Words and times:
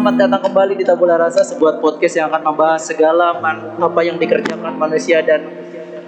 Selamat 0.00 0.16
datang 0.16 0.48
kembali 0.48 0.80
di 0.80 0.84
Tabula 0.88 1.20
Rasa, 1.20 1.44
sebuah 1.44 1.76
podcast 1.76 2.16
yang 2.16 2.32
akan 2.32 2.40
membahas 2.40 2.88
segala 2.88 3.36
man- 3.36 3.76
apa 3.76 4.00
yang 4.00 4.16
dikerjakan 4.16 4.72
manusia 4.80 5.20
dan 5.20 5.44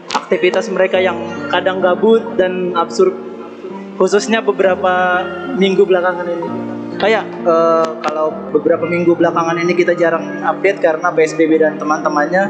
aktivitas 0.09 0.73
mereka 0.73 0.96
yang 0.96 1.21
kadang 1.53 1.77
gabut 1.85 2.25
dan 2.41 2.73
absurd, 2.73 3.13
khususnya 4.00 4.41
beberapa 4.41 5.21
minggu 5.61 5.85
belakangan 5.85 6.25
ini. 6.25 6.49
Kayak 6.96 7.29
eh, 7.45 7.89
kalau 8.00 8.32
beberapa 8.57 8.89
minggu 8.89 9.13
belakangan 9.13 9.61
ini 9.61 9.77
kita 9.77 9.93
jarang 9.93 10.40
update 10.40 10.81
karena 10.81 11.13
PSBB 11.13 11.61
dan 11.61 11.77
teman-temannya, 11.77 12.49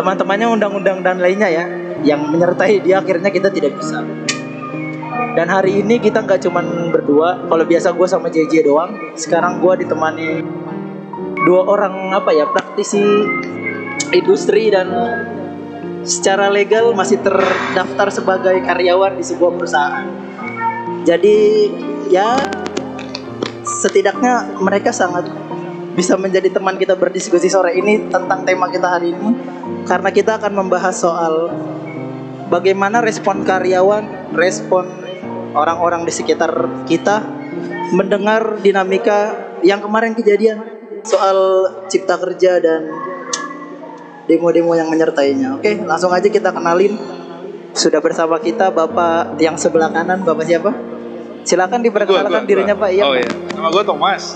teman-temannya 0.00 0.48
undang-undang 0.48 1.04
dan 1.04 1.20
lainnya 1.20 1.52
ya, 1.52 1.68
yang 2.08 2.24
menyertai 2.24 2.80
dia 2.80 3.04
akhirnya 3.04 3.28
kita 3.28 3.52
tidak 3.52 3.76
bisa. 3.76 4.00
Dan 5.36 5.52
hari 5.52 5.84
ini 5.84 6.00
kita 6.00 6.24
nggak 6.24 6.48
cuman 6.48 6.92
berdua. 6.92 7.44
Kalau 7.44 7.64
biasa 7.68 7.92
gue 7.92 8.08
sama 8.08 8.32
JJ 8.32 8.64
doang. 8.64 9.16
Sekarang 9.16 9.60
gue 9.60 9.84
ditemani 9.84 10.40
dua 11.46 11.62
orang 11.68 12.10
apa 12.10 12.34
ya 12.34 12.50
praktisi 12.50 13.04
industri 14.10 14.72
dan 14.74 14.90
secara 16.02 16.50
legal 16.50 16.94
masih 16.94 17.22
terdaftar 17.22 18.08
sebagai 18.10 18.56
karyawan 18.62 19.18
di 19.18 19.24
sebuah 19.26 19.50
perusahaan. 19.54 20.06
Jadi 21.06 21.36
ya 22.10 22.38
setidaknya 23.62 24.58
mereka 24.58 24.90
sangat 24.90 25.26
bisa 25.94 26.14
menjadi 26.18 26.52
teman 26.52 26.76
kita 26.76 26.92
berdiskusi 26.92 27.48
sore 27.48 27.72
ini 27.78 28.10
tentang 28.12 28.44
tema 28.44 28.68
kita 28.68 28.84
hari 28.84 29.16
ini 29.16 29.32
karena 29.88 30.10
kita 30.12 30.36
akan 30.36 30.52
membahas 30.52 30.92
soal 30.92 31.48
bagaimana 32.52 33.00
respon 33.00 33.42
karyawan, 33.42 34.34
respon 34.36 35.05
orang-orang 35.56 36.04
di 36.04 36.12
sekitar 36.12 36.52
kita 36.84 37.24
mendengar 37.96 38.60
dinamika 38.60 39.48
yang 39.64 39.80
kemarin 39.80 40.12
kejadian 40.12 40.60
soal 41.06 41.64
cipta 41.88 42.20
kerja 42.20 42.60
dan 42.60 42.92
demo-demo 44.28 44.76
yang 44.76 44.90
menyertainya. 44.92 45.56
Oke, 45.56 45.80
langsung 45.86 46.12
aja 46.12 46.28
kita 46.28 46.52
kenalin. 46.52 46.98
Sudah 47.76 48.00
bersama 48.00 48.40
kita 48.40 48.72
Bapak 48.72 49.36
yang 49.40 49.56
sebelah 49.56 49.92
kanan, 49.92 50.24
Bapak 50.24 50.44
siapa? 50.48 50.72
Silakan 51.46 51.80
diperkenalkan 51.84 52.42
dirinya 52.44 52.74
Pak. 52.74 52.90
Iya. 52.90 53.02
Oh 53.06 53.14
iya. 53.14 53.28
Nama 53.54 53.68
gue 53.70 53.84
Thomas. 53.86 54.34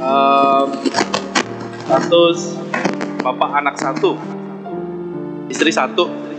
Ehm, 0.00 0.68
status 1.84 2.56
bapak 3.20 3.50
anak 3.60 3.76
satu, 3.76 4.16
istri 5.52 5.68
satu. 5.68 6.29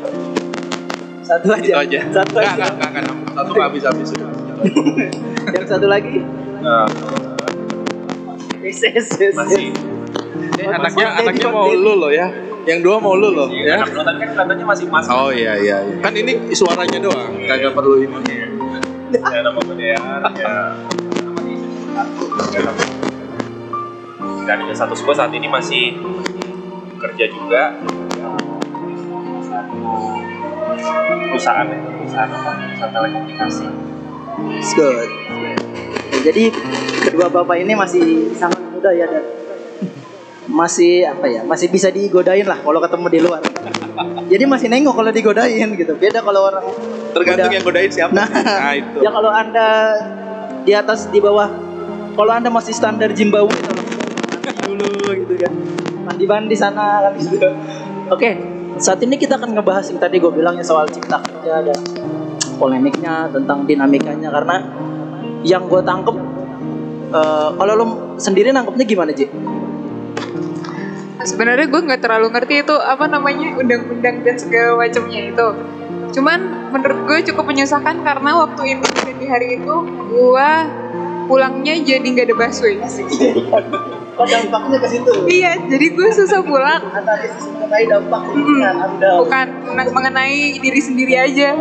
Satu 1.21 1.47
aja. 1.51 1.63
Itu 1.63 1.77
aja. 1.77 1.99
Satu 2.11 2.35
aja. 2.37 2.51
nggak, 2.55 2.71
nggak, 2.75 2.89
nggak, 2.91 3.05
Satu 3.31 3.49
nggak 3.51 3.65
habis 3.69 3.83
habis. 3.85 4.09
yang 5.55 5.65
satu 5.67 5.87
lagi? 5.87 6.17
Nah, 6.61 6.85
Yes, 8.61 8.77
yes, 8.85 9.07
yes. 9.17 9.33
masih. 9.33 9.73
Eh, 9.73 10.61
Oh, 10.61 10.69
anaknya 10.69 11.05
masih 11.09 11.21
anaknya 11.25 11.47
mau 11.49 11.65
konten. 11.65 11.81
lu 11.81 11.93
loh 11.97 12.11
ya. 12.13 12.27
Yang 12.69 12.79
dua 12.85 12.95
mau 13.01 13.17
lu 13.17 13.33
loh 13.33 13.49
ya. 13.49 13.81
Anak 13.81 13.89
kan 14.21 14.29
katanya 14.37 14.65
masih 14.69 14.85
mas. 14.85 15.09
Oh 15.09 15.33
iya 15.33 15.57
iya. 15.57 15.81
iya. 15.81 15.97
Kan 15.97 16.13
ini 16.13 16.53
suaranya 16.53 17.01
doang, 17.01 17.33
kagak 17.41 17.73
perlu 17.73 17.97
ini. 17.97 18.21
Ya 19.11 19.39
nama. 19.41 19.59
Ya. 19.73 19.97
Dan 24.45 24.57
di 24.61 24.73
status 24.73 25.01
gue 25.01 25.15
saat 25.17 25.33
ini 25.33 25.49
masih 25.49 25.97
kerja 27.01 27.25
juga. 27.33 27.81
Satu 29.41 30.20
perusahaan 30.73 31.65
ya, 31.65 31.77
perusahaan 31.77 32.29
apa? 32.29 32.49
Perusahaan 32.65 32.91
telekomunikasi. 32.91 33.65
It's 34.53 34.71
good. 34.73 35.09
Ya, 36.11 36.19
jadi 36.23 36.43
kedua 37.03 37.27
bapak 37.27 37.57
ini 37.57 37.73
masih 37.73 38.03
sangat 38.33 38.61
muda 38.67 38.91
ya 38.91 39.05
dan 39.05 39.23
masih 40.45 41.07
apa 41.07 41.25
ya 41.25 41.41
masih 41.41 41.69
bisa 41.69 41.87
digodain 41.87 42.43
lah 42.43 42.59
kalau 42.59 42.79
ketemu 42.79 43.07
di 43.07 43.19
luar. 43.21 43.41
Jadi 44.27 44.43
masih 44.45 44.67
nengok 44.67 44.93
kalau 44.93 45.11
digodain 45.11 45.69
gitu. 45.73 45.93
Beda 45.95 46.19
kalau 46.19 46.47
orang 46.47 46.65
Tergantung 47.11 47.47
udah- 47.47 47.53
yang 47.53 47.63
godain 47.63 47.91
siapa. 47.91 48.11
Nah, 48.13 48.27
Nah, 48.31 48.73
itu. 48.73 48.97
ya 48.99 49.09
kalau 49.09 49.27
anda 49.29 49.67
di 50.61 50.71
atas 50.71 51.07
di 51.07 51.19
bawah, 51.19 51.47
kalau 52.13 52.31
anda 52.31 52.47
masih 52.47 52.71
standar 52.71 53.11
Zimbabwe 53.11 53.51
itu 53.51 53.73
mandi 54.31 54.51
dulu 54.63 54.89
gitu 55.13 55.33
kan, 55.37 55.53
mandi 56.03 56.25
mandi 56.25 56.55
sana 56.55 57.03
kan 57.03 57.13
gitu. 57.15 57.37
Oke, 58.09 58.29
saat 58.77 58.99
ini 59.03 59.19
kita 59.19 59.35
akan 59.35 59.57
ngebahas 59.57 59.89
yang 59.91 59.99
tadi 59.99 60.21
gue 60.21 60.31
bilangnya 60.31 60.63
soal 60.63 60.87
cipta 60.87 61.19
kerja 61.19 61.65
dan 61.65 61.79
polemiknya 62.55 63.27
tentang 63.33 63.65
dinamikanya. 63.65 64.29
Karena 64.31 64.55
yang 65.41 65.65
gue 65.65 65.81
tangkep 65.81 66.15
eh, 67.11 67.49
kalau 67.57 67.73
lo 67.73 67.85
sendiri 68.21 68.53
nangkepnya 68.53 68.85
gimana 68.85 69.11
Ji? 69.11 69.27
sebenarnya 71.21 71.69
gue 71.69 71.81
nggak 71.85 72.01
terlalu 72.01 72.33
ngerti 72.33 72.65
itu 72.65 72.75
apa 72.81 73.05
namanya 73.05 73.53
undang-undang 73.53 74.25
dan 74.25 74.35
segala 74.41 74.81
macamnya 74.81 75.21
itu. 75.29 75.47
Cuman 76.11 76.39
menurut 76.73 76.99
gue 77.07 77.17
cukup 77.31 77.45
menyusahkan 77.45 78.01
karena 78.01 78.31
waktu 78.41 78.61
itu 78.77 78.85
di 79.21 79.25
hari 79.29 79.61
itu 79.61 79.75
gue 80.11 80.49
pulangnya 81.29 81.77
jadi 81.79 82.03
nggak 82.03 82.27
ada 82.27 82.35
busway 82.35 82.75
Oh 84.21 84.25
dampaknya 84.29 84.77
ke 84.77 84.87
situ. 84.93 85.11
iya 85.25 85.57
jadi 85.65 85.85
gue 85.97 86.09
susah 86.13 86.45
pulang. 86.45 86.93
Analisis 86.93 87.49
mengenai 87.49 87.89
dampak 87.89 88.21
lingkungan 88.29 88.75
Anda. 88.77 89.09
bukan 89.17 89.47
mengenai 89.97 90.61
diri 90.61 90.77
sendiri 90.77 91.17
aja. 91.17 91.57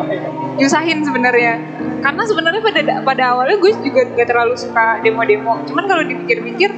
Nyusahin 0.61 1.01
sebenarnya. 1.01 1.57
Karena 2.05 2.23
sebenarnya 2.29 2.61
pada 2.61 2.81
pada 3.01 3.23
awalnya 3.33 3.57
gue 3.57 3.73
juga 3.81 4.13
nggak 4.13 4.29
terlalu 4.29 4.55
suka 4.61 5.01
demo-demo. 5.01 5.65
Cuman 5.65 5.89
kalau 5.89 6.05
dipikir-pikir 6.05 6.71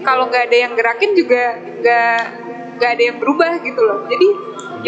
kalau 0.00 0.32
nggak 0.32 0.48
ada 0.48 0.56
yang 0.56 0.72
gerakin 0.72 1.12
juga 1.12 1.60
nggak 1.84 2.20
nggak 2.80 2.90
ada 2.96 3.02
yang 3.12 3.16
berubah 3.20 3.60
gitu 3.60 3.80
loh. 3.84 4.08
Jadi 4.08 4.28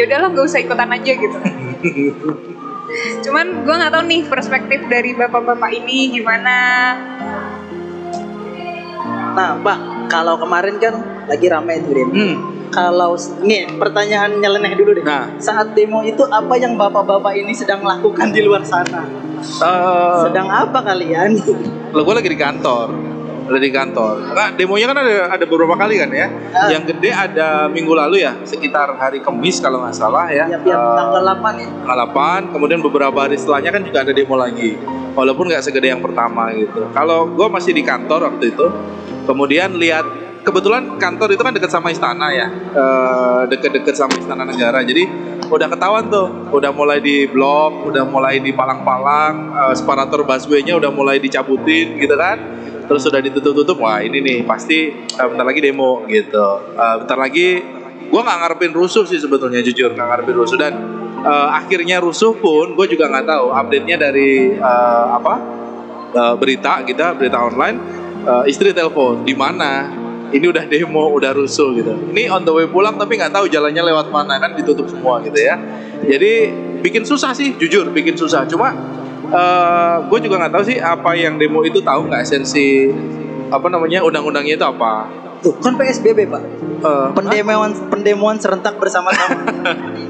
ya 0.01 0.09
udahlah 0.09 0.29
nggak 0.33 0.47
usah 0.49 0.65
ikutan 0.65 0.89
aja 0.89 1.13
gitu. 1.13 1.39
Cuman 3.29 3.69
gue 3.69 3.75
nggak 3.77 3.93
tahu 3.93 4.05
nih 4.09 4.23
perspektif 4.25 4.81
dari 4.89 5.13
bapak-bapak 5.13 5.77
ini 5.77 6.09
gimana. 6.09 6.57
Nah, 9.39 9.55
Pak, 9.63 9.79
kalau 10.09 10.35
kemarin 10.37 10.77
kan 10.77 10.95
lagi 11.25 11.47
ramai 11.47 11.79
itu 11.79 11.93
demo. 11.93 12.13
Hmm. 12.13 12.37
Kalau 12.69 13.17
nih 13.41 13.65
pertanyaan 13.77 14.41
nyeleneh 14.41 14.73
dulu 14.75 14.91
deh. 14.93 15.05
Nah. 15.05 15.33
Saat 15.39 15.73
demo 15.73 16.01
itu 16.01 16.21
apa 16.23 16.53
yang 16.57 16.77
bapak-bapak 16.77 17.33
ini 17.35 17.53
sedang 17.53 17.81
lakukan 17.81 18.29
di 18.29 18.45
luar 18.45 18.61
sana? 18.61 19.09
Eh, 19.39 20.17
Sedang 20.29 20.49
apa 20.49 20.83
kalian? 20.83 21.33
Lo 21.97 22.05
gue 22.05 22.13
lagi 22.13 22.29
di 22.29 22.37
kantor, 22.37 22.93
lagi 23.49 23.65
di 23.65 23.73
kantor. 23.73 24.37
Nah, 24.37 24.53
demonya 24.53 24.85
kan 24.85 25.01
ada 25.01 25.33
ada 25.33 25.45
beberapa 25.49 25.73
kali 25.73 25.97
kan 25.97 26.11
ya. 26.13 26.29
Ah. 26.53 26.69
Yang 26.69 26.93
gede 26.93 27.11
ada 27.11 27.49
minggu 27.73 27.97
lalu 27.97 28.21
ya, 28.21 28.37
sekitar 28.45 28.93
hari 29.01 29.25
Kamis 29.25 29.65
kalau 29.65 29.81
nggak 29.81 29.97
salah 29.97 30.29
ya. 30.29 30.45
Ya, 30.45 30.61
Eh, 30.61 30.95
tanggal 30.99 31.23
8 31.25 31.55
ya. 31.57 31.69
tanggal 31.73 31.99
8, 32.13 32.53
kemudian 32.53 32.81
beberapa 32.85 33.17
hari 33.17 33.41
setelahnya 33.41 33.73
kan 33.73 33.81
juga 33.81 34.05
ada 34.05 34.13
demo 34.13 34.37
lagi. 34.37 34.77
Walaupun 35.17 35.49
nggak 35.49 35.65
segede 35.65 35.89
yang 35.89 36.05
pertama 36.05 36.53
gitu. 36.53 36.85
Kalau 36.93 37.33
gue 37.33 37.49
masih 37.49 37.73
di 37.73 37.81
kantor 37.81 38.29
waktu 38.29 38.53
itu, 38.53 38.67
kemudian 39.28 39.77
lihat 39.77 40.09
kebetulan 40.41 40.97
kantor 40.97 41.37
itu 41.37 41.43
kan 41.44 41.53
dekat 41.53 41.69
sama 41.69 41.93
istana 41.93 42.33
ya, 42.33 42.49
Eh, 42.49 43.43
deket-deket 43.53 43.93
sama 43.93 44.16
istana 44.16 44.49
negara. 44.49 44.81
Jadi 44.81 45.05
udah 45.44 45.69
ketahuan 45.69 46.09
tuh, 46.09 46.49
udah 46.49 46.72
mulai 46.72 47.05
di 47.05 47.28
blok, 47.28 47.84
udah 47.93 48.09
mulai 48.09 48.41
di 48.41 48.56
palang-palang, 48.56 49.53
eh, 49.53 49.75
separator 49.77 50.25
busway-nya 50.25 50.81
udah 50.81 50.88
mulai 50.88 51.21
dicabutin 51.21 52.00
gitu 52.00 52.17
kan. 52.17 52.41
Terus 52.88 53.05
udah 53.05 53.21
ditutup-tutup, 53.21 53.84
wah 53.84 54.00
ini 54.00 54.25
nih 54.25 54.38
pasti 54.49 54.88
eh, 54.97 55.27
bentar 55.28 55.44
lagi 55.44 55.61
demo 55.61 56.09
gitu. 56.09 56.72
Bentar 56.72 57.21
lagi 57.21 57.77
gue 58.09 58.21
nggak 58.25 58.38
ngarepin 58.41 58.72
rusuh 58.72 59.05
sih 59.05 59.21
sebetulnya 59.21 59.61
jujur 59.61 59.93
nggak 59.93 60.09
ngarepin 60.09 60.37
rusuh 60.37 60.56
dan 60.56 60.73
eh, 61.20 61.49
akhirnya 61.53 62.00
rusuh 62.00 62.32
pun 62.41 62.73
gue 62.73 62.87
juga 62.88 63.12
nggak 63.12 63.26
tahu 63.29 63.47
update 63.53 63.85
nya 63.85 63.97
dari 64.00 64.56
eh, 64.56 65.06
apa 65.12 65.35
eh, 66.17 66.35
berita 66.41 66.81
kita 66.88 67.12
berita 67.20 67.37
online 67.44 68.07
eh, 68.29 68.45
istri 68.53 68.77
telepon 68.77 69.25
di 69.25 69.33
mana? 69.33 69.89
Ini 70.29 70.45
udah 70.45 70.69
demo 70.69 71.09
udah 71.17 71.33
rusuh 71.33 71.73
gitu. 71.73 71.97
Ini 72.13 72.29
on 72.29 72.45
the 72.45 72.53
way 72.53 72.69
pulang 72.69 73.01
tapi 73.01 73.17
nggak 73.17 73.33
tahu 73.33 73.49
jalannya 73.49 73.81
lewat 73.81 74.13
mana 74.13 74.37
kan 74.37 74.53
ditutup 74.53 74.85
semua 74.85 75.25
gitu 75.25 75.41
ya. 75.41 75.57
Jadi 76.05 76.53
bikin 76.85 77.09
susah 77.09 77.33
sih 77.33 77.57
jujur 77.57 77.89
bikin 77.89 78.13
susah. 78.13 78.45
Cuma 78.45 78.77
gue 80.05 80.19
juga 80.21 80.37
nggak 80.45 80.53
tahu 80.53 80.65
sih 80.69 80.77
apa 80.81 81.17
yang 81.17 81.41
demo 81.41 81.65
itu 81.65 81.81
tahu 81.81 82.13
nggak 82.13 82.29
esensi 82.29 82.93
apa 83.49 83.67
namanya 83.73 84.05
undang-undangnya 84.05 84.61
itu 84.61 84.67
apa. 84.69 85.09
Tuh, 85.39 85.55
kan 85.63 85.79
PSBB, 85.79 86.27
Pak. 86.27 86.43
Eh, 86.83 87.09
Pendemoan 87.15 87.71
pendemoan 87.91 88.37
serentak 88.43 88.75
bersama-sama. 88.79 89.39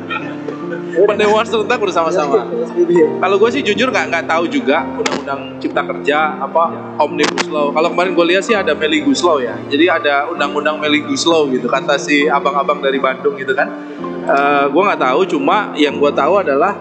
pendemoan 1.06 1.44
serentak 1.46 1.78
bersama-sama 1.78 2.48
PSBB. 2.48 3.20
Kalau 3.20 3.36
gue 3.38 3.50
sih 3.52 3.62
jujur 3.62 3.92
nggak 3.92 4.06
nggak 4.10 4.24
tahu 4.26 4.44
juga 4.50 4.82
undang-undang 4.96 5.60
cipta 5.60 5.82
kerja 5.84 6.40
apa 6.40 6.96
omnibus 6.98 7.46
law. 7.52 7.70
Kalau 7.70 7.92
kemarin 7.92 8.12
gue 8.16 8.26
lihat 8.34 8.42
sih 8.42 8.56
ada 8.56 8.72
Meligus 8.72 9.20
law 9.22 9.38
ya. 9.38 9.54
Jadi 9.68 9.84
ada 9.86 10.26
undang-undang 10.32 10.80
Meligus 10.80 11.28
law 11.28 11.46
gitu 11.52 11.68
kata 11.68 12.00
si 12.00 12.26
abang-abang 12.26 12.80
dari 12.80 12.98
Bandung 12.98 13.36
gitu 13.36 13.52
kan. 13.52 13.68
Eh 14.24 14.64
gue 14.72 14.82
nggak 14.82 15.00
tahu 15.02 15.20
cuma 15.38 15.76
yang 15.76 16.00
gue 16.00 16.10
tahu 16.10 16.34
adalah 16.40 16.72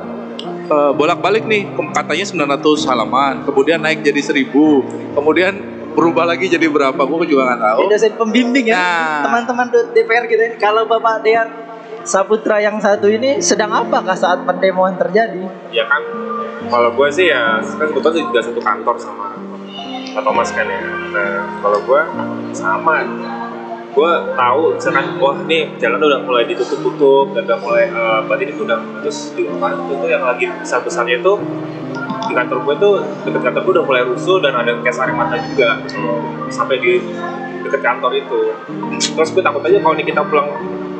eh, 0.68 0.92
bolak-balik 0.96 1.46
nih 1.46 1.68
katanya 1.92 2.26
900 2.58 2.90
halaman 2.90 3.34
kemudian 3.44 3.80
naik 3.82 4.04
jadi 4.04 4.20
1000 4.20 5.16
kemudian 5.16 5.54
berubah 5.98 6.30
lagi 6.30 6.46
jadi 6.46 6.70
berapa 6.70 7.02
gue 7.02 7.26
juga 7.26 7.50
nggak 7.50 7.62
tahu. 7.66 7.80
Ini 7.82 7.90
dosen 7.90 8.14
pembimbing 8.14 8.66
ya. 8.70 8.78
Nah. 8.78 9.22
Teman-teman 9.26 9.66
DPR 9.98 10.30
kita 10.30 10.44
ini 10.54 10.56
kalau 10.62 10.86
Bapak 10.86 11.26
Dear 11.26 11.67
Saputra 12.08 12.64
yang 12.64 12.80
satu 12.80 13.12
ini 13.12 13.44
sedang 13.44 13.68
apakah 13.76 14.16
saat 14.16 14.48
pendemoan 14.48 14.96
terjadi? 14.96 15.44
ya 15.76 15.84
kan 15.92 16.00
kalau 16.72 16.96
gue 16.96 17.08
sih 17.12 17.28
ya 17.28 17.60
kan 17.60 17.92
kebetulan 17.92 18.32
juga 18.32 18.40
satu 18.40 18.62
kantor 18.64 18.96
sama 18.96 19.36
Pak 20.16 20.24
Thomas 20.24 20.50
kan 20.56 20.64
ya. 20.66 20.82
Nah 21.12 21.60
kalau 21.60 21.80
gue 21.84 22.02
sama. 22.56 23.04
Gue 23.92 24.12
tahu 24.38 24.78
misalkan 24.78 25.18
wah 25.18 25.36
nih 25.50 25.74
jalan 25.82 26.00
udah 26.00 26.22
mulai 26.22 26.46
ditutup-tutup 26.48 27.34
dan 27.34 27.50
udah 27.50 27.60
mulai 27.60 27.90
eh, 27.90 28.20
berarti 28.30 28.44
ini 28.46 28.54
udah 28.56 28.78
terus 29.02 29.34
di 29.34 29.44
depan 29.44 29.74
itu 29.74 30.06
yang 30.06 30.22
lagi 30.22 30.46
besar-besarnya 30.48 31.18
itu 31.18 31.34
di 32.30 32.34
kantor 32.38 32.58
gue 32.62 32.76
tuh 32.78 32.94
deket 33.26 33.42
kantor 33.42 33.62
gue 33.66 33.74
udah 33.82 33.86
mulai 33.90 34.02
rusuh 34.06 34.38
dan 34.40 34.54
ada 34.54 34.80
gas 34.86 35.02
air 35.02 35.12
mata 35.12 35.36
juga 35.44 35.82
sampai 36.54 36.78
di 36.80 37.04
deket 37.68 37.82
kantor 37.84 38.12
itu. 38.16 38.56
Terus 38.96 39.30
gue 39.36 39.44
takut 39.44 39.60
aja 39.66 39.78
kalau 39.82 39.98
nih 39.98 40.06
kita 40.08 40.22
pulang 40.24 40.50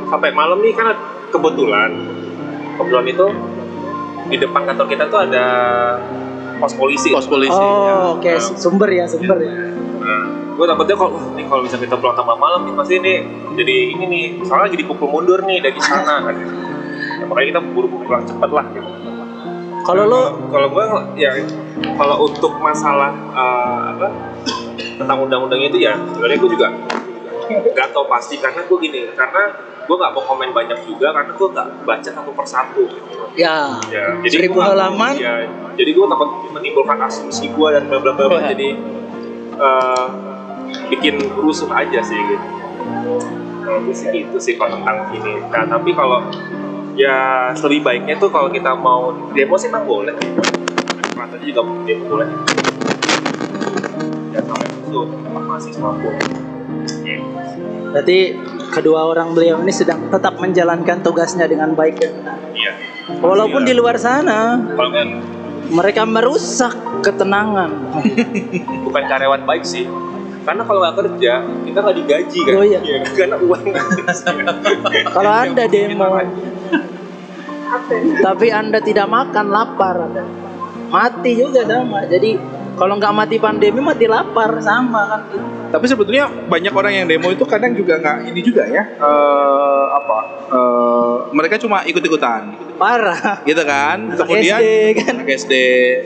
sampai 0.08 0.30
malam 0.32 0.60
nih 0.64 0.74
karena 0.74 0.94
kebetulan 1.30 1.92
kebetulan 2.80 3.06
itu 3.08 3.28
di 4.28 4.38
depan 4.40 4.62
kantor 4.68 4.86
kita 4.92 5.04
tuh 5.08 5.20
ada 5.24 5.46
pos 6.58 6.74
polisi 6.74 7.14
Pos 7.14 7.30
polisi. 7.30 7.54
Oh, 7.54 8.18
oke 8.18 8.28
Nah, 8.28 8.42
sumber 8.58 8.90
ya 8.92 9.06
sumber 9.08 9.38
ya. 9.40 9.72
Nah, 10.02 10.24
gue 10.58 10.66
takutnya 10.66 10.96
kalau 10.98 11.12
nih 11.38 11.46
kalau 11.46 11.62
bisa 11.64 11.78
kita 11.80 11.96
pulang 11.96 12.18
tambah 12.18 12.36
malam 12.36 12.66
nih 12.68 12.74
pasti 12.76 12.94
ini 13.00 13.14
jadi 13.56 13.76
ini 13.94 14.04
nih 14.10 14.24
soalnya 14.44 14.74
jadi 14.74 14.84
pukul 14.90 15.08
mundur 15.08 15.40
nih 15.46 15.62
dari 15.64 15.80
sana 15.80 16.24
kan. 16.28 16.36
Ya, 17.18 17.26
makanya 17.30 17.48
kita 17.56 17.62
buru-buru 17.72 18.04
pulang 18.04 18.26
cepet 18.26 18.50
lah 18.52 18.66
gitu. 18.74 18.90
Kalau 19.86 20.04
lo 20.04 20.22
kalau 20.52 20.68
gue 20.68 20.86
ya 21.16 21.32
kalau 21.96 22.28
untuk 22.28 22.60
masalah 22.60 23.14
eh, 23.32 23.80
apa 23.96 24.08
tentang 24.98 25.18
undang-undang 25.24 25.62
itu 25.62 25.78
ya 25.80 25.96
sebenarnya 26.12 26.38
gue 26.42 26.52
juga 26.52 26.68
nggak 27.48 27.88
tahu 27.96 28.06
pasti 28.12 28.36
karena 28.42 28.66
gue 28.68 28.78
gini 28.82 29.00
karena 29.16 29.44
gue 29.88 29.96
nggak 29.96 30.12
mau 30.12 30.24
komen 30.26 30.52
banyak 30.52 30.80
juga 30.84 31.08
karena 31.10 31.32
gue 31.32 31.48
nggak 31.48 31.68
baca 31.82 32.10
satu 32.12 32.32
persatu 32.32 32.84
gitu. 32.86 33.08
ya 33.34 33.80
Ya, 33.88 34.04
Seribu 34.26 34.58
gua- 34.58 34.74
halaman. 34.74 35.16
Ya, 35.16 35.48
jadi 35.74 35.90
gue 35.90 36.06
takut 36.06 36.30
menimbulkan 36.52 37.00
asumsi 37.02 37.48
gue 37.48 37.68
dan 37.70 37.86
bla 37.86 37.98
bla 37.98 38.12
bla. 38.12 38.26
bla. 38.28 38.40
Iya. 38.42 38.48
Jadi 38.52 38.70
eh, 39.58 40.06
bikin 40.88 41.16
rusuh 41.36 41.70
aja 41.70 42.00
sih 42.02 42.18
gitu. 42.18 42.48
Kalau 43.62 43.80
gue 43.82 43.94
sih 43.94 44.08
gitu 44.10 44.38
sih 44.38 44.54
kalau 44.56 44.76
tentang 44.76 45.08
ini. 45.14 45.40
Nah 45.46 45.64
tapi 45.66 45.92
kalau 45.92 46.20
ya 46.94 47.18
lebih 47.54 47.80
baiknya 47.82 48.18
tuh 48.18 48.28
kalau 48.28 48.50
kita 48.50 48.74
mau 48.74 49.08
demo 49.32 49.56
sih 49.56 49.68
emang 49.68 49.86
boleh. 49.86 50.14
Katanya 51.10 51.44
juga 51.44 51.62
demo 51.86 52.04
boleh. 52.10 52.28
Ya 54.30 54.42
sampai 54.42 54.68
tempat 55.24 55.44
mahasiswa. 55.46 55.90
Ya. 57.04 57.20
berarti 57.88 58.36
kedua 58.72 59.08
orang 59.08 59.34
beliau 59.34 59.60
ini 59.64 59.74
sedang 59.74 60.10
tetap 60.12 60.38
menjalankan 60.38 61.02
tugasnya 61.02 61.48
dengan 61.48 61.74
baik 61.74 62.00
dan 62.00 62.12
benar. 62.22 62.38
Iya. 62.54 62.72
Walaupun 63.24 63.64
Iya. 63.64 63.70
di 63.72 63.74
luar 63.76 63.96
sana 63.96 64.60
Kalau 64.76 64.92
kan 64.92 65.08
mereka 65.68 66.04
merusak 66.08 66.76
ketenangan. 67.04 67.72
bukan 68.88 69.04
karyawan 69.08 69.44
baik 69.44 69.64
sih 69.64 69.88
karena 70.48 70.64
kalau 70.64 70.80
nggak 70.80 70.96
kerja 70.96 71.34
kita 71.44 71.78
nggak 71.84 71.98
digaji 72.00 72.40
kan 72.48 72.54
Oh 72.56 72.64
iya. 72.64 72.80
karena 73.20 73.36
uang 73.36 73.64
Kalau 75.12 75.32
Anda 75.32 75.64
demo 75.68 76.08
tapi 78.24 78.48
Anda 78.48 78.80
tidak 78.80 79.12
makan 79.12 79.52
lapar, 79.52 80.08
mati 80.88 81.36
juga 81.36 81.68
sama. 81.68 82.08
Jadi 82.08 82.40
kalau 82.78 82.94
nggak 82.96 83.14
mati 83.14 83.36
pandemi 83.42 83.82
mati 83.82 84.06
lapar 84.06 84.62
sama 84.62 85.02
kan. 85.10 85.22
Tapi 85.68 85.84
sebetulnya 85.84 86.30
banyak 86.30 86.72
orang 86.72 86.94
yang 86.94 87.06
demo 87.10 87.28
itu 87.28 87.44
kadang 87.44 87.76
juga 87.76 88.00
nggak 88.00 88.32
ini 88.32 88.40
juga 88.40 88.64
ya. 88.70 88.84
eh, 88.88 89.86
apa? 89.98 90.20
eh, 90.48 91.14
mereka 91.36 91.60
cuma 91.60 91.84
ikut-ikutan, 91.84 92.56
Parah. 92.80 93.44
gitu 93.44 93.60
kan. 93.68 94.16
Anak 94.16 94.24
Kemudian 94.24 94.60
SD 94.62 94.68
kan. 94.96 95.14
anak 95.20 95.28
SD, 95.36 95.54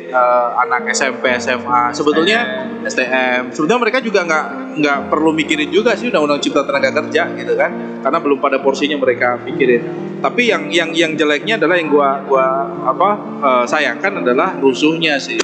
eh, 0.09 0.49
anak 0.65 0.81
SMP, 0.95 1.23
SMA, 1.37 1.93
sebetulnya 1.93 2.39
STM. 2.87 3.53
Sebetulnya 3.53 3.77
mereka 3.77 3.99
juga 4.01 4.25
nggak 4.25 4.45
nggak 4.81 4.97
perlu 5.13 5.29
mikirin 5.35 5.69
juga 5.69 5.93
sih 5.93 6.09
undang-undang 6.09 6.41
cipta 6.41 6.65
tenaga 6.65 6.89
kerja 7.03 7.29
gitu 7.35 7.53
kan, 7.53 8.01
karena 8.01 8.17
belum 8.17 8.39
pada 8.41 8.57
porsinya 8.63 8.97
mereka 8.97 9.37
pikirin. 9.45 9.83
Tapi 10.23 10.49
yang 10.49 10.71
yang 10.73 10.89
yang 10.95 11.13
jeleknya 11.13 11.61
adalah 11.61 11.75
yang 11.77 11.89
gua 11.91 12.23
gua 12.25 12.45
apa 12.87 13.09
eh, 13.45 13.65
sayangkan 13.69 14.25
adalah 14.25 14.57
rusuhnya 14.57 15.21
sih, 15.21 15.37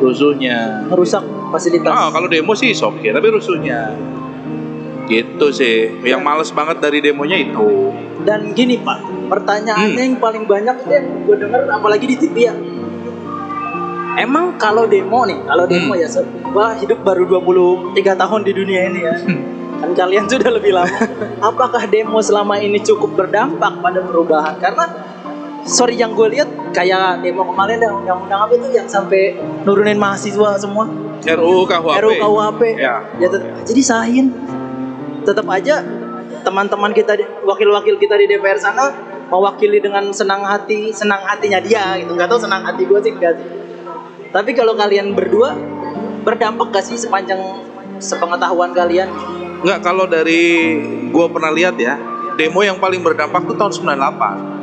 rusuhnya. 0.00 0.86
Merusak 0.90 1.22
fasilitas. 1.50 1.90
Ah, 1.90 2.08
kalau 2.10 2.26
demo 2.26 2.52
sih 2.54 2.74
oke, 2.74 3.04
tapi 3.04 3.26
rusuhnya. 3.30 3.94
Gitu 5.04 5.46
sih. 5.52 6.00
Yang 6.00 6.22
males 6.24 6.50
banget 6.50 6.80
dari 6.80 6.98
demonya 7.04 7.36
itu. 7.36 7.92
Dan 8.24 8.56
gini 8.56 8.80
Pak, 8.80 9.28
pertanyaannya 9.28 10.00
Hmm. 10.00 10.10
yang 10.16 10.20
paling 10.22 10.44
banyak 10.48 10.76
itu 10.80 10.90
yang 10.90 11.06
gue 11.28 11.36
denger 11.44 11.62
apalagi 11.68 12.04
di 12.08 12.16
TV 12.16 12.36
ya. 12.48 12.54
Emang 14.14 14.54
kalau 14.62 14.86
demo 14.86 15.26
nih, 15.26 15.42
kalau 15.42 15.66
demo 15.66 15.92
Hmm. 15.92 16.00
ya, 16.00 16.08
gua 16.54 16.78
hidup 16.78 17.02
baru 17.02 17.26
23 17.26 18.14
tahun 18.14 18.46
di 18.46 18.52
dunia 18.54 18.80
ini 18.86 19.00
ya. 19.02 19.14
Hmm. 19.18 19.42
Kan 19.82 19.90
kalian 19.92 20.24
sudah 20.30 20.50
lebih 20.54 20.70
lama. 20.70 20.98
Apakah 21.50 21.84
demo 21.90 22.22
selama 22.22 22.56
ini 22.62 22.78
cukup 22.78 23.18
berdampak 23.18 23.82
pada 23.82 24.00
perubahan? 24.00 24.54
Karena 24.62 24.86
sorry 25.64 25.96
yang 25.96 26.12
gue 26.12 26.28
lihat 26.36 26.48
kayak 26.70 27.24
demo 27.24 27.48
kemarin 27.48 27.80
ada 27.80 27.88
undang-undang 27.92 28.40
apa 28.44 28.52
itu 28.54 28.68
yang 28.72 28.84
sampai 28.84 29.32
nurunin 29.64 29.96
mahasiswa 29.96 30.60
semua 30.60 30.84
RUU 31.24 31.64
KUHP. 31.64 31.96
RUU 32.04 32.14
KUHP 32.20 32.62
Ya. 32.76 33.00
ya 33.16 33.28
tetap 33.32 33.48
jadi 33.64 33.82
sahin 33.82 34.26
tetap 35.24 35.48
aja 35.48 35.80
teman-teman 36.44 36.92
kita 36.92 37.16
wakil-wakil 37.48 37.96
kita 37.96 38.20
di 38.20 38.28
DPR 38.28 38.60
sana 38.60 38.92
mewakili 39.32 39.80
dengan 39.80 40.12
senang 40.12 40.44
hati 40.44 40.92
senang 40.92 41.24
hatinya 41.24 41.56
dia 41.64 41.96
gitu 41.96 42.12
nggak 42.12 42.28
tahu 42.28 42.44
senang 42.44 42.60
hati 42.60 42.84
gue 42.84 43.00
sih 43.00 43.12
enggak 43.16 43.32
sih 43.40 43.48
tapi 44.28 44.52
kalau 44.52 44.76
kalian 44.76 45.16
berdua 45.16 45.56
berdampak 46.24 46.72
gak 46.72 46.84
sih 46.84 47.00
sepanjang 47.00 47.40
sepengetahuan 48.00 48.76
kalian 48.76 49.08
Enggak, 49.64 49.80
kalau 49.80 50.04
dari 50.04 50.76
gua 51.08 51.24
pernah 51.32 51.48
lihat 51.48 51.80
ya, 51.80 51.96
demo 52.36 52.60
yang 52.60 52.76
paling 52.76 53.00
berdampak 53.00 53.48
tuh 53.48 53.56
tahun 53.56 53.96
98. 53.96 54.53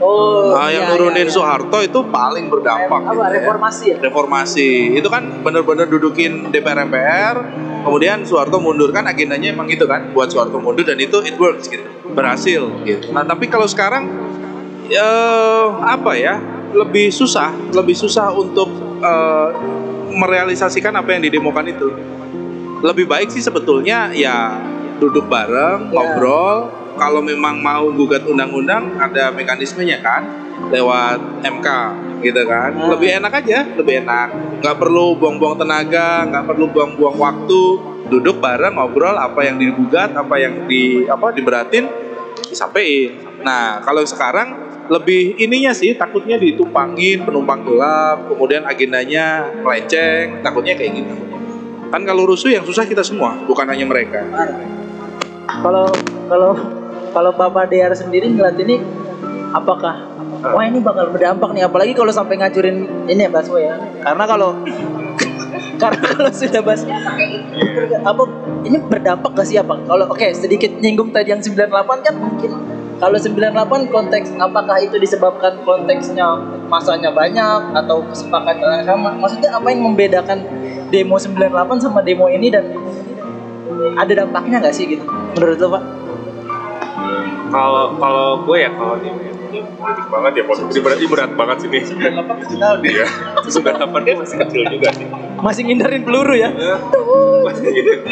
Oh 0.00 0.56
Nah, 0.56 0.68
yang 0.72 0.88
iya, 0.88 0.92
nurunin 0.92 1.24
iya, 1.24 1.28
iya. 1.28 1.34
Soeharto 1.34 1.78
itu 1.80 2.00
paling 2.08 2.48
berdampak 2.48 3.00
apa 3.02 3.12
gitu 3.12 3.22
ya. 3.22 3.28
reformasi 3.40 3.84
ya 3.92 3.96
Reformasi. 4.00 4.70
Itu 4.96 5.08
kan 5.08 5.44
bener-bener 5.44 5.84
dudukin 5.84 6.48
DPR 6.48 6.84
MPR, 6.86 7.36
kemudian 7.84 8.24
Soeharto 8.24 8.56
mundur 8.56 8.88
kan 8.90 9.04
agendanya 9.04 9.52
emang 9.52 9.68
gitu 9.68 9.84
kan, 9.84 10.10
buat 10.12 10.28
Soeharto 10.28 10.56
mundur 10.58 10.84
dan 10.84 10.96
itu 10.96 11.20
it 11.22 11.36
works 11.36 11.68
gitu. 11.68 11.84
Berhasil 12.12 12.62
gitu. 12.84 13.12
Nah, 13.12 13.24
tapi 13.24 13.46
kalau 13.46 13.68
sekarang 13.68 14.08
ya 14.86 15.08
apa 15.82 16.14
ya? 16.16 16.36
Lebih 16.66 17.08
susah, 17.08 17.52
lebih 17.72 17.96
susah 17.96 18.32
untuk 18.32 18.68
eh, 19.00 19.48
merealisasikan 20.12 20.92
apa 20.92 21.16
yang 21.16 21.24
didemokan 21.24 21.66
itu. 21.68 21.88
Lebih 22.80 23.08
baik 23.08 23.28
sih 23.32 23.40
sebetulnya 23.40 24.12
ya 24.12 24.60
duduk 24.96 25.28
bareng, 25.28 25.88
Ya. 25.88 25.92
ngobrol. 25.92 26.85
Kalau 26.96 27.20
memang 27.20 27.60
mau 27.60 27.92
gugat 27.92 28.24
undang-undang 28.24 28.96
ada 28.96 29.28
mekanismenya 29.30 30.00
kan 30.00 30.24
lewat 30.72 31.44
MK 31.44 31.68
gitu 32.24 32.42
kan. 32.48 32.72
Hmm. 32.72 32.88
Lebih 32.96 33.20
enak 33.22 33.32
aja, 33.44 33.58
lebih 33.76 34.02
enak. 34.02 34.28
Nggak 34.64 34.76
perlu 34.80 35.14
buang-buang 35.20 35.60
tenaga, 35.60 36.24
nggak 36.26 36.44
perlu 36.48 36.64
buang-buang 36.72 37.16
waktu. 37.20 37.64
Duduk 38.06 38.38
bareng 38.38 38.78
ngobrol 38.78 39.18
apa 39.18 39.42
yang 39.42 39.58
digugat, 39.58 40.14
apa 40.14 40.38
yang 40.38 40.64
di 40.70 41.04
apa 41.10 41.34
diberatin 41.34 41.90
disampaikan. 42.46 43.42
Nah, 43.42 43.82
kalau 43.82 44.06
sekarang 44.06 44.66
lebih 44.86 45.34
ininya 45.42 45.74
sih 45.74 45.98
takutnya 45.98 46.38
ditumpangin 46.38 47.26
penumpang 47.26 47.66
gelap, 47.66 48.30
kemudian 48.30 48.62
agendanya 48.62 49.50
melenceng, 49.60 50.40
takutnya 50.46 50.78
kayak 50.78 51.02
gitu. 51.02 51.14
Kan 51.90 52.02
kalau 52.06 52.26
rusuh 52.26 52.50
yang 52.54 52.62
susah 52.62 52.86
kita 52.86 53.02
semua, 53.02 53.34
bukan 53.46 53.66
hanya 53.66 53.86
mereka. 53.86 54.22
kalau 55.46 55.88
kalau 56.26 56.52
kalau 57.16 57.32
Bapak 57.32 57.72
Dear 57.72 57.96
sendiri 57.96 58.28
ngeliat 58.28 58.60
ini 58.60 58.76
apakah? 59.56 60.04
Wah 60.52 60.64
ini 60.68 60.84
bakal 60.84 61.08
berdampak 61.08 61.48
nih 61.56 61.64
apalagi 61.64 61.96
kalau 61.96 62.12
sampai 62.12 62.36
ngacurin 62.36 63.08
ini 63.08 63.24
ya 63.24 63.32
Baswe 63.32 63.64
ya. 63.64 63.80
Karena 64.04 64.28
kalau 64.28 64.52
karena 65.80 66.06
kalau 66.12 66.28
sudah 66.28 66.60
Bas 66.60 66.84
apa 68.04 68.22
ini 68.68 68.76
berdampak 68.84 69.32
gak 69.32 69.48
sih 69.48 69.56
apa? 69.56 69.80
Kalau 69.88 70.12
oke 70.12 70.28
sedikit 70.36 70.68
nyinggung 70.76 71.08
tadi 71.08 71.32
yang 71.32 71.40
98 71.40 72.04
kan 72.04 72.14
mungkin. 72.20 72.52
Kalau 73.00 73.16
98 73.16 73.92
konteks 73.92 74.36
apakah 74.36 74.76
itu 74.80 75.00
disebabkan 75.00 75.56
konteksnya 75.64 76.36
masanya 76.68 77.12
banyak 77.16 77.72
atau 77.72 78.04
kesepakatan 78.12 78.84
sama? 78.84 79.16
Maksudnya 79.16 79.56
apa 79.56 79.72
yang 79.72 79.88
membedakan 79.88 80.44
demo 80.92 81.16
98 81.16 81.80
sama 81.80 82.04
demo 82.04 82.28
ini 82.28 82.52
dan 82.52 82.76
ada 83.96 84.12
dampaknya 84.12 84.60
nggak 84.60 84.76
sih 84.76 84.84
gitu? 84.84 85.04
Menurut 85.36 85.60
lo 85.64 85.68
pak? 85.80 86.05
Kalau 87.46 87.94
kalau 87.96 88.28
gue 88.42 88.56
ya 88.58 88.70
kalau 88.72 88.96
ini, 88.98 89.10
ini 89.46 89.58
politik 89.72 90.06
banget 90.08 90.32
ya 90.34 90.44
politik 90.44 90.80
berarti 90.82 91.04
berat 91.06 91.30
banget 91.32 91.56
tahun 91.62 92.78
Iya, 92.82 93.06
98 93.42 94.06
dia 94.06 94.14
masih 94.16 94.36
kecil 94.42 94.62
juga 94.68 94.88
sih. 94.92 95.06
masih 95.36 95.62
ngindarin 95.64 96.02
peluru 96.02 96.34
ya. 96.34 96.50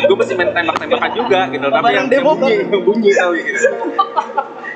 gue 0.05 0.17
masih 0.17 0.35
main 0.37 0.50
tembak-tembakan 0.53 1.11
juga 1.12 1.41
gitu 1.49 1.67
tapi 1.67 1.91
yang, 1.91 2.07
demo 2.07 2.33
bunyi, 2.37 2.55
yang 2.62 2.83
bunyi 2.85 3.11
tau 3.11 3.33
gitu 3.33 3.59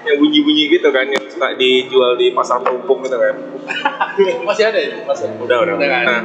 yang 0.03 0.17
bunyi-bunyi 0.17 0.65
gitu 0.73 0.89
kan 0.89 1.05
yang 1.07 1.25
suka 1.29 1.53
dijual 1.55 2.17
di 2.17 2.33
pasar 2.33 2.59
perumpung 2.59 3.05
gitu 3.05 3.15
kan 3.15 3.35
Masih 4.43 4.65
ada 4.67 4.79
ya? 4.81 5.05
Masih. 5.05 5.29
udah 5.39 5.57
udah 5.63 5.75
Udah 5.77 5.89
nah 6.03 6.21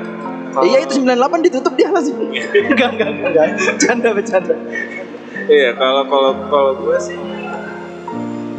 Iya 0.53 0.85
itu 0.85 1.01
98 1.01 1.17
ditutup 1.43 1.73
dia 1.73 1.89
langsung. 1.89 2.29
enggak, 2.29 2.93
enggak, 2.93 3.09
enggak. 3.09 3.47
Bercanda, 3.57 4.09
bercanda. 4.13 4.53
Iya, 5.43 5.73
kalau 5.73 6.05
kalau 6.05 6.31
kalau 6.45 6.71
gue 6.77 6.93
sih 6.95 7.17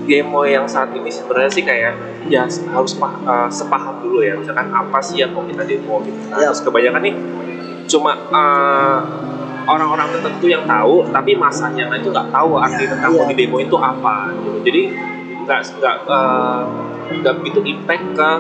demo 0.05 0.41
yang 0.43 0.65
saat 0.65 0.91
ini 0.91 1.09
sebenarnya 1.09 1.51
sih 1.51 1.63
kayak 1.63 1.93
ya 2.25 2.45
harus 2.47 2.93
pah- 2.95 3.19
eh, 3.19 3.49
sepaham 3.49 4.01
dulu 4.01 4.21
ya 4.21 4.35
misalkan 4.35 4.69
apa 4.69 4.99
sih 4.99 5.19
yang 5.19 5.31
mau 5.31 5.43
kita 5.43 5.63
demo 5.63 6.01
gitu. 6.01 6.17
Nah, 6.29 6.39
Ya. 6.39 6.49
Terus 6.49 6.61
kebanyakan 6.63 7.03
nih 7.03 7.15
cuma 7.85 8.13
eh, 8.17 8.99
orang-orang 9.65 10.09
tertentu 10.11 10.47
yang 10.47 10.65
tahu 10.65 11.09
tapi 11.09 11.33
masanya 11.35 11.89
itu 11.91 12.09
nggak 12.09 12.29
tahu 12.29 12.57
arti 12.57 12.85
tentang 12.85 13.11
Iya. 13.11 13.23
mau 13.23 13.33
demo 13.33 13.57
itu 13.59 13.77
apa 13.77 14.15
gitu. 14.35 14.51
Jadi 14.63 14.83
nggak 15.43 15.61
nggak 15.81 15.97
eh, 16.07 16.63
nggak 17.15 17.35
begitu 17.39 17.59
impact 17.67 18.05
ke 18.13 18.31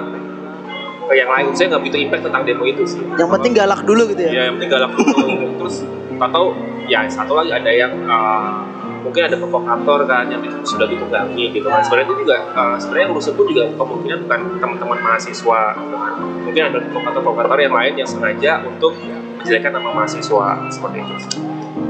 ke 1.04 1.12
yang 1.14 1.28
lain. 1.28 1.52
Saya 1.52 1.66
nggak 1.71 1.83
begitu 1.83 1.99
impact 2.00 2.23
tentang 2.25 2.42
demo 2.44 2.64
itu 2.64 2.83
sih. 2.85 3.00
Yang 3.14 3.28
penting 3.30 3.52
galak 3.52 3.80
dulu 3.83 4.09
gitu 4.09 4.21
ya. 4.25 4.30
Ya 4.33 4.42
yang 4.49 4.54
penting 4.56 4.73
galak 4.73 4.92
dulu. 4.92 5.26
Terus 5.61 5.76
atau 6.14 6.44
ya 6.85 7.04
satu 7.09 7.33
lagi 7.35 7.50
ada 7.50 7.68
yang 7.68 7.92
uh, 8.04 8.61
mungkin 9.05 9.23
ada 9.29 9.37
provokator 9.37 10.09
kan 10.09 10.25
yang 10.33 10.41
sudah 10.65 10.89
ditunggangi 10.89 11.53
gitu 11.53 11.69
kan. 11.69 11.85
Sebenarnya 11.85 12.07
itu 12.09 12.17
juga 12.25 12.37
uh, 12.57 12.77
sebenarnya 12.81 13.09
rusuh 13.13 13.33
pun 13.37 13.45
juga 13.53 13.69
kemungkinan 13.77 14.19
bukan 14.25 14.41
teman-teman 14.59 14.99
mahasiswa 15.05 15.61
gitu 15.77 15.97
kan. 16.01 16.13
Mungkin 16.49 16.63
ada 16.73 16.79
provokator-provokator 16.89 17.59
yang 17.61 17.75
lain 17.77 17.93
yang 18.01 18.09
sengaja 18.09 18.53
untuk 18.65 18.97
menjelekkan 19.39 19.77
nama 19.77 19.93
mahasiswa 19.93 20.47
seperti 20.73 20.99
itu. 21.05 21.15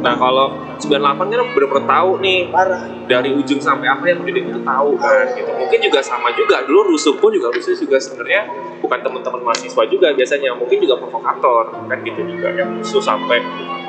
Nah 0.02 0.18
kalau 0.18 0.64
98 0.80 1.00
kan 1.33 1.40
benar-benar 1.54 1.85
tahu 1.87 2.11
nih 2.21 2.50
Parah. 2.52 2.80
dari 3.09 3.30
ujung 3.33 3.61
sampai 3.62 3.88
akhir 3.88 4.06
yang 4.12 4.18
pendidik 4.21 4.44
itu 4.52 4.61
tahu 4.61 4.90
kan 5.00 5.26
gitu 5.33 5.50
mungkin 5.54 5.78
juga 5.80 6.00
sama 6.04 6.28
juga 6.37 6.61
dulu 6.66 6.92
rusuh 6.92 7.14
pun 7.16 7.30
juga 7.33 7.49
rusuh 7.54 7.73
juga 7.78 7.97
sebenarnya 7.97 8.44
bukan 8.85 8.99
teman-teman 9.00 9.40
mahasiswa 9.40 9.83
juga 9.88 10.12
biasanya 10.12 10.50
mungkin 10.56 10.76
juga 10.83 11.00
provokator 11.00 11.88
kan 11.88 11.99
gitu 12.04 12.21
juga 12.26 12.49
yang 12.52 12.76
rusuh 12.80 13.00
sampai 13.00 13.40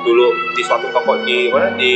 dulu 0.05 0.29
di 0.55 0.61
suatu 0.61 0.87
toko 0.93 1.19
di 1.25 1.49
mana 1.49 1.73
di 1.75 1.93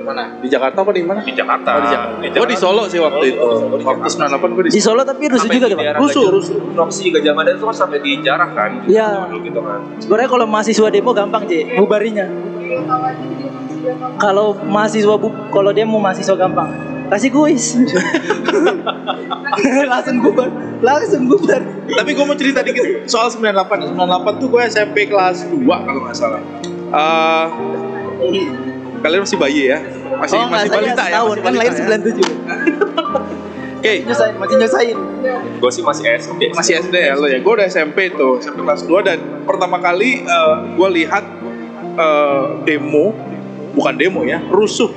Di 0.00 0.08
mana? 0.08 0.24
Di 0.40 0.48
Jakarta 0.48 0.80
apa 0.80 0.90
di 0.96 1.04
mana? 1.04 1.20
di 1.20 1.32
Jakarta 1.36 1.68
Oh, 1.76 1.80
di 1.84 1.88
Jakarta. 1.92 2.24
Gue 2.32 2.48
di 2.48 2.56
Solo 2.56 2.82
sih 2.88 2.96
waktu 2.96 3.24
itu. 3.28 3.36
Oh, 3.38 3.76
di 3.76 3.84
Waktu 3.84 4.08
Jakarta. 4.08 4.40
98 4.40 4.56
gue 4.56 4.62
di 4.64 4.70
Di 4.72 4.80
Solo 4.80 5.00
tapi 5.04 5.22
rusuh 5.28 5.44
Sampai 5.44 5.56
juga 5.60 5.66
di 5.68 5.68
tuh, 5.68 5.76
Pak. 5.76 5.84
daerah 5.84 6.00
Rusuh, 6.00 6.24
rusuh. 6.32 6.56
Roxy 6.72 7.04
Gajah 7.12 7.32
Mada 7.36 7.50
itu 7.52 7.62
kan 7.62 7.76
sampai 7.76 7.98
dijarah 8.00 8.50
kan 8.56 8.70
Iya. 8.88 9.28
gitu 9.36 9.60
kan 9.60 9.80
Sebenarnya 10.00 10.30
kalau 10.32 10.46
mahasiswa 10.48 10.88
demo 10.88 11.12
gampang, 11.12 11.44
J. 11.44 11.52
Bubarinya. 11.76 12.26
Kalau 14.16 14.56
mahasiswa 14.56 15.14
bu 15.16 15.28
kalau 15.52 15.70
mau 15.84 16.00
mahasiswa 16.00 16.32
gampang. 16.32 16.68
Kasih 17.10 17.28
kuis. 17.28 17.74
langsung 19.90 20.16
bubar. 20.22 20.48
Langsung 20.80 21.26
bubar. 21.26 21.60
Tapi 21.90 22.10
gue 22.14 22.24
mau 22.24 22.38
cerita 22.38 22.62
dikit 22.62 23.04
soal 23.04 23.28
98. 23.28 23.98
98 23.98 24.40
tuh 24.40 24.48
gue 24.48 24.62
SMP 24.64 25.10
kelas 25.10 25.44
2 25.44 25.60
kalau 25.66 26.00
nggak 26.06 26.16
salah. 26.16 26.40
Eh, 26.90 27.46
kalian 29.00 29.20
masih 29.24 29.38
bayi 29.40 29.62
ya? 29.72 29.78
Masih 30.20 30.36
oh, 30.36 30.46
masih 30.48 30.70
balita 30.70 31.04
ya? 31.04 31.18
setahun. 31.18 31.36
Masih 31.36 31.44
kan 31.44 31.52
lahir 31.56 31.72
ya? 31.72 31.98
97. 31.98 33.40
Oke, 33.80 34.04
Nyusahin, 34.04 34.36
masih 34.36 34.56
nyusahin. 34.60 34.98
gue 35.56 35.70
sih 35.72 35.80
masih 35.80 36.04
SD 36.20 36.42
masih 36.52 36.84
SD 36.84 36.96
ya 37.00 37.16
lo 37.16 37.24
ya. 37.24 37.40
Gue 37.40 37.52
udah 37.56 37.64
SMP 37.64 38.12
tuh, 38.12 38.36
SMP 38.36 38.60
kelas 38.60 38.84
2 38.84 39.08
dan 39.08 39.18
pertama 39.48 39.80
kali 39.80 40.20
eh, 40.20 40.56
gue 40.76 40.88
lihat 41.00 41.24
eh, 41.96 42.44
demo, 42.68 43.16
bukan 43.72 43.96
demo 43.96 44.20
ya, 44.20 44.36
rusuh. 44.52 44.92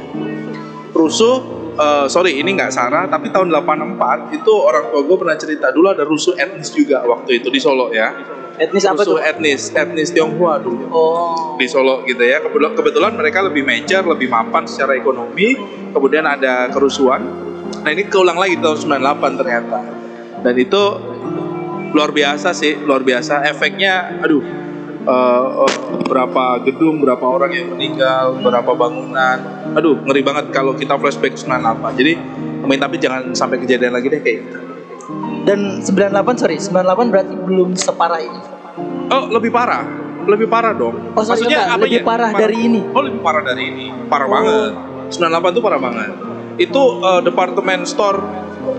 Rusuh, 0.92 1.36
eh, 1.80 2.06
sorry 2.12 2.36
ini 2.44 2.60
nggak 2.60 2.76
Sarah, 2.76 3.08
tapi 3.08 3.32
tahun 3.32 3.56
84 3.56 4.36
itu 4.36 4.52
orang 4.52 4.92
tua 4.92 5.02
gue 5.08 5.16
pernah 5.16 5.38
cerita 5.40 5.72
dulu 5.72 5.88
ada 5.88 6.04
rusuh 6.04 6.36
etnis 6.36 6.76
juga 6.76 7.08
waktu 7.08 7.40
itu 7.40 7.48
di 7.48 7.64
Solo 7.64 7.88
ya. 7.96 8.12
Etnis 8.54 8.86
apa 8.86 9.02
tuh? 9.02 9.18
etnis, 9.18 9.74
etnis 9.74 10.14
Tionghoa 10.14 10.62
dulu. 10.62 10.86
Oh. 10.94 11.58
di 11.58 11.66
Solo 11.66 12.06
gitu 12.06 12.22
ya. 12.22 12.38
Kebetulan, 12.38 12.74
kebetulan 12.78 13.12
mereka 13.18 13.42
lebih 13.42 13.66
major, 13.66 14.06
lebih 14.06 14.30
mapan 14.30 14.70
secara 14.70 14.94
ekonomi. 14.94 15.58
Kemudian 15.90 16.22
ada 16.26 16.70
kerusuhan. 16.70 17.22
Nah 17.82 17.90
ini 17.90 18.06
keulang 18.06 18.38
lagi 18.38 18.62
tahun 18.62 18.78
98 19.02 19.42
ternyata. 19.42 19.80
Dan 20.46 20.56
itu 20.62 20.84
luar 21.98 22.14
biasa 22.14 22.54
sih, 22.54 22.78
luar 22.78 23.02
biasa. 23.02 23.42
Efeknya, 23.50 24.22
aduh, 24.22 24.44
eh, 25.02 25.48
eh, 25.66 25.74
berapa 26.06 26.62
gedung, 26.62 27.02
berapa 27.02 27.26
orang 27.26 27.52
yang 27.58 27.68
meninggal, 27.74 28.38
berapa 28.38 28.70
bangunan. 28.78 29.38
Aduh, 29.74 29.98
ngeri 30.06 30.22
banget 30.22 30.46
kalau 30.54 30.78
kita 30.78 30.94
flashback 31.02 31.34
ke 31.34 31.42
98. 31.42 31.94
Jadi, 31.98 32.14
tapi 32.64 32.96
jangan 33.02 33.34
sampai 33.34 33.58
kejadian 33.62 33.98
lagi 33.98 34.14
deh 34.14 34.22
kayak 34.22 34.38
gitu. 34.46 34.73
Dan 35.44 35.60
98 35.80 36.14
sorry, 36.38 36.56
98 36.58 37.12
berarti 37.12 37.34
belum 37.36 37.70
separah 37.74 38.20
ini. 38.20 38.42
Oh, 39.10 39.28
lebih 39.30 39.50
parah. 39.50 39.84
Lebih 40.24 40.48
parah 40.48 40.72
dong. 40.72 40.96
Oh, 41.14 41.22
sorry, 41.22 41.44
enggak, 41.44 41.68
lebih 41.78 42.02
parah 42.02 42.32
dari 42.32 42.56
ini. 42.62 42.82
Oh, 42.90 43.04
lebih 43.04 43.20
parah 43.20 43.44
dari 43.44 43.64
ini. 43.66 43.86
Parah 44.08 44.26
Oh. 44.26 44.32
banget. 44.32 44.72
98 45.12 45.52
itu 45.52 45.62
parah 45.62 45.78
banget. 45.78 46.10
Itu 46.56 46.82
eh, 47.02 47.22
departemen 47.22 47.84
store 47.84 48.20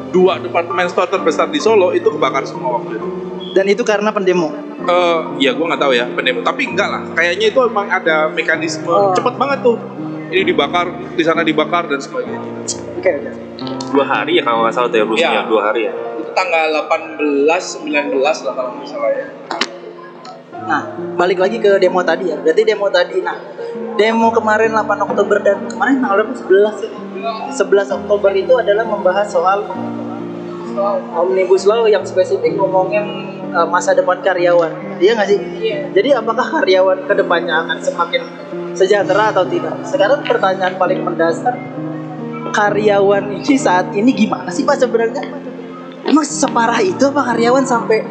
dua 0.09 0.38
departemen 0.38 0.87
store 0.87 1.11
terbesar 1.11 1.50
di 1.50 1.59
Solo 1.59 1.90
itu 1.90 2.07
kebakar 2.09 2.43
semua 2.45 2.81
waktu 2.81 2.97
itu. 2.97 3.09
Dan 3.52 3.66
itu 3.66 3.83
karena 3.83 4.09
pendemo. 4.09 4.50
Eh, 4.81 5.19
ya 5.38 5.52
gue 5.52 5.62
nggak 5.62 5.78
tahu 5.78 5.93
ya 5.93 6.09
pendemo, 6.09 6.40
tapi 6.40 6.64
enggak 6.64 6.88
lah. 6.88 7.02
Kayaknya 7.12 7.47
itu 7.47 7.61
emang 7.61 7.87
ada 7.87 8.26
mekanisme 8.28 8.88
Oh. 8.88 9.12
cepet 9.12 9.35
banget 9.35 9.59
tuh. 9.61 9.76
Ini 10.25 10.43
dibakar, 10.45 10.87
di 11.12 11.23
sana 11.23 11.45
dibakar 11.45 11.87
dan 11.87 12.00
sebagainya. 12.00 12.40
Oke, 12.97 13.11
oke. 13.12 13.31
dua 13.95 14.02
hari 14.02 14.35
ya 14.35 14.43
kalau 14.43 14.64
nggak 14.64 14.75
salah 14.75 14.88
tuh 14.88 14.99
ya 14.99 15.07
Iya. 15.07 15.47
dua 15.47 15.61
hari 15.62 15.87
ya 15.87 15.93
tanggal 16.35 16.69
18, 16.91 17.47
19 17.47 18.21
lah 18.21 18.53
kalau 18.55 18.71
nggak 18.76 18.88
salah 18.91 19.11
ya. 19.14 19.26
Nah, 20.64 20.83
balik 21.19 21.38
lagi 21.38 21.61
ke 21.61 21.76
demo 21.76 22.00
tadi 22.03 22.33
ya. 22.33 22.37
Berarti 22.41 22.62
demo 22.64 22.88
tadi, 22.88 23.21
nah, 23.21 23.37
demo 23.97 24.29
kemarin 24.33 24.73
8 24.73 25.07
Oktober 25.07 25.38
dan 25.43 25.67
kemarin 25.69 26.03
tanggal 26.03 26.17
berapa? 26.25 26.35
11 26.35 26.85
ya? 26.85 26.91
11 27.53 27.97
Oktober 28.03 28.33
itu 28.37 28.53
adalah 28.59 28.85
membahas 28.85 29.29
soal 29.29 29.64
Omnibus 31.14 31.64
Law 31.71 31.87
yang 31.87 32.03
spesifik 32.03 32.59
ngomongin 32.59 33.05
uh, 33.55 33.67
masa 33.69 33.95
depan 33.95 34.19
karyawan. 34.19 34.99
Iya 34.99 35.14
nggak 35.14 35.29
sih? 35.31 35.38
Iya. 35.38 35.79
Jadi 35.95 36.09
apakah 36.19 36.47
karyawan 36.61 37.07
ke 37.07 37.14
depannya 37.14 37.55
akan 37.62 37.79
semakin 37.79 38.23
sejahtera 38.75 39.31
atau 39.31 39.47
tidak? 39.47 39.79
Sekarang 39.87 40.26
pertanyaan 40.26 40.75
paling 40.75 41.07
mendasar, 41.07 41.55
karyawan 42.50 43.38
ini 43.38 43.55
saat 43.55 43.95
ini 43.95 44.11
gimana 44.11 44.50
sih 44.50 44.67
Pak 44.67 44.83
sebenarnya? 44.83 45.23
Emang 46.14 46.23
separah 46.23 46.78
itu 46.78 47.11
apa 47.11 47.35
karyawan 47.35 47.66
sampai 47.66 48.06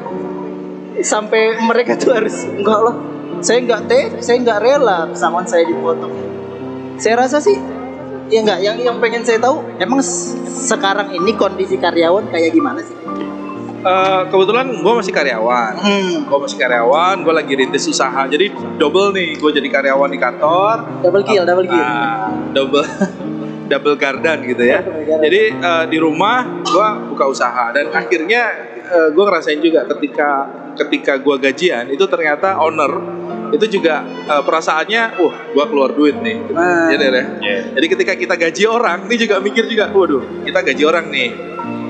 sampai 0.99 1.55
mereka 1.63 1.95
tuh 1.95 2.11
harus 2.11 2.43
enggak 2.43 2.79
lah 2.83 2.95
saya 3.39 3.63
enggak 3.63 3.81
teh 3.87 4.03
saya 4.19 4.43
enggak 4.43 4.59
rela 4.59 5.07
pesangon 5.07 5.47
saya 5.47 5.63
dipotong. 5.63 6.11
Saya 6.99 7.23
rasa 7.23 7.39
sih 7.39 7.55
ya 8.27 8.43
enggak 8.43 8.59
yang 8.59 8.75
yang 8.75 8.95
pengen 8.99 9.23
saya 9.23 9.39
tahu 9.39 9.63
emang 9.79 10.03
sekarang 10.43 11.15
ini 11.15 11.31
kondisi 11.39 11.79
karyawan 11.79 12.27
kayak 12.27 12.51
gimana 12.51 12.83
sih? 12.83 12.95
Eh, 13.83 14.21
kebetulan 14.31 14.67
gue 14.79 14.93
masih 14.95 15.11
karyawan. 15.11 15.73
hmm, 15.75 16.31
Gue 16.31 16.39
masih 16.39 16.55
karyawan, 16.55 17.19
gue 17.19 17.33
lagi 17.35 17.53
rintis 17.55 17.83
usaha. 17.83 18.23
Jadi 18.31 18.47
double 18.79 19.11
nih, 19.11 19.35
gue 19.35 19.51
jadi 19.51 19.67
karyawan 19.67 20.07
di 20.07 20.19
kantor, 20.23 21.03
double 21.03 21.23
kill 21.27 21.43
double 21.43 21.67
kill. 21.67 21.83
Nah, 21.83 22.31
double 22.55 22.83
double 23.67 23.95
garden 23.95 24.43
gitu 24.47 24.63
ya. 24.63 24.83
Jadi 25.23 25.41
eh, 25.55 25.85
di 25.89 25.97
rumah 25.99 26.63
gua 26.63 26.99
buka 27.07 27.25
usaha 27.27 27.71
dan 27.71 27.91
akhirnya 27.91 28.41
eh, 28.83 29.09
gua 29.11 29.23
ngerasain 29.31 29.59
juga 29.63 29.87
ketika 29.95 30.29
ketika 30.73 31.13
gua 31.21 31.37
gajian 31.37 31.89
itu 31.93 32.03
ternyata 32.09 32.57
owner 32.59 32.91
itu 33.53 33.79
juga 33.79 34.01
eh, 34.05 34.41
perasaannya, 34.41 35.21
wah 35.21 35.35
gua 35.53 35.65
keluar 35.69 35.91
duit 35.93 36.17
nih. 36.17 36.37
Nah. 36.49 36.89
Ya 36.89 36.97
deh, 36.97 37.09
deh. 37.13 37.25
Iya. 37.39 37.59
Jadi 37.77 37.85
ketika 37.85 38.13
kita 38.17 38.35
gaji 38.35 38.63
orang, 38.65 39.05
ini 39.05 39.15
juga 39.15 39.37
mikir 39.37 39.69
juga, 39.69 39.93
waduh 39.93 40.41
kita 40.41 40.59
gaji 40.65 40.83
orang 40.83 41.05
nih. 41.13 41.29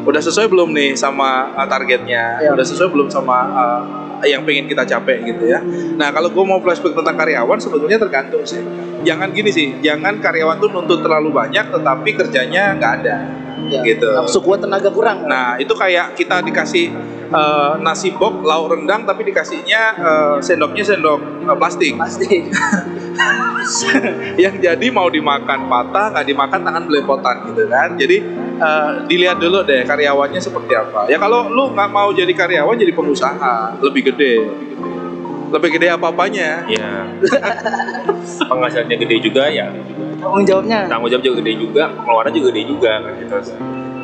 Udah 0.03 0.20
sesuai 0.20 0.51
belum 0.51 0.75
nih 0.75 1.00
sama 1.00 1.56
targetnya? 1.72 2.44
Ya. 2.44 2.51
Udah 2.51 2.68
sesuai 2.68 2.92
belum 2.92 3.08
sama 3.08 3.38
eh, 3.56 3.82
yang 4.25 4.42
pengen 4.48 4.65
kita 4.68 4.84
capai 4.88 5.24
gitu 5.24 5.48
ya. 5.48 5.60
Nah 6.00 6.10
kalau 6.12 6.32
gue 6.32 6.44
mau 6.46 6.60
flashback 6.63 6.96
tentang 6.96 7.15
karyawan 7.15 7.60
sebetulnya 7.60 8.00
tergantung 8.00 8.44
sih. 8.48 8.62
Jangan 9.03 9.36
gini 9.36 9.51
sih, 9.51 9.68
jangan 9.84 10.24
karyawan 10.24 10.58
tuh 10.63 10.72
nuntut 10.72 11.03
terlalu 11.03 11.36
banyak 11.36 11.70
tetapi 11.70 12.10
kerjanya 12.15 12.75
nggak 12.80 12.94
ada. 13.03 13.43
Ya, 13.69 13.81
gitu. 13.86 14.05
nafsu 14.05 14.39
kuat 14.43 14.62
tenaga 14.62 14.89
kurang. 14.91 15.25
Nah 15.25 15.57
itu 15.57 15.72
kayak 15.74 16.17
kita 16.17 16.43
dikasih 16.43 16.91
eh, 17.31 17.72
nasi 17.81 18.13
box, 18.13 18.43
lauk 18.43 18.75
rendang 18.75 19.07
tapi 19.07 19.25
dikasihnya 19.25 19.81
eh, 19.98 20.36
sendoknya 20.43 20.83
sendok 20.83 21.19
eh, 21.48 21.57
plastik. 21.57 21.93
pasti 21.98 22.29
yang 24.43 24.60
jadi 24.60 24.88
mau 24.91 25.07
dimakan 25.07 25.72
patah 25.72 26.12
nggak 26.12 26.25
dimakan 26.27 26.60
tangan 26.65 26.83
belepotan 26.86 27.36
gitu 27.50 27.63
kan. 27.72 27.95
Jadi 27.95 28.17
eh, 28.60 28.91
dilihat 29.07 29.39
dulu 29.39 29.63
deh 29.63 29.88
karyawannya 29.88 30.41
seperti 30.41 30.74
apa. 30.75 31.07
Ya 31.07 31.17
kalau 31.17 31.48
lu 31.50 31.72
nggak 31.72 31.89
mau 31.89 32.12
jadi 32.12 32.33
karyawan 32.33 32.75
jadi 32.77 32.93
pengusaha. 32.93 33.79
Lebih 33.79 34.13
gede. 34.13 34.36
Lebih 35.53 35.69
gede 35.77 35.88
apa-apanya. 35.93 36.65
ya 36.65 37.05
penghasilannya 38.50 38.98
gede 39.00 39.15
juga 39.22 39.50
ya 39.50 39.69
tanggung 40.24 40.46
jawabnya 40.48 40.80
tanggung 40.88 41.10
jawab 41.12 41.24
juga 41.27 41.36
gede 41.44 41.53
juga 41.60 41.84
pengeluaran 41.92 42.32
juga 42.32 42.48
gede 42.56 42.63
juga 42.65 42.92
kan 43.03 43.13
gitu 43.20 43.36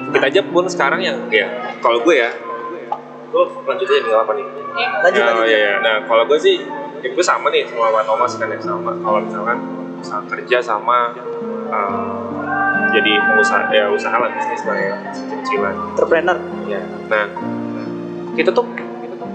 kita 0.09 0.25
aja 0.25 0.41
pun 0.43 0.63
sekarang 0.67 0.99
yang 0.99 1.17
ya 1.31 1.47
kalau 1.79 2.03
gue 2.03 2.15
ya 2.19 2.29
gue 3.29 3.43
lanjut 3.65 3.88
aja 3.88 4.01
nih 4.03 4.13
apa 4.13 4.31
nih 4.35 4.45
lanjut 5.03 5.19
Ya, 5.19 5.27
lanjut 5.27 5.47
iya, 5.49 5.57
iya. 5.59 5.73
Nah, 5.83 5.95
kalau 6.07 6.23
gue 6.23 6.39
sih, 6.39 6.55
ya 7.03 7.09
gue 7.11 7.25
sama 7.25 7.51
nih 7.51 7.67
sama 7.67 7.91
Pak 7.91 8.03
Thomas 8.07 8.31
kan 8.39 8.47
yang 8.47 8.63
sama. 8.63 8.91
Kalau 8.95 9.19
misalkan 9.23 9.57
usaha 9.99 10.21
kerja 10.31 10.57
sama 10.63 11.11
eh, 11.67 12.15
jadi 12.95 13.11
pengusaha, 13.27 13.67
ya 13.75 13.91
usaha 13.91 14.15
lah 14.15 14.29
bisnis 14.31 14.63
lah 14.63 14.77
ya, 14.79 14.95
kecilan. 15.43 15.75
entrepreneur 15.93 16.38
Ya. 16.69 16.81
Nah, 17.11 17.25
kita 18.39 18.55
tuh 18.55 18.65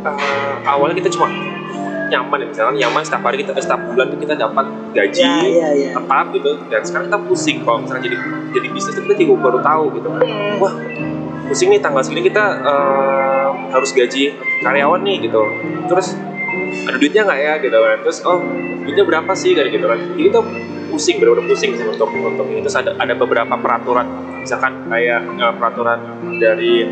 eh, 0.07 0.55
awalnya 0.64 0.97
kita 0.97 1.12
cuma 1.12 1.29
nyaman 2.09 2.37
ya, 2.43 2.47
misalkan 2.51 2.75
nyaman 2.79 3.03
setiap 3.05 3.23
hari 3.25 3.37
kita, 3.43 3.51
setiap 3.57 3.81
bulan 3.89 4.07
tuh 4.13 4.19
kita 4.21 4.35
dapat 4.37 4.67
gaji 4.93 5.25
ya 5.25 5.43
ya 5.49 5.69
ya. 5.73 5.91
tetap 5.97 6.27
gitu. 6.35 6.51
Dan 6.69 6.81
sekarang 6.85 7.07
kita 7.11 7.19
pusing 7.27 7.57
kalau 7.65 7.79
misalnya 7.83 8.03
jadi 8.09 8.17
jadi 8.55 8.69
bisnis 8.71 8.95
tuh 8.95 9.03
kita 9.09 9.15
juga 9.25 9.35
baru 9.51 9.59
tahu 9.61 9.85
gitu. 9.99 10.09
Kan. 10.13 10.21
Wah, 10.61 10.75
pusing 11.49 11.69
nih 11.73 11.81
tanggal 11.81 12.03
segini 12.05 12.23
kita 12.29 12.45
eh, 12.63 13.49
harus 13.73 13.91
gaji 13.93 14.23
karyawan 14.63 15.01
nih 15.03 15.17
gitu. 15.29 15.43
Terus 15.91 16.07
ada 16.85 16.97
duitnya 17.01 17.23
nggak 17.27 17.41
ya 17.41 17.53
gitu 17.61 17.77
kan? 17.77 17.99
Terus 18.05 18.19
oh 18.25 18.39
duitnya 18.85 19.05
berapa 19.05 19.33
sih? 19.35 19.51
Kayak 19.57 19.71
gitu 19.73 19.87
kan. 19.89 19.99
Jadi 19.99 20.23
kita 20.31 20.41
pusing 20.95 21.17
benar-benar 21.19 21.47
pusing 21.51 21.71
sih 21.75 21.85
untuk 21.87 22.09
untuk 22.13 22.47
ini. 22.49 22.61
Terus 22.63 22.77
ada 22.79 22.91
ada 23.01 23.15
beberapa 23.17 23.55
peraturan. 23.59 24.07
Misalkan 24.45 24.87
kayak 24.89 25.21
eh, 25.41 25.55
peraturan 25.57 25.99
dari 26.39 26.85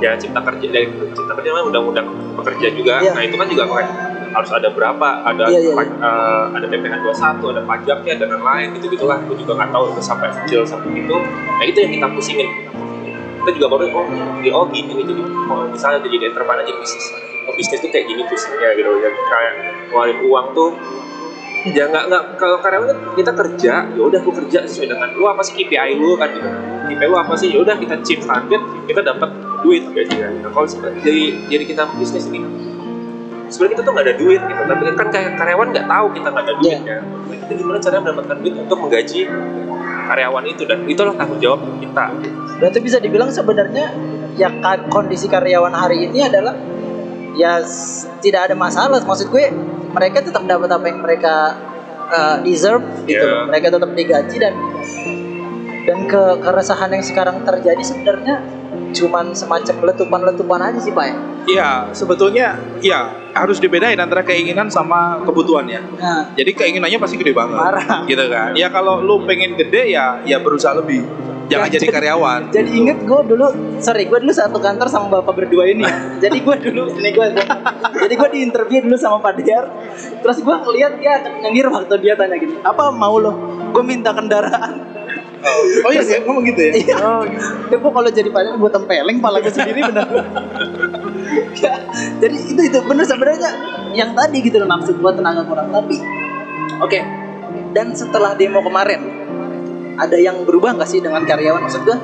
ya 0.00 0.16
cipta 0.16 0.40
kerja 0.40 0.66
dari 0.72 0.86
cipta 1.12 1.32
kerja 1.36 1.48
memang 1.52 1.68
undang-undang 1.72 2.06
pekerja 2.40 2.68
juga. 2.72 2.94
Iya. 3.04 3.12
nah 3.12 3.22
itu 3.24 3.36
kan 3.36 3.46
juga 3.48 3.64
kayak 3.68 3.88
harus 4.30 4.50
ada 4.50 4.68
berapa? 4.70 5.08
Ada 5.26 5.44
Iya, 5.50 5.58
iya, 5.60 5.72
pa- 5.74 5.86
eh, 5.90 6.44
ada 6.56 6.66
PPh 6.66 6.94
21 7.02 7.52
ada 7.52 7.62
pajaknya 7.66 8.14
dan 8.16 8.28
lain-lain 8.30 8.68
gitu 8.78 8.86
gitulah. 8.94 9.18
Gue 9.26 9.36
juga 9.38 9.52
nggak 9.58 9.70
tahu 9.74 9.84
itu 9.90 10.00
sampai 10.02 10.28
kecil 10.42 10.62
sampai 10.66 10.90
itu 10.96 11.16
nah 11.60 11.64
itu 11.66 11.78
yang 11.82 11.92
kita 11.92 12.06
pusingin. 12.10 12.48
Kita 13.40 13.50
juga 13.56 13.66
baru 13.72 13.84
oh 13.96 14.06
di 14.40 14.48
oh 14.52 14.64
gini 14.68 14.92
nih 14.94 15.04
jadi 15.04 15.22
oh, 15.48 15.64
misalnya 15.68 15.98
jadi 16.04 16.28
entrepreneur 16.30 16.64
jadi 16.64 16.78
bisnis. 16.78 17.06
Oh, 17.48 17.54
bisnis 17.56 17.78
tuh 17.80 17.90
kayak 17.90 18.06
gini 18.06 18.22
pusingnya 18.24 18.68
gitu. 18.76 18.90
Ya 19.00 19.10
kayak 19.10 19.52
ngeluarin 19.90 20.18
uang 20.28 20.46
tuh 20.54 20.70
ya 21.60 21.84
nggak 21.92 22.04
nggak 22.08 22.22
kalau 22.40 22.56
karyawan 22.56 22.88
kan 22.88 22.98
kita 23.20 23.32
kerja 23.36 23.72
ya 23.92 24.00
udah 24.00 24.16
aku 24.16 24.32
kerja 24.32 24.64
sesuai 24.64 24.96
dengan 24.96 25.08
lu 25.12 25.28
apa 25.28 25.44
sih 25.44 25.52
KPI 25.52 25.92
lu 25.98 26.16
kan 26.16 26.28
gitu. 26.32 26.48
KPI 26.88 27.06
lu 27.08 27.16
apa 27.16 27.32
sih? 27.36 27.52
Ya 27.52 27.58
udah 27.60 27.76
kita 27.76 28.00
chip 28.00 28.20
target 28.24 28.60
kita 28.88 29.00
dapat 29.04 29.28
duit 29.60 29.84
gaji 29.92 30.16
kan 30.16 30.32
nah, 30.40 30.50
kalau 30.50 30.66
jadi 31.04 31.22
jadi 31.52 31.64
kita 31.68 31.82
bisnis 32.00 32.26
ini 32.32 32.40
sebenarnya 33.50 33.74
kita 33.74 33.82
tuh 33.82 33.92
nggak 33.92 34.06
ada 34.06 34.14
duit 34.16 34.40
gitu 34.40 34.62
tapi 34.64 34.82
kan 34.94 35.08
kayak 35.10 35.30
karyawan 35.36 35.66
nggak 35.74 35.86
tahu 35.86 36.06
kita 36.14 36.26
nggak 36.30 36.44
ada 36.46 36.54
duitnya. 36.56 36.96
Nah, 37.02 37.36
kita 37.36 37.52
gimana 37.52 37.78
caranya 37.78 38.02
mendapatkan 38.06 38.36
duit 38.40 38.54
untuk 38.56 38.78
menggaji 38.80 39.20
karyawan 40.08 40.44
itu? 40.46 40.62
Dan 40.64 40.78
itulah 40.86 41.14
tanggung 41.14 41.40
jawab 41.42 41.60
kita. 41.78 42.04
Berarti 42.58 42.78
bisa 42.78 42.96
dibilang 42.98 43.30
sebenarnya 43.30 43.86
ya 44.38 44.48
kondisi 44.88 45.26
karyawan 45.26 45.74
hari 45.74 46.06
ini 46.06 46.24
adalah 46.24 46.54
ya 47.34 47.60
tidak 48.22 48.50
ada 48.50 48.54
masalah. 48.54 49.02
Maksud 49.02 49.28
gue 49.28 49.44
mereka 49.90 50.22
tetap 50.22 50.46
dapat 50.46 50.70
apa 50.70 50.86
yang 50.86 51.02
mereka 51.02 51.58
uh, 52.10 52.36
deserve 52.42 52.86
gitu 53.06 53.18
Iya. 53.18 53.26
loh. 53.26 53.44
mereka 53.50 53.66
tetap 53.74 53.90
digaji 53.90 54.36
dan 54.38 54.54
dan 55.80 55.98
ke 56.06 56.22
keresahan 56.44 56.90
yang 56.92 57.02
sekarang 57.02 57.42
terjadi 57.42 57.82
sebenarnya 57.82 58.38
cuman 58.90 59.32
semacam 59.32 59.92
letupan-letupan 59.92 60.60
aja 60.60 60.80
sih 60.80 60.90
pak 60.90 61.06
ya 61.06 61.16
Iya, 61.40 61.88
sebetulnya 61.96 62.52
ya 62.84 63.08
harus 63.32 63.56
dibedain 63.56 63.96
antara 63.96 64.20
keinginan 64.20 64.68
sama 64.68 65.24
kebutuhannya. 65.24 65.80
nah 65.96 66.28
Jadi 66.36 66.52
keinginannya 66.52 67.00
pasti 67.00 67.16
gede 67.16 67.32
banget. 67.32 67.56
Parah. 67.56 68.04
Gitu 68.04 68.24
kan. 68.28 68.52
Ya 68.52 68.68
kalau 68.68 69.00
lu 69.00 69.24
pengen 69.24 69.56
gede 69.56 69.88
ya 69.88 70.20
ya 70.20 70.36
berusaha 70.36 70.76
lebih. 70.76 71.00
Jangan 71.48 71.66
Ya, 71.72 71.80
jadi 71.80 71.86
karyawan. 71.90 72.40
jadi 72.54 72.70
inget 72.70 72.98
gue 73.02 73.20
dulu 73.26 73.46
sorry 73.82 74.06
gue 74.06 74.20
dulu 74.22 74.30
satu 74.30 74.62
kantor 74.62 74.86
sama 74.86 75.18
bapak 75.18 75.34
berdua 75.34 75.66
ini 75.66 75.82
jadi 76.22 76.38
gue 76.38 76.56
dulu 76.70 76.94
ini 76.94 77.10
gue 77.10 77.26
jadi 78.06 78.14
gue 78.14 78.28
diinterview 78.30 78.86
dulu 78.86 78.94
sama 78.94 79.18
Pak 79.18 79.42
Diar 79.42 79.66
terus 80.22 80.46
gue 80.46 80.54
ngeliat 80.54 81.02
dia 81.02 81.18
nyengir 81.42 81.66
waktu 81.66 81.98
dia 81.98 82.14
tanya 82.14 82.38
gini 82.38 82.54
apa 82.62 82.94
mau 82.94 83.18
lo 83.18 83.34
gue 83.74 83.82
minta 83.82 84.14
kendaraan 84.14 84.78
Oh 85.40 85.90
iya, 85.92 86.02
sih, 86.04 86.20
ngomong 86.20 86.44
gitu 86.52 86.60
ya. 86.68 86.72
Iya. 86.76 86.96
Ya 87.72 87.76
gue 87.80 87.92
kalau 87.92 88.10
jadi 88.12 88.28
pacar 88.28 88.54
gue 88.60 88.70
tempeleng 88.70 89.18
pala 89.24 89.40
gue 89.40 89.48
sendiri 89.48 89.80
bener. 89.80 90.08
ya, 91.56 91.74
jadi 92.20 92.36
itu 92.36 92.60
itu 92.60 92.78
bener 92.84 93.04
sebenarnya 93.08 93.50
yang 93.96 94.12
tadi 94.12 94.38
gitu 94.44 94.60
loh 94.60 94.68
maksud 94.68 95.00
gue 95.00 95.12
tenaga 95.16 95.42
kurang 95.46 95.72
tapi 95.72 95.96
oke 96.82 97.00
dan 97.72 97.94
setelah 97.94 98.34
demo 98.34 98.62
kemarin 98.62 99.00
ada 99.98 100.16
yang 100.16 100.42
berubah 100.46 100.76
nggak 100.78 100.88
sih 100.88 101.00
dengan 101.02 101.22
karyawan 101.26 101.60
maksud 101.64 101.82
gue 101.84 101.96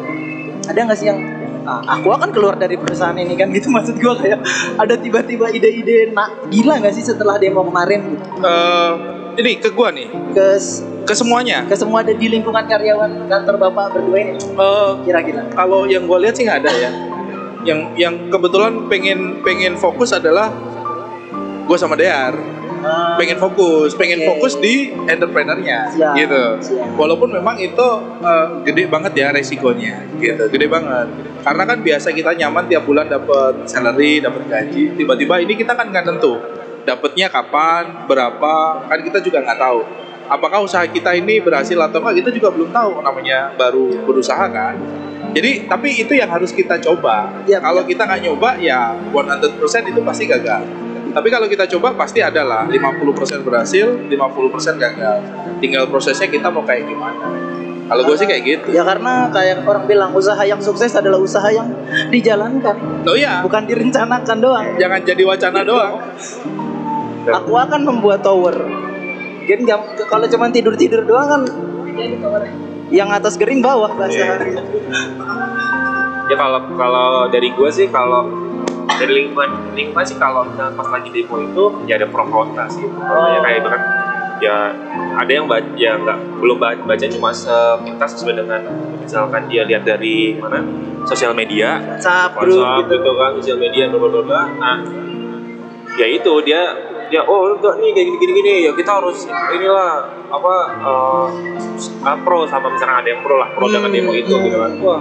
ada 0.66 0.78
nggak 0.78 0.98
sih 0.98 1.06
yang 1.08 1.18
ah, 1.66 1.82
aku 1.98 2.10
akan 2.12 2.30
keluar 2.30 2.54
dari 2.58 2.78
perusahaan 2.78 3.16
ini 3.16 3.34
kan 3.34 3.50
gitu 3.56 3.70
maksud 3.70 3.98
gue 3.98 4.14
kayak 4.18 4.40
ada 4.78 4.94
tiba-tiba 4.98 5.50
ide-ide 5.50 6.10
nak 6.14 6.50
gila 6.50 6.78
nggak 6.82 6.94
sih 6.94 7.04
setelah 7.06 7.38
demo 7.38 7.66
kemarin 7.66 8.00
gitu 8.14 8.24
Eh, 8.36 8.92
ini 9.36 9.60
ke 9.60 9.68
gua 9.72 9.92
nih, 9.92 10.08
ke 10.32 10.46
ke 11.06 11.14
semuanya. 11.14 11.62
ke 11.68 11.76
semua 11.78 12.02
ada 12.02 12.10
di 12.10 12.26
lingkungan 12.26 12.66
karyawan 12.66 13.30
kantor 13.30 13.54
bapak 13.62 13.94
berdua 13.94 14.18
ini 14.18 14.34
Eh, 14.42 14.90
kira-kira 15.06 15.46
kalau 15.54 15.86
yang 15.86 16.02
gue 16.10 16.18
lihat 16.18 16.34
sih 16.34 16.42
nggak 16.42 16.66
ada 16.66 16.72
ya. 16.74 16.90
Yang 17.62 17.80
yang 17.94 18.14
kebetulan 18.26 18.90
pengen 18.90 19.42
pengen 19.46 19.78
fokus 19.78 20.10
adalah 20.10 20.50
gue 21.66 21.76
sama 21.78 21.94
Dear. 21.94 22.34
Ah, 22.86 23.18
pengen 23.18 23.40
fokus, 23.40 23.96
pengen 23.98 24.22
Oke. 24.22 24.26
fokus 24.36 24.62
di 24.62 24.94
entrepreneurnya, 25.08 25.90
Siap, 25.90 26.14
gitu. 26.14 26.44
siap. 26.60 26.94
Walaupun 26.94 27.34
memang 27.34 27.58
itu 27.58 27.88
eh, 28.22 28.46
gede 28.62 28.86
banget 28.86 29.12
ya 29.16 29.34
resikonya, 29.34 30.06
gitu, 30.20 30.46
gede 30.46 30.70
banget. 30.70 31.08
Karena 31.42 31.62
kan 31.66 31.82
biasa 31.82 32.14
kita 32.14 32.36
nyaman 32.36 32.70
tiap 32.70 32.86
bulan 32.86 33.10
dapat 33.10 33.66
salary, 33.66 34.22
dapat 34.22 34.46
gaji, 34.46 34.94
tiba-tiba 34.94 35.34
ini 35.42 35.58
kita 35.58 35.74
kan 35.74 35.90
nggak 35.90 36.04
tentu, 36.06 36.38
dapatnya 36.86 37.26
kapan, 37.28 38.06
berapa, 38.06 38.86
kan 38.86 38.98
kita 39.02 39.18
juga 39.18 39.42
nggak 39.42 39.58
tahu. 39.58 39.80
Apakah 40.26 40.62
usaha 40.62 40.82
kita 40.86 41.14
ini 41.14 41.38
berhasil 41.38 41.78
atau 41.78 42.02
enggak 42.02 42.22
kita 42.22 42.30
juga 42.34 42.48
belum 42.54 42.70
tahu, 42.70 43.02
namanya 43.02 43.54
baru 43.54 44.06
berusaha 44.06 44.46
kan. 44.50 44.74
Jadi 45.34 45.68
tapi 45.68 45.92
itu 46.00 46.16
yang 46.16 46.30
harus 46.30 46.50
kita 46.54 46.80
coba. 46.80 47.28
Iya, 47.44 47.60
Kalau 47.60 47.84
iya. 47.84 47.90
kita 47.92 48.02
nggak 48.08 48.20
nyoba 48.24 48.50
ya 48.56 48.94
100% 49.12 49.92
itu 49.92 50.00
pasti 50.00 50.24
gagal. 50.24 50.62
Tapi 51.12 51.28
kalau 51.32 51.46
kita 51.48 51.64
coba 51.76 51.96
pasti 51.96 52.20
ada 52.20 52.44
lah 52.44 52.68
50% 52.68 53.40
berhasil, 53.40 53.86
50% 53.88 54.76
gagal. 54.76 55.18
Tinggal 55.64 55.88
prosesnya 55.88 56.28
kita 56.28 56.52
mau 56.52 56.60
kayak 56.64 56.84
gimana. 56.88 57.32
Kalau 57.86 58.02
gue 58.02 58.16
sih 58.18 58.26
kayak 58.26 58.42
gitu. 58.42 58.68
Ya 58.74 58.82
karena 58.82 59.30
kayak 59.30 59.62
orang 59.62 59.86
bilang 59.86 60.10
usaha 60.10 60.42
yang 60.42 60.58
sukses 60.58 60.90
adalah 60.98 61.22
usaha 61.22 61.46
yang 61.54 61.70
dijalankan, 62.10 63.06
Oh 63.06 63.14
iya, 63.14 63.40
bukan 63.46 63.62
direncanakan 63.62 64.36
doang. 64.42 64.66
jangan 64.74 65.00
jadi 65.06 65.22
wacana 65.22 65.62
doang. 65.62 65.94
Aku 67.26 67.52
akan 67.54 67.80
membuat 67.82 68.22
tower. 68.22 68.54
Kan 69.46 69.60
kalau 70.06 70.26
cuma 70.26 70.50
tidur 70.50 70.74
tidur 70.74 71.02
doang 71.02 71.26
kan 71.26 71.42
yang 72.90 73.10
atas 73.10 73.34
gering 73.34 73.58
bawah 73.62 73.90
bahasa 73.94 74.14
Iya. 74.14 74.26
hari. 74.38 74.52
ya 76.26 76.34
kalau 76.34 76.58
kalau 76.74 77.30
dari 77.30 77.54
gue 77.54 77.70
sih 77.70 77.86
kalau 77.86 78.26
dari 78.98 79.22
lingkungan 79.22 79.74
lingkungan 79.78 80.02
sih 80.02 80.18
kalau 80.18 80.42
pas 80.50 80.88
lagi 80.90 81.14
demo 81.14 81.38
itu 81.38 81.64
ya 81.86 81.94
ada 81.94 82.06
pro 82.10 82.26
kontra 82.26 82.66
sih 82.66 82.82
Contohnya 82.82 83.38
kayak 83.46 83.58
itu 83.62 83.68
kan 83.70 83.82
ya 84.42 84.56
ada 85.16 85.30
yang 85.30 85.46
baca 85.46 85.70
ya 85.78 85.94
nggak 85.96 86.18
belum 86.42 86.58
baca, 86.58 86.82
baca 86.82 87.06
cuma 87.06 87.30
sepintas 87.30 88.10
sesuai 88.18 88.42
dengan 88.42 88.60
misalkan 89.00 89.46
dia 89.46 89.62
lihat 89.64 89.86
dari 89.86 90.34
mana 90.34 90.60
sosial 91.06 91.30
media 91.30 91.78
WhatsApp 91.78 92.34
WhatsApp 92.34 92.90
gitu. 92.90 92.94
gitu 92.98 93.10
kan 93.14 93.30
sosial 93.38 93.58
media 93.62 93.84
bla 93.86 93.98
bla 94.02 94.22
bla. 94.26 94.42
nah 94.58 94.76
ya 95.94 96.06
itu 96.10 96.32
dia 96.42 96.74
ya 97.10 97.22
oh 97.22 97.54
enggak 97.54 97.74
nih 97.78 97.90
kayak 97.94 98.06
gini 98.10 98.18
gini 98.18 98.32
gini 98.42 98.52
ya 98.66 98.72
kita 98.74 98.90
harus 98.98 99.26
inilah 99.54 99.90
apa 100.26 100.54
ah, 100.82 102.16
pro 102.26 102.46
sama 102.50 102.72
misalkan 102.72 103.02
ada 103.04 103.08
yang 103.14 103.22
pro 103.22 103.38
lah 103.38 103.48
pro 103.54 103.70
dengan 103.70 103.90
Hmm, 103.90 103.96
demo 103.96 104.12
itu 104.14 104.34
hmm. 104.34 104.44
gitu 104.46 104.56
kan 104.58 104.72
wah 104.82 105.00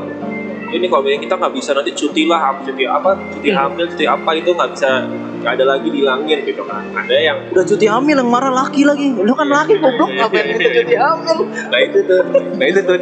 ini 0.66 0.86
kalau 0.92 1.02
misalnya 1.06 1.22
kita 1.24 1.36
nggak 1.40 1.54
bisa 1.56 1.70
nanti 1.74 1.92
cuti 1.96 2.24
lah 2.28 2.42
cuti 2.62 2.84
apa 2.86 3.12
cuti 3.34 3.50
Hmm. 3.50 3.58
hamil 3.58 3.86
cuti 3.90 4.06
apa 4.06 4.30
itu 4.38 4.50
nggak 4.54 4.70
bisa 4.76 4.90
nggak 5.42 5.54
ada 5.62 5.66
lagi 5.78 5.88
dilangin 5.94 6.40
gitu 6.42 6.62
kan 6.66 6.84
ada 6.94 7.16
yang 7.16 7.38
Udah 7.54 7.66
cuti 7.66 7.86
hamil 7.86 8.18
yang 8.18 8.30
marah 8.34 8.50
laki 8.50 8.82
lagi. 8.82 9.14
Lu 9.14 9.30
kan 9.38 9.46
laki 9.46 9.78
goblok 9.78 10.10
ngapain 10.10 10.58
kita 10.58 10.82
cuti 10.82 10.96
hamil? 10.98 11.38
nah 11.70 11.80
itu 11.82 11.98
tuh 12.02 12.22
nah 12.58 12.66
itu 12.66 12.80
tuh 12.82 12.98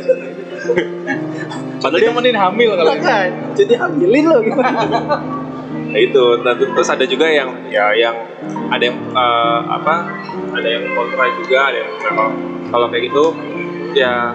Padahal 1.83 1.99
dia 1.99 2.11
menin 2.15 2.35
hamil 2.39 2.79
kalau. 2.79 2.95
Kan 2.99 3.31
cuti 3.55 3.75
hamilin 3.75 4.23
lo 4.31 4.37
gimana? 4.39 4.79
Nah 5.93 5.99
itu, 6.01 6.23
nah, 6.41 6.58
terus 6.58 6.89
ada 6.89 7.06
juga 7.06 7.29
yang 7.29 7.53
ya 7.69 7.93
yang 7.93 8.17
ada 8.73 8.84
yang 8.84 8.97
eh, 9.13 9.60
apa? 9.69 9.95
Ada 10.58 10.67
yang 10.67 10.84
kontra 10.97 11.25
juga, 11.38 11.58
ada 11.69 11.77
yang 11.86 11.91
kalau 12.01 12.27
kalau 12.73 12.88
kayak 12.89 13.13
gitu 13.13 13.25
ya 13.93 14.34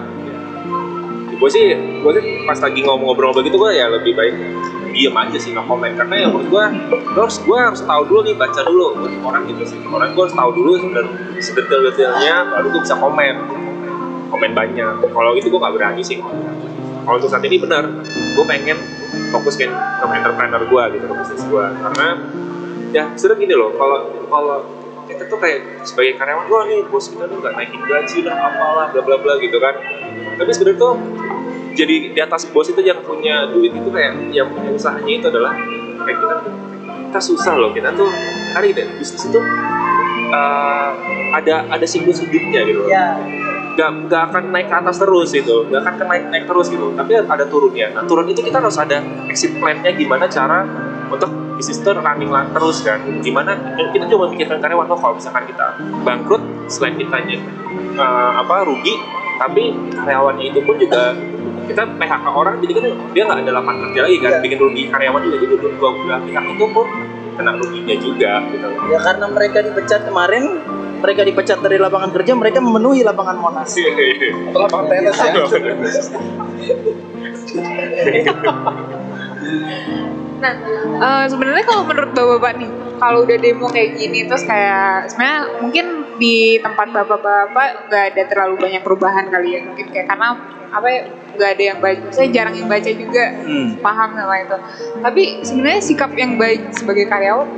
gue 1.39 1.49
sih 1.51 1.71
gue 2.03 2.11
sih 2.19 2.23
pas 2.43 2.59
lagi 2.59 2.83
ngomong 2.83 3.15
ngobrol 3.15 3.31
begitu 3.31 3.55
gue 3.55 3.71
ya 3.71 3.87
lebih 3.87 4.11
baik 4.11 4.35
diem 4.91 5.15
aja 5.15 5.37
sih 5.39 5.55
nggak 5.55 5.67
komen 5.71 5.95
karena 5.95 6.15
ya 6.25 6.27
menurut 6.27 6.47
gue 6.51 6.63
gue 7.15 7.21
harus 7.23 7.37
gue 7.39 7.57
harus 7.57 7.81
tahu 7.87 8.01
dulu 8.09 8.19
nih 8.27 8.35
baca 8.35 8.61
dulu 8.67 8.85
orang 9.23 9.47
gitu 9.47 9.63
sih. 9.63 9.79
Orang 9.87 10.11
gue 10.17 10.23
harus 10.27 10.35
tahu 10.35 10.51
dulu 10.51 10.71
sebenarnya 10.81 11.13
sedetail-detailnya 11.39 12.35
baru 12.51 12.67
gue 12.73 12.81
bisa 12.83 12.95
komen. 12.97 13.35
Komen 14.29 14.51
banyak. 14.53 14.93
Kalau 15.09 15.31
itu 15.37 15.47
gue 15.47 15.59
nggak 15.61 15.73
berani 15.79 16.03
sih 16.03 16.19
kalau 17.09 17.17
untuk 17.17 17.33
saat 17.33 17.41
ini 17.49 17.57
benar 17.57 17.89
gue 18.05 18.45
pengen 18.45 18.77
fokuskan 19.33 19.73
ke 19.73 20.05
entrepreneur 20.05 20.61
gue 20.61 20.83
gitu 20.93 21.05
ke 21.09 21.15
bisnis 21.17 21.43
gue 21.49 21.65
karena 21.81 22.07
ya 22.93 23.03
sudah 23.17 23.33
gini 23.33 23.57
loh 23.57 23.73
kalau 23.73 23.97
kalau 24.29 24.57
kita 25.09 25.25
tuh 25.25 25.41
kayak 25.41 25.81
sebagai 25.81 26.21
karyawan 26.21 26.45
wah 26.53 26.63
nih 26.69 26.85
bos 26.85 27.09
kita 27.09 27.25
tuh 27.25 27.41
nggak 27.41 27.57
naikin 27.57 27.81
gaji 27.81 28.19
lah 28.29 28.37
apalah 28.45 28.85
bla 28.93 29.01
bla 29.01 29.17
bla 29.17 29.33
gitu 29.41 29.57
kan. 29.57 29.73
Tapi 30.37 30.51
sebenarnya 30.53 30.77
tuh 30.77 30.93
jadi 31.73 31.95
di 32.13 32.19
atas 32.21 32.45
bos 32.53 32.69
itu 32.69 32.77
yang 32.85 33.01
punya 33.01 33.49
duit 33.49 33.73
itu 33.73 33.89
kayak 33.89 34.29
yang 34.29 34.53
punya 34.53 34.69
usahanya 34.69 35.09
itu 35.09 35.25
adalah 35.33 35.57
kayak 36.05 36.17
kita 36.21 36.35
kita 37.09 37.19
susah 37.25 37.57
loh 37.57 37.73
kita 37.73 37.89
tuh 37.97 38.05
cari 38.53 38.69
deh 38.69 38.85
bisnis 39.01 39.25
itu 39.25 39.41
eh, 40.29 40.89
ada 41.33 41.65
ada 41.73 41.85
siklus 41.89 42.21
hidupnya 42.21 42.61
gitu 42.69 42.85
loh. 42.85 42.89
Ya, 42.93 43.17
nggak 43.79 44.11
nggak 44.11 44.21
akan 44.27 44.43
naik 44.51 44.67
ke 44.67 44.75
atas 44.75 44.95
terus 44.99 45.29
gitu. 45.31 45.63
Nggak 45.71 45.81
akan 45.87 46.05
naik 46.11 46.23
naik 46.27 46.43
terus 46.51 46.67
gitu. 46.67 46.91
Tapi 46.99 47.11
ada 47.23 47.45
turunnya. 47.47 47.87
Nah 47.95 48.03
turun 48.03 48.27
itu 48.27 48.43
kita 48.43 48.59
harus 48.59 48.75
ada 48.75 48.99
exit 49.31 49.55
plan-nya 49.55 49.95
gimana 49.95 50.27
cara 50.27 50.67
untuk 51.07 51.31
bisnis 51.55 51.79
itu 51.79 51.87
running 51.95 52.27
lah 52.27 52.43
terus 52.51 52.83
kan. 52.83 52.99
Gimana 53.23 53.55
kita 53.95 54.03
cuma 54.11 54.27
memikirkan 54.27 54.59
karyawan 54.59 54.91
oh 54.91 54.99
kalau 54.99 55.15
misalkan 55.15 55.47
kita 55.47 55.79
bangkrut 56.03 56.43
selain 56.67 56.99
kitanya 56.99 57.39
eh, 57.95 58.31
apa 58.35 58.67
rugi 58.67 58.99
tapi 59.39 59.71
karyawannya 59.95 60.51
itu 60.51 60.59
pun 60.67 60.75
juga 60.75 61.15
kita 61.71 61.85
PHK 61.95 62.25
orang 62.33 62.59
jadi 62.59 62.71
kan 62.75 62.83
dia 63.15 63.23
nggak 63.23 63.39
ada 63.47 63.51
lapangan 63.55 63.79
kerja 63.87 63.99
lagi 64.03 64.17
kan. 64.19 64.31
Iya. 64.35 64.39
bikin 64.43 64.59
rugi 64.59 64.83
karyawan 64.91 65.21
juga 65.23 65.37
jadi 65.39 65.55
dua 65.55 65.89
belah 66.03 66.19
pihak 66.27 66.43
itu 66.51 66.65
pun 66.75 66.87
kena 67.39 67.55
ruginya 67.55 67.95
juga 67.95 68.31
gitu. 68.51 68.67
Ya 68.91 68.99
karena 68.99 69.25
mereka 69.31 69.63
dipecat 69.63 70.03
kemarin, 70.03 70.59
mereka 70.99 71.21
dipecat 71.23 71.59
dari 71.63 71.79
lapangan 71.79 72.11
kerja, 72.11 72.31
mereka 72.35 72.59
memenuhi 72.59 73.01
lapangan 73.01 73.37
Monas. 73.39 73.71
Atau 74.51 74.59
lapangan 74.59 74.85
tenis 74.91 75.15
ya. 75.17 75.31
Nah, 80.39 80.53
eh, 81.03 81.25
sebenarnya 81.27 81.63
kalau 81.67 81.83
menurut 81.83 82.11
bapak-bapak 82.15 82.53
nih, 82.63 82.71
kalau 82.95 83.27
udah 83.27 83.37
demo 83.39 83.67
kayak 83.67 83.99
gini, 83.99 84.23
terus 84.23 84.47
kayak 84.47 85.11
sebenarnya 85.11 85.39
mungkin 85.59 85.85
di 86.15 86.59
tempat 86.63 86.95
bapak-bapak 86.95 87.91
nggak 87.91 88.03
ada 88.15 88.23
terlalu 88.27 88.55
banyak 88.59 88.81
perubahan 88.83 89.27
kali 89.27 89.59
ya, 89.59 89.59
mungkin 89.67 89.91
kayak 89.91 90.07
karena 90.07 90.39
apa 90.69 90.87
ya 90.87 91.01
nggak 91.35 91.49
ada 91.55 91.63
yang 91.63 91.79
baca, 91.83 92.07
saya 92.13 92.27
jarang 92.31 92.55
yang 92.55 92.69
baca 92.71 92.91
juga 92.93 93.23
Hmm. 93.43 93.79
paham 93.83 94.09
sama 94.15 94.35
itu. 94.39 94.57
Tapi 95.03 95.23
sebenarnya 95.43 95.81
sikap 95.83 96.11
yang 96.15 96.39
baik 96.39 96.71
sebagai 96.71 97.05
karyawan 97.11 97.49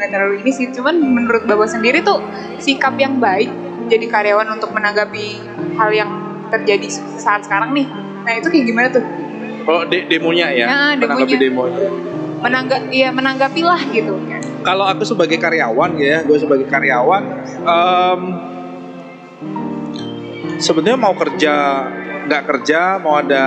nggak 0.00 0.10
terlalu 0.16 0.34
ini 0.40 0.50
sih, 0.56 0.66
cuman 0.72 0.96
menurut 0.96 1.44
bapak 1.44 1.68
sendiri 1.68 2.00
tuh 2.00 2.24
sikap 2.56 2.96
yang 2.96 3.20
baik 3.20 3.52
jadi 3.92 4.06
karyawan 4.08 4.56
untuk 4.56 4.72
menanggapi 4.72 5.44
hal 5.76 5.90
yang 5.92 6.10
terjadi 6.48 6.88
saat 7.20 7.44
sekarang 7.44 7.76
nih. 7.76 7.84
Nah 8.24 8.32
itu 8.40 8.48
kayak 8.48 8.64
gimana 8.64 8.88
tuh? 8.88 9.04
Oh, 9.68 9.84
de- 9.84 10.08
demonya 10.08 10.48
ya. 10.56 10.66
Ah, 10.66 10.92
menanggapi 10.96 11.36
demonya. 11.36 11.78
demonya. 11.84 11.88
Menanggap, 12.40 12.80
ya 12.88 13.08
menanggapilah 13.12 13.80
gitu. 13.92 14.16
Kalau 14.64 14.88
aku 14.88 15.04
sebagai 15.04 15.36
karyawan 15.36 16.00
ya, 16.00 16.24
gue 16.24 16.36
sebagai 16.40 16.64
karyawan, 16.64 17.22
em, 17.60 18.20
sebenarnya 20.56 20.96
mau 20.96 21.12
kerja 21.12 21.54
nggak 22.24 22.42
kerja, 22.48 22.96
mau 23.00 23.20
ada 23.20 23.44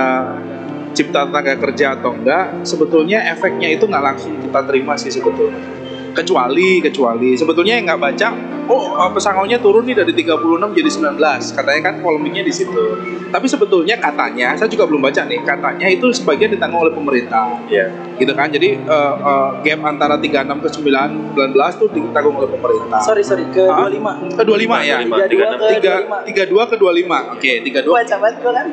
cipta 0.94 1.26
tenaga 1.26 1.58
kerja 1.58 1.98
atau 1.98 2.14
enggak, 2.14 2.62
sebetulnya 2.62 3.26
efeknya 3.34 3.74
itu 3.74 3.86
nggak 3.86 4.04
langsung 4.14 4.38
kita 4.38 4.62
terima 4.62 4.94
sih 4.94 5.10
sebetulnya. 5.10 5.83
Kecuali, 6.14 6.78
kecuali 6.80 7.34
sebetulnya 7.34 7.74
yang 7.74 7.84
nggak 7.84 8.00
baca, 8.00 8.28
oh 8.66 8.94
eh, 8.96 9.10
pesangonnya 9.10 9.58
turun 9.58 9.82
nih 9.82 9.96
dari 9.96 10.14
36 10.14 10.38
jadi 10.72 10.90
19, 11.10 11.18
katanya 11.52 11.80
kan 11.82 11.94
polemiknya 11.98 12.40
di 12.40 12.50
situ. 12.50 12.84
Tapi 13.28 13.46
sebetulnya 13.46 13.98
katanya, 13.98 14.54
saya 14.54 14.66
juga 14.66 14.86
belum 14.86 15.02
baca 15.02 15.22
nih, 15.22 15.42
katanya 15.42 15.86
itu 15.86 16.06
sebagian 16.08 16.48
ditanggung 16.48 16.80
oleh 16.80 16.94
pemerintah 16.94 17.58
Iya. 17.66 17.90
gitu 18.14 18.30
kan 18.30 18.46
jadi 18.46 18.78
eh, 18.78 19.14
eh, 19.18 19.48
gap 19.60 19.80
antara 19.82 20.14
36 20.14 20.30
ke 20.56 20.68
9 20.70 21.34
19 21.34 21.50
tuh 21.74 21.88
ditanggung 21.90 22.36
oleh 22.36 22.46
pemerintah 22.48 23.02
Sorry 23.02 23.20
sorry 23.20 23.42
ke 23.48 23.66
Hah? 23.66 23.90
25. 23.90 24.38
ke 24.38 24.42
25 24.44 24.78
ya 24.80 24.96
25. 25.02 25.34
32 25.34 25.58
ke 25.58 25.66
tiga 25.74 25.92
25. 25.98 26.28
tiga 26.30 26.42
dua 26.46 26.62
ke 26.64 26.76
25 26.78 27.34
oke 27.34 27.52
tiga 27.60 27.80
dua 27.82 27.94
Baca 27.96 28.16
banget 28.16 28.36
gua 28.38 28.52
kan. 28.54 28.66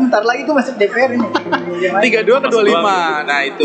Bentar 0.00 0.22
lagi 0.24 0.40
gua 0.42 0.54
masuk 0.56 0.74
DPR 0.76 1.10
ini. 1.12 1.28
tiga 2.02 2.20
dua 2.22 2.38
ke 2.38 2.48
25 2.48 3.28
nah 3.28 3.40
itu 3.42 3.64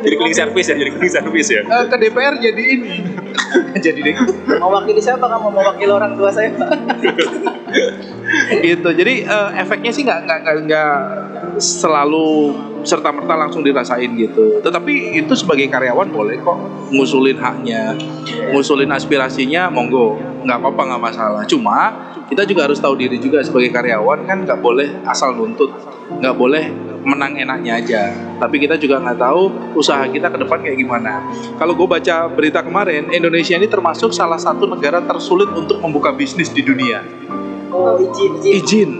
jadi 0.00 0.14
cleaning 0.14 0.36
service 0.36 0.66
ya 0.66 0.76
jadi 0.76 0.90
cleaning 0.90 1.14
service 1.14 1.48
ya 1.48 1.62
Eh, 1.62 1.84
ke 1.86 1.96
DPR 1.96 2.34
jadi 2.36 2.49
ini. 2.58 2.94
Jadi 3.84 4.00
deh. 4.02 4.14
Mewakili 4.58 5.00
siapa 5.00 5.26
kamu? 5.26 5.48
Mewakili 5.54 5.92
orang 5.92 6.12
tua 6.18 6.30
saya. 6.32 6.50
gitu. 8.66 8.88
Jadi 8.90 9.14
eh, 9.26 9.50
efeknya 9.60 9.90
sih 9.94 10.02
nggak 10.02 10.20
nggak 10.26 10.38
nggak 10.42 10.56
nggak 10.66 10.94
selalu 11.60 12.54
serta 12.82 13.12
merta 13.12 13.34
langsung 13.36 13.62
dirasain 13.62 14.10
gitu. 14.16 14.64
Tetapi 14.64 15.20
itu 15.20 15.32
sebagai 15.36 15.68
karyawan 15.68 16.08
boleh 16.08 16.40
kok 16.40 16.58
ngusulin 16.90 17.38
haknya 17.38 17.94
ngusulin 18.50 18.90
aspirasinya 18.90 19.68
monggo. 19.68 20.16
Nggak 20.42 20.56
apa-apa 20.56 20.82
nggak 20.94 21.02
masalah. 21.02 21.42
Cuma 21.44 22.10
kita 22.26 22.46
juga 22.46 22.70
harus 22.70 22.80
tahu 22.80 22.96
diri 22.96 23.20
juga 23.20 23.42
sebagai 23.44 23.70
karyawan 23.74 24.24
kan 24.24 24.38
nggak 24.48 24.58
boleh 24.58 24.88
asal 25.04 25.36
nuntut. 25.36 25.70
Nggak 26.10 26.34
boleh 26.34 26.89
menang 27.00 27.32
enaknya 27.34 27.72
aja 27.76 28.02
tapi 28.36 28.60
kita 28.60 28.76
juga 28.76 29.00
nggak 29.00 29.18
tahu 29.18 29.42
usaha 29.72 30.04
kita 30.04 30.28
ke 30.28 30.38
depan 30.38 30.58
kayak 30.60 30.78
gimana 30.78 31.24
kalau 31.56 31.72
gue 31.72 31.88
baca 31.88 32.28
berita 32.28 32.60
kemarin 32.60 33.08
Indonesia 33.08 33.56
ini 33.56 33.66
termasuk 33.66 34.12
salah 34.12 34.36
satu 34.36 34.68
negara 34.68 35.00
tersulit 35.00 35.48
untuk 35.48 35.80
membuka 35.80 36.12
bisnis 36.12 36.48
di 36.48 36.60
dunia 36.60 37.00
Oh, 37.70 37.94
izin, 37.96 38.32
izin. 38.42 38.50
izin. 38.58 38.90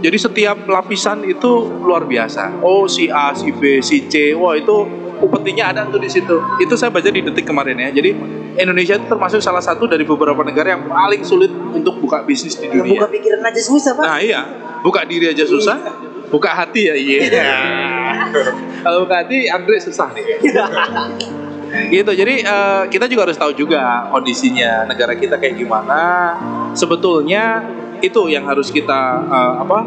Jadi 0.00 0.16
setiap 0.16 0.64
lapisan 0.64 1.28
itu 1.28 1.44
luar 1.84 2.08
biasa. 2.08 2.56
Oh 2.64 2.88
si 2.88 3.12
A, 3.12 3.36
si 3.36 3.52
B, 3.52 3.84
si 3.84 4.08
C, 4.08 4.32
wah 4.32 4.56
itu 4.56 4.72
upetinya 5.20 5.68
ada 5.68 5.84
tuh 5.84 6.00
di 6.00 6.08
situ. 6.08 6.40
Itu 6.56 6.72
saya 6.72 6.88
baca 6.88 7.04
di 7.04 7.20
detik 7.20 7.44
kemarin 7.44 7.76
ya. 7.76 7.92
Jadi 7.92 8.16
Indonesia 8.56 8.96
itu 8.96 9.04
termasuk 9.04 9.44
salah 9.44 9.60
satu 9.60 9.84
dari 9.84 10.08
beberapa 10.08 10.40
negara 10.40 10.72
yang 10.72 10.88
paling 10.88 11.20
sulit 11.20 11.52
untuk 11.52 12.00
buka 12.00 12.24
bisnis 12.24 12.56
di 12.56 12.64
Yang 12.64 12.96
buka 12.96 13.04
dunia. 13.04 13.12
pikiran 13.12 13.40
aja 13.44 13.60
susah, 13.60 13.92
Pak. 13.92 14.04
Nah 14.08 14.18
iya, 14.24 14.40
buka 14.80 15.00
diri 15.04 15.28
aja 15.28 15.44
susah, 15.44 15.76
buka 16.34 16.50
hati 16.50 16.90
ya 16.90 16.94
iya. 16.98 17.30
Kalau 18.82 19.06
buka 19.06 19.22
hati 19.22 19.46
Andre 19.46 19.78
susah 19.78 20.10
nih. 20.10 20.26
gitu 21.90 22.12
jadi 22.14 22.34
eh, 22.46 22.82
kita 22.86 23.10
juga 23.10 23.26
harus 23.26 23.38
tahu 23.38 23.50
juga 23.54 24.06
kondisinya 24.14 24.86
negara 24.86 25.18
kita 25.18 25.42
kayak 25.42 25.58
gimana 25.58 26.34
sebetulnya 26.70 27.66
itu 27.98 28.30
yang 28.30 28.46
harus 28.46 28.70
kita 28.70 29.26
eh, 29.26 29.52
apa 29.58 29.78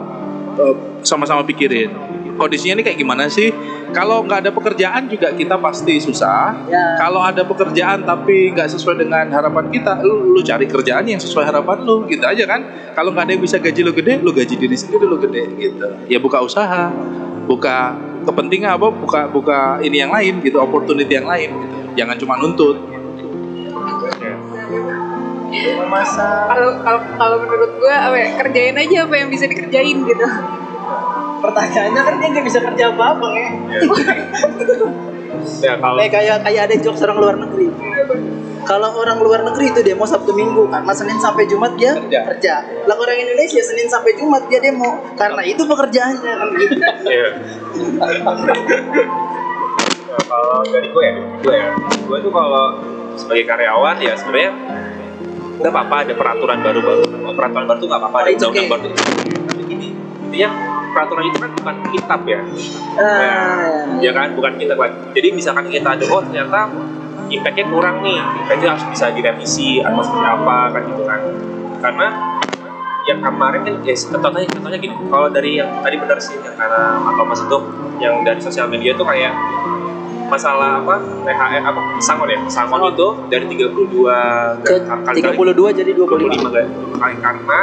eh, 0.59 0.75
sama-sama 1.07 1.47
pikirin 1.47 1.91
kondisinya 2.37 2.79
ini 2.79 2.83
kayak 2.85 2.97
gimana 3.01 3.25
sih? 3.27 3.49
Kalau 3.91 4.21
nggak 4.23 4.45
ada 4.45 4.51
pekerjaan 4.53 5.09
juga 5.09 5.33
kita 5.33 5.57
pasti 5.57 5.97
susah. 5.97 6.69
Ya. 6.69 6.99
kalau 6.99 7.23
ada 7.23 7.41
pekerjaan 7.43 8.03
tapi 8.05 8.53
nggak 8.53 8.69
sesuai 8.77 9.01
dengan 9.01 9.25
harapan 9.31 9.71
kita 9.73 9.99
lu, 10.03 10.35
lu 10.35 10.41
cari 10.45 10.69
kerjaan 10.69 11.07
yang 11.07 11.19
sesuai 11.19 11.49
harapan 11.49 11.81
lu 11.83 12.05
gitu 12.05 12.23
aja 12.23 12.43
kan? 12.45 12.93
Kalau 12.93 13.11
nggak 13.11 13.25
ada 13.27 13.31
yang 13.33 13.43
bisa 13.43 13.57
gaji 13.57 13.81
lu 13.81 13.91
gede 13.91 14.21
lu 14.21 14.29
gaji 14.29 14.55
diri 14.55 14.77
sendiri 14.77 15.09
lu 15.09 15.17
gede 15.17 15.43
gitu. 15.57 15.87
Ya 16.05 16.21
buka 16.21 16.39
usaha 16.45 16.93
buka 17.47 17.95
kepentingan 18.27 18.75
apa 18.75 18.87
buka 18.91 19.21
buka 19.31 19.59
ini 19.79 20.03
yang 20.03 20.11
lain 20.11 20.43
gitu 20.43 20.59
opportunity 20.59 21.15
yang 21.15 21.25
lain 21.25 21.49
gitu. 21.49 21.75
Jangan 21.97 22.15
cuma 22.19 22.35
nuntut. 22.37 22.77
Kalau 25.47 26.69
kalau 26.83 26.99
kalau 27.15 27.37
menurut 27.39 27.71
gue 27.79 27.93
apa 27.95 28.15
ya, 28.19 28.27
kerjain 28.43 28.75
aja 28.75 28.97
apa 29.07 29.15
yang 29.15 29.29
bisa 29.31 29.47
dikerjain 29.47 30.03
gitu. 30.03 30.27
Pertanyaannya 31.41 32.01
kan 32.01 32.13
dia 32.19 32.27
nggak 32.33 32.45
bisa 32.45 32.59
kerja 32.61 32.83
apa-apa 32.93 33.27
ya. 33.33 33.49
ya 35.67 35.73
kalau 35.79 35.97
Kayak 36.01 36.11
kayak 36.13 36.37
kayak 36.45 36.61
ada 36.69 36.75
jokes 36.81 37.01
orang 37.05 37.17
luar 37.17 37.35
negeri. 37.39 37.67
Kalau 38.67 38.99
orang 38.99 39.23
luar 39.23 39.47
negeri 39.47 39.71
itu 39.71 39.79
demo 39.79 40.03
Sabtu 40.03 40.35
Minggu 40.35 40.67
karena 40.67 40.91
Senin 40.91 41.15
sampai 41.15 41.47
Jumat 41.47 41.79
dia 41.79 41.95
Kerja. 41.95 42.19
kerja. 42.35 42.53
Lah 42.83 42.99
orang 42.99 43.15
Indonesia 43.15 43.63
Senin 43.63 43.87
sampai 43.87 44.19
Jumat 44.19 44.43
dia 44.51 44.59
demo 44.59 44.99
karena 45.15 45.39
itu 45.47 45.63
pekerjaannya 45.63 46.31
kan 46.35 46.47
gitu. 46.59 46.75
Iya. 47.07 47.29
Kalau 50.27 50.59
dari 50.67 50.87
gue 50.91 51.03
ya, 51.03 51.13
gue 51.39 51.55
ya, 51.55 51.69
gue 51.79 52.17
tuh 52.19 52.31
kalau 52.33 52.65
sebagai 53.15 53.45
karyawan 53.47 53.95
ya 54.03 54.13
sebenarnya 54.19 54.51
nggak 55.57 55.71
apa-apa 55.71 55.95
ada 56.03 56.13
peraturan 56.19 56.59
baru-baru. 56.59 57.03
Peraturan 57.33 57.65
baru 57.65 57.77
tuh 57.79 57.87
nggak 57.87 58.01
apa-apa 58.03 58.17
ada 58.19 58.29
It's 58.35 58.43
okay. 58.43 58.67
undang-undang 58.67 58.91
baru. 58.91 59.76
Intinya 60.27 60.49
peraturan 60.91 61.23
itu 61.29 61.37
kan 61.39 61.51
bukan 61.55 61.75
kitab 61.93 62.21
ya, 62.27 62.39
Ah, 62.97 63.85
ya 64.03 64.11
kan, 64.11 64.33
bukan 64.35 64.59
kitab. 64.59 64.75
Kan. 64.81 64.91
Jadi 65.15 65.27
misalkan 65.31 65.65
kita 65.71 65.95
ada 65.95 66.05
oh 66.11 66.21
ternyata 66.25 66.67
impactnya 67.27 67.65
kurang 67.71 68.03
nih, 68.03 68.19
impactnya 68.43 68.75
harus 68.75 68.85
bisa 68.91 69.05
direvisi 69.15 69.79
atau 69.79 70.01
seperti 70.03 70.27
apa 70.27 70.57
kan 70.75 70.81
gitu 70.83 71.03
kan. 71.07 71.21
Karena 71.79 72.07
yang 73.07 73.23
kemarin 73.23 73.61
kan 73.63 73.73
ya 73.87 73.95
contohnya 73.95 74.47
contohnya 74.51 74.79
gini. 74.83 74.95
Kalau 75.07 75.27
dari 75.31 75.51
yang 75.55 75.69
tadi 75.79 75.95
benar 75.95 76.19
sih 76.19 76.35
yang 76.43 76.55
karena 76.59 76.99
atau 76.99 77.23
mas 77.23 77.39
itu 77.39 77.57
yang 78.03 78.21
dari 78.27 78.39
sosial 78.43 78.67
media 78.67 78.91
itu 78.91 79.03
kayak 79.03 79.31
masalah 80.27 80.83
apa? 80.83 80.95
THR 81.23 81.63
apa? 81.63 81.81
Pesangon 81.97 82.27
ya 82.29 82.39
pesangon. 82.43 82.79
Itu 82.93 83.09
dari 83.31 83.45
32 83.47 84.67
Ke 84.67 84.75
kali 84.83 85.19
32 85.23 85.79
jadi 85.79 85.91
25. 85.95 86.07
25 86.07 86.51
kali. 86.51 86.67
Kali 86.99 87.15
karena 87.23 87.59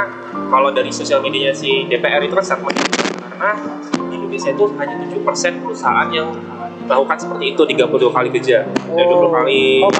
kalau 0.48 0.68
dari 0.72 0.90
sosial 0.90 1.20
medianya 1.20 1.53
si 1.53 1.87
DPR 1.87 2.24
itu 2.24 2.35
kan 2.35 2.44
sangat 2.44 2.72
menentukan 2.72 3.12
karena 3.20 3.50
di 4.11 4.14
Indonesia 4.16 4.50
itu 4.50 4.64
hanya 4.81 4.94
7% 5.05 5.62
perusahaan 5.62 6.09
yang 6.11 6.29
melakukan 6.85 7.16
seperti 7.20 7.44
itu 7.55 7.62
32 7.64 8.11
kali 8.12 8.29
kerja. 8.33 8.59
Dan 8.66 9.05
20 9.05 9.37
kali. 9.37 9.64
Oh, 9.85 9.92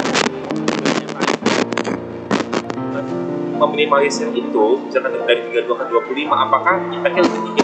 meminimalisir 3.70 4.35
itu 4.35 4.64
misalkan 4.83 5.14
dari 5.24 5.40
32 5.46 5.79
ke 5.79 5.85
25 5.87 6.27
apakah 6.27 6.74
impactnya 6.90 7.22
lebih 7.22 7.40
tinggi? 7.48 7.62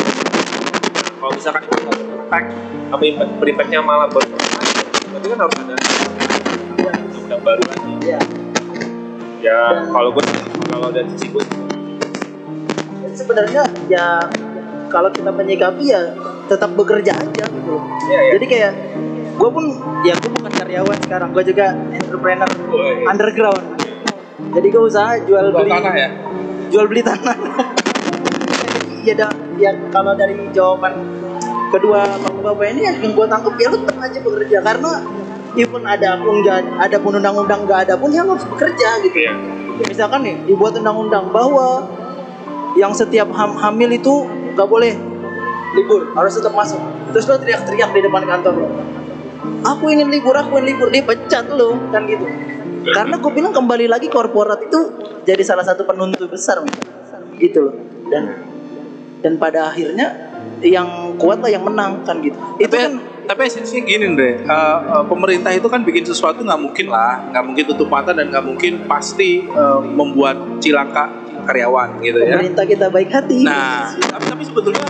Kalau 1.19 1.33
misalkan 1.35 1.63
itu 1.67 1.77
berimpact 1.83 2.49
apa 2.91 3.03
impact 3.03 3.31
berimpactnya 3.43 3.81
malah 3.83 4.07
berkurang 4.07 4.60
berarti 5.21 5.37
kan 5.37 5.41
harus 5.45 5.57
ada 5.61 5.75
undang-undang 6.81 7.41
baru 7.45 7.63
lagi 7.69 7.91
Iya. 8.01 8.21
ya 9.41 9.59
kalau 9.85 10.09
gue 10.11 10.25
kalau 10.67 10.89
dari 10.89 11.09
sisi 11.13 11.27
gue 11.29 11.45
sebenarnya 13.13 13.63
ya 13.87 14.07
kalau 14.89 15.13
kita 15.13 15.29
menyikapi 15.29 15.85
ya 15.87 16.01
tetap 16.49 16.73
bekerja 16.73 17.13
aja 17.15 17.45
gitu 17.47 17.69
loh. 17.69 17.85
ya 18.09 18.19
ya 18.27 18.33
Jadi 18.35 18.47
kayak 18.49 18.73
gue 19.37 19.51
pun 19.53 19.65
ya 20.03 20.17
gue 20.17 20.31
bukan 20.35 20.53
karyawan 20.53 20.99
sekarang, 21.01 21.29
gue 21.31 21.45
juga 21.47 21.67
entrepreneur 21.93 22.51
Woi. 22.67 23.05
underground. 23.07 23.65
Jadi 24.51 24.67
gue 24.67 24.83
usaha 24.83 25.17
jual 25.21 25.47
Jual 25.47 25.55
beli 25.55 25.71
tanah 25.71 25.95
ya? 25.95 26.09
jual 26.69 26.87
beli 26.89 27.03
tanah. 27.05 27.37
ya, 29.07 29.15
da, 29.15 29.27
ya 29.57 29.71
kalau 29.89 30.13
dari 30.13 30.35
jawaban 30.51 30.93
kedua 31.71 32.03
bapak-bapak 32.41 32.73
ini 32.73 32.81
ya 32.89 32.93
yang 33.05 33.13
gue 33.13 33.27
tangkap 33.29 33.55
ya 33.61 33.67
lu 33.69 33.77
tetap 33.85 33.97
aja 34.01 34.19
bekerja 34.25 34.59
karena 34.65 34.91
even 35.61 35.85
ada 35.85 36.11
pun 36.17 36.35
nggak 36.41 36.59
ada 36.81 36.97
pun 36.97 37.13
undang-undang 37.21 37.61
nggak 37.69 37.81
ada 37.87 37.95
pun 38.01 38.09
ya 38.09 38.25
lu 38.25 38.33
harus 38.33 38.49
bekerja 38.49 38.89
gitu. 39.05 39.19
Iya. 39.21 39.33
Misalkan 39.85 40.21
nih 40.25 40.37
dibuat 40.49 40.73
undang-undang 40.81 41.29
bahwa 41.29 41.85
yang 42.81 42.97
setiap 42.97 43.29
ham 43.37 43.61
hamil 43.61 43.93
itu 43.93 44.25
nggak 44.57 44.69
boleh 44.69 44.97
libur 45.77 46.17
harus 46.17 46.33
tetap 46.33 46.57
masuk. 46.57 46.81
Terus 47.13 47.25
lo 47.29 47.37
teriak-teriak 47.37 47.91
di 47.93 48.01
depan 48.09 48.25
kantor 48.25 48.55
lo. 48.57 48.69
Aku 49.61 49.89
ingin 49.93 50.09
libur, 50.09 50.37
aku 50.37 50.57
ingin 50.61 50.77
libur, 50.77 50.89
dipecat 50.89 51.45
lo 51.53 51.77
kan 51.93 52.09
gitu. 52.09 52.25
Karena 52.81 53.21
gue 53.21 53.33
bilang 53.37 53.53
kembali 53.53 53.93
lagi 53.93 54.09
korporat 54.09 54.65
itu 54.65 54.81
jadi 55.29 55.45
salah 55.45 55.65
satu 55.69 55.85
penuntut 55.85 56.33
besar 56.33 56.65
gitu 57.37 57.69
loh. 57.69 57.75
Dan 58.09 58.25
dan 59.21 59.37
pada 59.37 59.69
akhirnya 59.69 60.30
yang 60.61 61.17
kuat 61.17 61.41
lah 61.41 61.51
yang 61.51 61.65
menang 61.65 62.05
kan 62.05 62.21
gitu. 62.21 62.37
Itu 62.61 62.69
tapi, 62.69 62.77
kan 62.77 62.93
tapi 63.31 63.41
esensinya 63.47 63.83
gini 63.87 64.07
deh, 64.19 64.35
eh, 64.43 64.79
eh, 64.91 65.05
pemerintah 65.07 65.55
itu 65.55 65.71
kan 65.71 65.87
bikin 65.87 66.03
sesuatu 66.03 66.43
nggak 66.43 66.61
mungkin 66.61 66.87
lah, 66.91 67.31
nggak 67.31 67.45
mungkin 67.47 67.65
tutup 67.71 67.89
mata 67.89 68.11
dan 68.11 68.29
nggak 68.29 68.45
mungkin 68.45 68.73
pasti 68.91 69.47
eh, 69.47 69.81
membuat 69.83 70.59
cilaka 70.59 71.21
karyawan 71.47 72.03
gitu 72.05 72.21
ya. 72.21 72.37
pemerintah 72.37 72.65
kita 72.69 72.87
baik 72.93 73.11
hati. 73.11 73.47
Nah, 73.47 73.97
tapi, 73.97 74.25
tapi 74.29 74.43
sebetulnya 74.45 74.85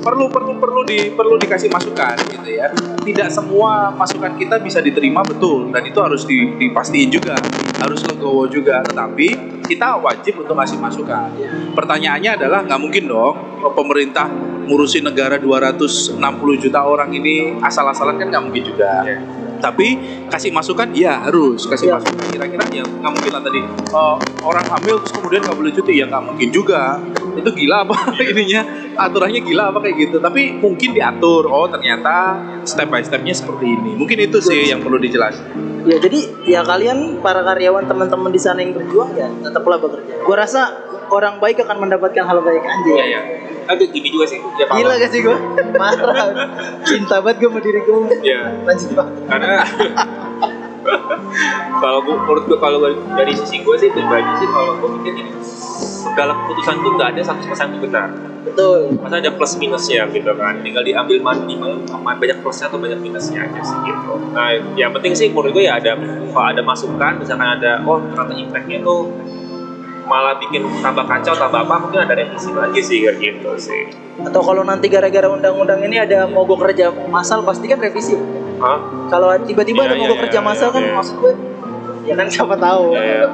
perlu 0.00 0.32
perlu 0.32 0.56
perlu 0.56 0.80
di 0.84 1.12
perlu 1.12 1.36
dikasih 1.40 1.70
masukan 1.72 2.16
gitu 2.28 2.50
ya. 2.50 2.68
Tidak 3.00 3.28
semua 3.32 3.88
masukan 3.90 4.36
kita 4.36 4.60
bisa 4.60 4.78
diterima 4.78 5.24
betul 5.24 5.72
dan 5.72 5.82
itu 5.82 5.98
harus 5.98 6.28
di, 6.28 6.52
dipastiin 6.60 7.08
juga, 7.08 7.34
harus 7.80 8.04
legowo 8.04 8.44
juga. 8.46 8.84
Tetapi 8.84 9.28
kita 9.64 9.96
wajib 9.98 10.44
untuk 10.44 10.54
ngasih 10.54 10.76
masukan. 10.76 11.32
Pertanyaannya 11.72 12.36
adalah 12.36 12.60
nggak 12.66 12.80
mungkin 12.80 13.08
dong 13.08 13.34
pemerintah 13.72 14.28
ngurusin 14.68 15.02
negara 15.02 15.40
260 15.40 16.20
juta 16.62 16.80
orang 16.84 17.10
ini 17.10 17.58
asal-asalan 17.58 18.20
kan 18.20 18.26
nggak 18.28 18.44
mungkin 18.44 18.62
juga. 18.62 19.02
Iya. 19.02 19.18
Tapi 19.60 19.88
kasih 20.32 20.56
masukan, 20.56 20.88
iya 20.96 21.20
harus 21.20 21.68
kasih 21.68 21.92
Iya. 21.92 22.00
masukan. 22.00 22.24
Kira-kira 22.32 22.64
ya 22.72 22.84
nggak 22.84 23.12
mungkin 23.12 23.30
lah 23.32 23.42
tadi 23.44 23.60
eh, 23.66 24.16
orang 24.40 24.66
hamil 24.70 24.96
terus 25.04 25.12
kemudian 25.12 25.40
nggak 25.44 25.56
boleh 25.56 25.72
cuti 25.74 25.92
ya 26.00 26.04
nggak 26.08 26.24
mungkin 26.24 26.48
juga. 26.48 26.96
Itu 27.36 27.50
gila 27.54 27.86
apa 27.86 27.96
ininya 28.32 28.62
aturannya 28.96 29.40
gila 29.44 29.70
apa 29.70 29.78
kayak 29.84 29.96
gitu. 30.08 30.16
Tapi 30.18 30.58
mungkin 30.58 30.96
diatur. 30.96 31.46
Oh 31.50 31.66
ternyata 31.70 32.38
step 32.66 32.90
by 32.90 33.02
stepnya 33.04 33.34
seperti 33.34 33.70
ini. 33.70 33.98
Mungkin 33.98 34.18
itu 34.18 34.38
sih 34.42 34.70
yang 34.70 34.80
perlu 34.80 34.98
dijelaskan. 34.98 35.86
Ya 35.88 35.96
jadi 35.96 36.20
ya 36.44 36.60
kalian 36.60 37.24
para 37.24 37.40
karyawan 37.40 37.88
teman-teman 37.88 38.30
di 38.30 38.40
sana 38.40 38.60
yang 38.60 38.76
berjuang 38.76 39.16
ya 39.16 39.28
tetaplah 39.42 39.80
bekerja. 39.80 40.20
Gua 40.24 40.36
rasa 40.36 40.60
orang 41.10 41.40
baik 41.40 41.64
akan 41.64 41.88
mendapatkan 41.88 42.24
hal 42.24 42.38
baik 42.44 42.62
anjing. 42.62 42.96
Iya 42.96 43.06
ya. 43.06 43.20
Tapi 43.70 43.86
gini 43.94 44.10
juga 44.10 44.26
sih. 44.26 44.38
Ya, 44.58 44.66
Gila 44.66 44.98
gak 44.98 45.10
sih 45.14 45.20
gua? 45.22 45.38
Marah. 45.80 46.26
Cinta 46.84 47.22
banget 47.22 47.46
gua 47.46 47.50
sama 47.54 47.60
diri 47.62 47.80
gua. 47.86 47.98
Iya. 48.20 48.40
Lanjut 48.66 48.88
Pak. 48.98 49.06
Karena 49.30 49.56
kalau 51.80 51.98
gue 52.04 52.14
menurut 52.16 52.44
gue 52.48 52.58
kalau 52.58 52.78
dari 53.14 53.32
sisi 53.36 53.62
gue 53.62 53.76
sih 53.78 53.90
pribadi 53.92 54.30
sih 54.40 54.48
kalau 54.48 54.76
gue 54.80 54.88
mikir 55.00 55.12
gini 55.16 55.30
segala 56.00 56.32
keputusan 56.32 56.74
tuh 56.80 56.90
nggak 56.96 57.08
ada 57.16 57.20
100% 57.20 57.76
itu 57.76 57.78
benar 57.84 58.08
Betul. 58.40 58.96
masa 58.96 59.20
ada 59.20 59.36
plus 59.36 59.52
minusnya 59.60 60.08
gitu 60.08 60.32
kan 60.32 60.64
tinggal 60.64 60.80
diambil 60.80 61.20
minimal 61.44 61.84
banyak 62.00 62.40
plusnya 62.40 62.72
atau 62.72 62.80
banyak 62.80 62.96
minusnya 62.96 63.44
aja 63.44 63.60
sih 63.60 63.76
gitu 63.84 64.16
nah 64.32 64.48
yang 64.80 64.96
penting 64.96 65.12
sih 65.12 65.28
menurut 65.28 65.52
gue 65.52 65.68
ya 65.68 65.76
ada 65.76 65.92
kalau 66.32 66.48
ada 66.48 66.64
masukan 66.64 67.20
misalkan 67.20 67.60
ada 67.60 67.84
oh 67.84 68.00
ternyata 68.00 68.32
impactnya 68.32 68.80
tuh 68.80 69.12
malah 70.10 70.34
bikin 70.42 70.66
tambah 70.82 71.06
kacau 71.06 71.38
tambah 71.38 71.62
apa 71.62 71.74
mungkin 71.78 72.02
ada 72.02 72.18
revisi 72.18 72.50
lagi 72.50 72.82
sih 72.82 73.06
gitu 73.06 73.54
sih 73.54 73.86
Atau 74.26 74.42
kalau 74.42 74.66
nanti 74.66 74.90
gara-gara 74.90 75.30
undang-undang 75.30 75.86
ini 75.86 76.02
ada 76.02 76.26
mogok 76.26 76.66
kerja 76.66 76.90
massal 77.08 77.40
pasti 77.40 77.64
kan 77.70 77.80
revisi. 77.80 78.12
Hah? 78.60 78.76
Kalau 79.08 79.32
tiba-tiba 79.48 79.86
Iya, 79.86 79.88
ada 79.88 79.96
mogok 79.96 80.18
iya, 80.18 80.22
kerja 80.28 80.40
iya, 80.42 80.44
massal 80.44 80.68
kan 80.76 80.82
iya. 80.84 80.92
maksud 80.92 81.16
gue 81.24 81.32
ya 82.04 82.14
kan 82.20 82.26
siapa 82.28 82.52
tahu. 82.58 82.92
Ya, 82.92 83.24
ya. 83.24 83.26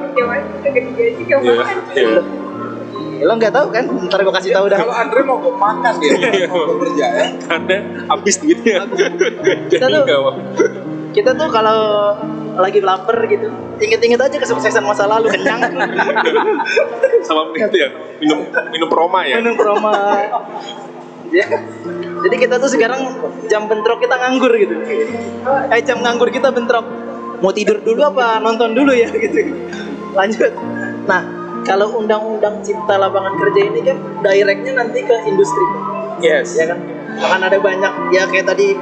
Lo 3.23 3.33
nggak 3.33 3.49
tahu 3.49 3.67
kan? 3.69 3.85
Ntar 3.87 4.19
gue 4.21 4.33
kasih 4.33 4.51
tahu 4.51 4.65
dah. 4.67 4.77
Kalau 4.77 4.93
Andre 4.93 5.21
mau 5.21 5.37
kok 5.37 5.55
makan 5.55 5.93
dia, 5.97 6.13
mau 6.45 6.77
kerja 6.77 7.05
ya. 7.07 7.25
karena 7.41 7.75
habis 8.07 8.35
duitnya 8.37 8.85
Kita 9.67 9.85
tuh- 9.87 10.05
Kita 11.09 11.31
tuh 11.33 11.49
kalau 11.49 11.79
lagi 12.57 12.77
lapar 12.77 13.17
gitu, 13.25 13.49
inget-inget 13.77 14.17
aja 14.17 14.37
kesuksesan 14.37 14.81
masa 14.81 15.05
lalu 15.05 15.29
kenyang. 15.29 15.61
sama 17.21 17.53
itu 17.53 17.77
ya 17.77 17.89
minum 18.17 18.39
minum 18.69 18.89
Roma 18.89 19.21
ya 19.21 19.37
minum 19.37 19.53
proma 19.53 19.93
ya. 21.29 21.45
jadi 22.17 22.35
kita 22.39 22.55
tuh 22.57 22.69
sekarang 22.69 23.01
jam 23.45 23.67
bentrok 23.67 23.99
kita 23.99 24.15
nganggur 24.15 24.49
gitu 24.53 24.73
eh 25.69 25.81
jam 25.83 25.99
nganggur 25.99 26.29
kita 26.29 26.49
bentrok 26.49 26.85
mau 27.37 27.51
tidur 27.51 27.77
dulu 27.77 28.01
apa 28.07 28.39
nonton 28.39 28.73
dulu 28.73 28.89
ya 28.89 29.05
gitu 29.07 29.53
lanjut 30.13 30.51
nah 31.05 31.21
kalau 31.67 31.99
undang-undang 31.99 32.63
cipta 32.63 32.95
lapangan 32.95 33.35
kerja 33.35 33.61
ini 33.67 33.79
kan 33.83 33.97
directnya 34.23 34.73
nanti 34.79 35.03
ke 35.03 35.15
industri. 35.27 35.65
Yes. 36.23 36.55
Ya 36.55 36.71
kan? 36.71 36.79
Akan 37.19 37.41
ada 37.43 37.59
banyak 37.59 38.15
ya 38.15 38.23
kayak 38.25 38.47
tadi 38.47 38.73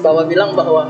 bapak 0.00 0.30
bilang 0.30 0.54
bahwa 0.54 0.86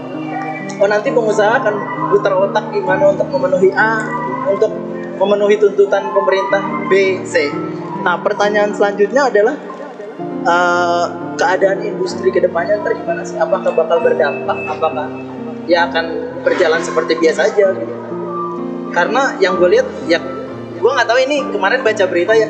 oh 0.79 0.89
nanti 0.89 1.09
pengusaha 1.11 1.65
akan 1.65 1.75
putar 2.13 2.37
otak 2.37 2.71
gimana 2.71 3.17
untuk 3.17 3.27
memenuhi 3.33 3.73
A 3.73 4.05
untuk 4.47 4.71
memenuhi 5.17 5.57
tuntutan 5.57 6.13
pemerintah 6.13 6.63
B 6.87 7.25
C. 7.25 7.49
Nah 8.05 8.21
pertanyaan 8.21 8.77
selanjutnya 8.77 9.33
adalah 9.33 9.57
eh, 10.45 11.05
keadaan 11.41 11.81
industri 11.83 12.29
ke 12.29 12.45
depannya 12.45 12.79
ntar 12.85 12.93
gimana 12.95 13.25
sih? 13.25 13.41
Apakah 13.41 13.73
bakal 13.73 14.05
berdampak? 14.05 14.59
Apakah 14.69 15.09
ya 15.65 15.89
akan 15.89 16.05
berjalan 16.45 16.83
seperti 16.85 17.17
biasa 17.19 17.51
aja? 17.51 17.73
Gitu 17.73 17.95
karena 18.91 19.39
yang 19.39 19.55
gue 19.57 19.71
lihat 19.71 19.87
ya 20.11 20.19
gue 20.81 20.91
nggak 20.91 21.09
tahu 21.09 21.19
ini 21.21 21.37
kemarin 21.53 21.85
baca 21.85 22.05
berita 22.09 22.33
ya 22.33 22.49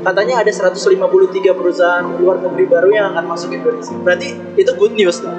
katanya 0.00 0.44
ada 0.44 0.52
153 0.52 0.92
perusahaan 1.56 2.04
luar 2.20 2.40
negeri 2.44 2.64
baru 2.68 2.88
yang 2.92 3.06
akan 3.16 3.24
masuk 3.24 3.56
Indonesia 3.56 3.96
berarti 4.00 4.36
itu 4.56 4.70
good 4.76 4.92
news 4.96 5.24
lah 5.24 5.36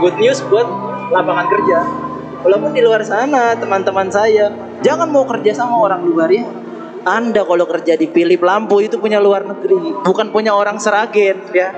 good 0.00 0.16
news 0.20 0.44
buat 0.48 0.68
lapangan 1.12 1.46
kerja 1.48 1.78
walaupun 2.44 2.72
di 2.76 2.80
luar 2.84 3.00
sana 3.04 3.56
teman-teman 3.56 4.12
saya 4.12 4.52
jangan 4.84 5.08
mau 5.08 5.24
kerja 5.24 5.56
sama 5.56 5.80
orang 5.80 6.04
luar 6.04 6.28
ya 6.28 6.44
anda 7.00 7.48
kalau 7.48 7.64
kerja 7.64 7.96
di 7.96 8.12
Philip 8.12 8.44
Lampu 8.44 8.84
itu 8.84 9.00
punya 9.00 9.16
luar 9.24 9.40
negeri, 9.48 10.04
bukan 10.04 10.28
punya 10.28 10.52
orang 10.52 10.76
Seragen 10.76 11.48
ya. 11.48 11.72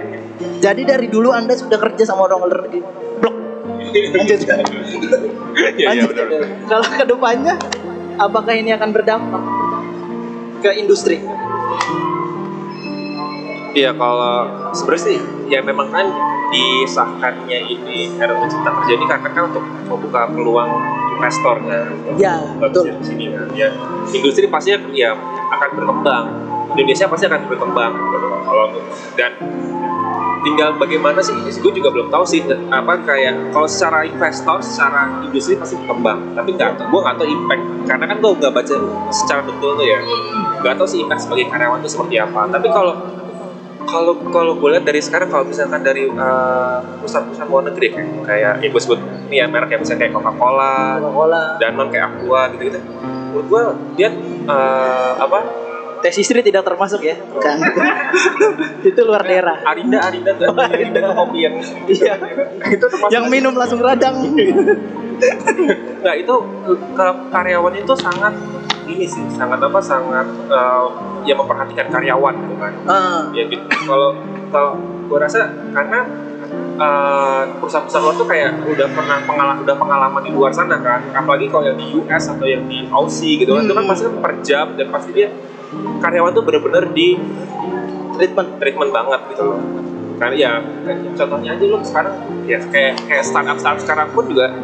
Jadi 0.58 0.82
dari 0.82 1.06
dulu 1.06 1.30
Anda 1.30 1.54
sudah 1.54 1.78
kerja 1.78 2.02
sama 2.02 2.26
orang 2.26 2.42
luar 2.42 2.50
negeri. 2.66 2.82
Blok. 3.22 3.36
Lanjut. 4.18 4.40
Iya 5.52 5.68
iya 5.94 6.08
Lanjut. 6.08 6.16
benar. 6.16 6.42
Kalau 6.64 6.86
ke 6.90 7.04
depannya, 7.04 7.54
apakah 8.16 8.56
ini 8.56 8.72
akan 8.72 8.88
berdampak 8.88 9.42
ke 10.62 10.70
industri? 10.78 11.18
Iya 13.72 13.90
kalau 13.96 14.46
sebenarnya 14.76 15.02
sih 15.02 15.18
ya 15.50 15.58
memang 15.64 15.88
kan 15.90 16.06
disahkannya 16.52 17.58
ini 17.72 18.12
RUU 18.20 18.44
Cipta 18.46 18.70
Kerja 18.70 18.92
ini 18.94 19.06
karena 19.08 19.28
kan 19.32 19.42
untuk 19.48 19.64
membuka 19.88 20.28
peluang 20.28 20.70
investor 21.16 21.56
kan. 21.64 21.88
Ya, 22.20 22.36
betul. 22.60 22.92
Di 23.00 23.04
sini 23.04 23.32
kan. 23.32 23.48
Ya 23.56 23.72
industri 24.12 24.46
pasti 24.46 24.76
ya 24.92 25.10
akan 25.50 25.68
berkembang. 25.74 26.24
Indonesia 26.72 27.04
pasti 27.08 27.24
akan 27.28 27.40
berkembang 27.48 27.92
gitu 27.92 28.26
kalau 28.48 28.64
dan 29.16 29.32
tinggal 30.42 30.74
bagaimana 30.74 31.22
sih 31.22 31.34
gue 31.38 31.72
juga 31.72 31.88
belum 31.94 32.10
tahu 32.10 32.24
sih 32.26 32.42
apa 32.68 32.98
kayak 33.06 33.54
kalau 33.54 33.68
secara 33.70 34.02
investor 34.02 34.58
secara 34.58 35.22
industri 35.22 35.54
pasti 35.54 35.78
berkembang 35.78 36.34
tapi 36.34 36.58
nggak 36.58 36.82
gue 36.82 37.00
nggak 37.00 37.16
tahu 37.16 37.28
impact 37.30 37.62
karena 37.86 38.04
kan 38.10 38.16
gue 38.18 38.30
nggak 38.42 38.52
baca 38.52 38.74
secara 39.14 39.40
betul 39.46 39.78
tuh 39.78 39.86
ya 39.86 39.98
nggak 40.62 40.74
tahu 40.78 40.88
sih 40.88 40.98
impact 41.02 41.26
sebagai 41.26 41.50
karyawan 41.50 41.78
itu 41.82 41.90
seperti 41.90 42.14
apa 42.22 42.40
tapi 42.48 42.68
kalau 42.70 42.94
kalau 43.82 44.14
kalau 44.30 44.52
gue 44.56 44.68
lihat 44.72 44.86
dari 44.86 45.02
sekarang 45.02 45.28
kalau 45.28 45.44
misalkan 45.44 45.82
dari 45.82 46.06
uh, 46.08 46.80
perusahaan-perusahaan 47.02 47.50
luar 47.50 47.64
negeri 47.68 47.86
kayak 47.92 48.08
kayak 48.24 48.52
ya 48.62 48.68
gue 48.70 48.80
sebut 48.80 48.98
nih 49.28 49.36
ya 49.42 49.46
merek 49.50 49.68
kayak 49.74 49.80
misalnya 49.84 50.00
kayak 50.06 50.12
Coca-Cola, 50.16 50.74
Coca-Cola. 51.02 51.42
Danone 51.58 51.90
kayak 51.90 52.06
Aqua 52.08 52.40
gitu-gitu 52.56 52.78
menurut 53.32 53.46
gue 53.48 53.62
dia 53.98 54.08
uh, 54.48 55.12
apa 55.18 55.38
Tes 56.02 56.18
istri 56.18 56.42
tidak 56.42 56.66
termasuk 56.66 56.98
ya? 56.98 57.14
Bukan. 57.14 57.62
itu 58.90 59.00
luar 59.06 59.22
daerah. 59.22 59.62
Arinda 59.62 60.02
Arinda 60.02 60.34
tuh 60.34 60.50
Arinda 60.50 60.98
tuh 60.98 61.14
kopi 61.14 61.46
yang 61.46 61.54
Iya. 61.86 62.18
itu 62.74 62.86
termasuk 62.90 63.14
Yang 63.14 63.24
minum 63.30 63.54
langsung 63.54 63.78
radang. 63.78 64.18
Nah 66.02 66.18
itu 66.18 66.34
ke 66.98 67.06
karyawan 67.30 67.78
itu 67.78 67.94
sangat 67.94 68.34
ini 68.86 69.06
sih 69.06 69.22
sangat 69.30 69.62
apa 69.62 69.78
sangat 69.78 70.26
uh, 70.50 70.86
ya 71.22 71.34
memperhatikan 71.38 71.86
karyawan 71.90 72.34
gitu 72.34 72.54
kan. 72.58 72.72
Ah, 72.86 73.20
ya 73.30 73.46
gitu. 73.46 73.62
Kalau 73.86 74.16
kalau 74.50 74.72
gue 75.08 75.18
rasa 75.18 75.48
karena 75.70 76.02
uh, 76.76 77.42
perusahaan-perusahaan 77.60 78.04
luar 78.04 78.16
tuh 78.16 78.28
kayak 78.28 78.50
udah 78.66 78.88
pernah 78.90 79.18
pengalaman 79.22 79.56
udah 79.62 79.76
pengalaman 79.78 80.22
di 80.26 80.30
luar 80.34 80.52
sana 80.52 80.76
kan. 80.82 81.00
Apalagi 81.14 81.46
kalau 81.48 81.64
yang 81.68 81.78
di 81.78 81.86
US 81.94 82.24
atau 82.32 82.46
yang 82.48 82.64
di 82.66 82.86
Aussie 82.90 83.38
gitu 83.38 83.54
kan 83.54 83.64
itu 83.64 83.74
kan 83.74 83.84
Hmm. 83.86 83.92
pasti 83.92 84.04
per 84.08 84.32
jam 84.42 84.66
dan 84.74 84.86
pasti 84.90 85.10
dia 85.14 85.28
karyawan 86.02 86.32
tuh 86.34 86.42
bener-bener 86.44 86.84
di 86.90 87.16
treatment. 88.18 88.48
treatment 88.60 88.90
banget 88.92 89.20
gitu 89.32 89.42
loh. 89.46 89.60
Karena 90.20 90.34
ya 90.38 90.52
contohnya 91.18 91.58
aja 91.58 91.64
lo 91.66 91.78
sekarang 91.82 92.14
ya 92.46 92.58
kayak 92.70 92.94
kayak 93.10 93.24
startup 93.26 93.58
startup 93.58 93.80
sekarang 93.82 94.06
pun 94.14 94.24
juga 94.30 94.54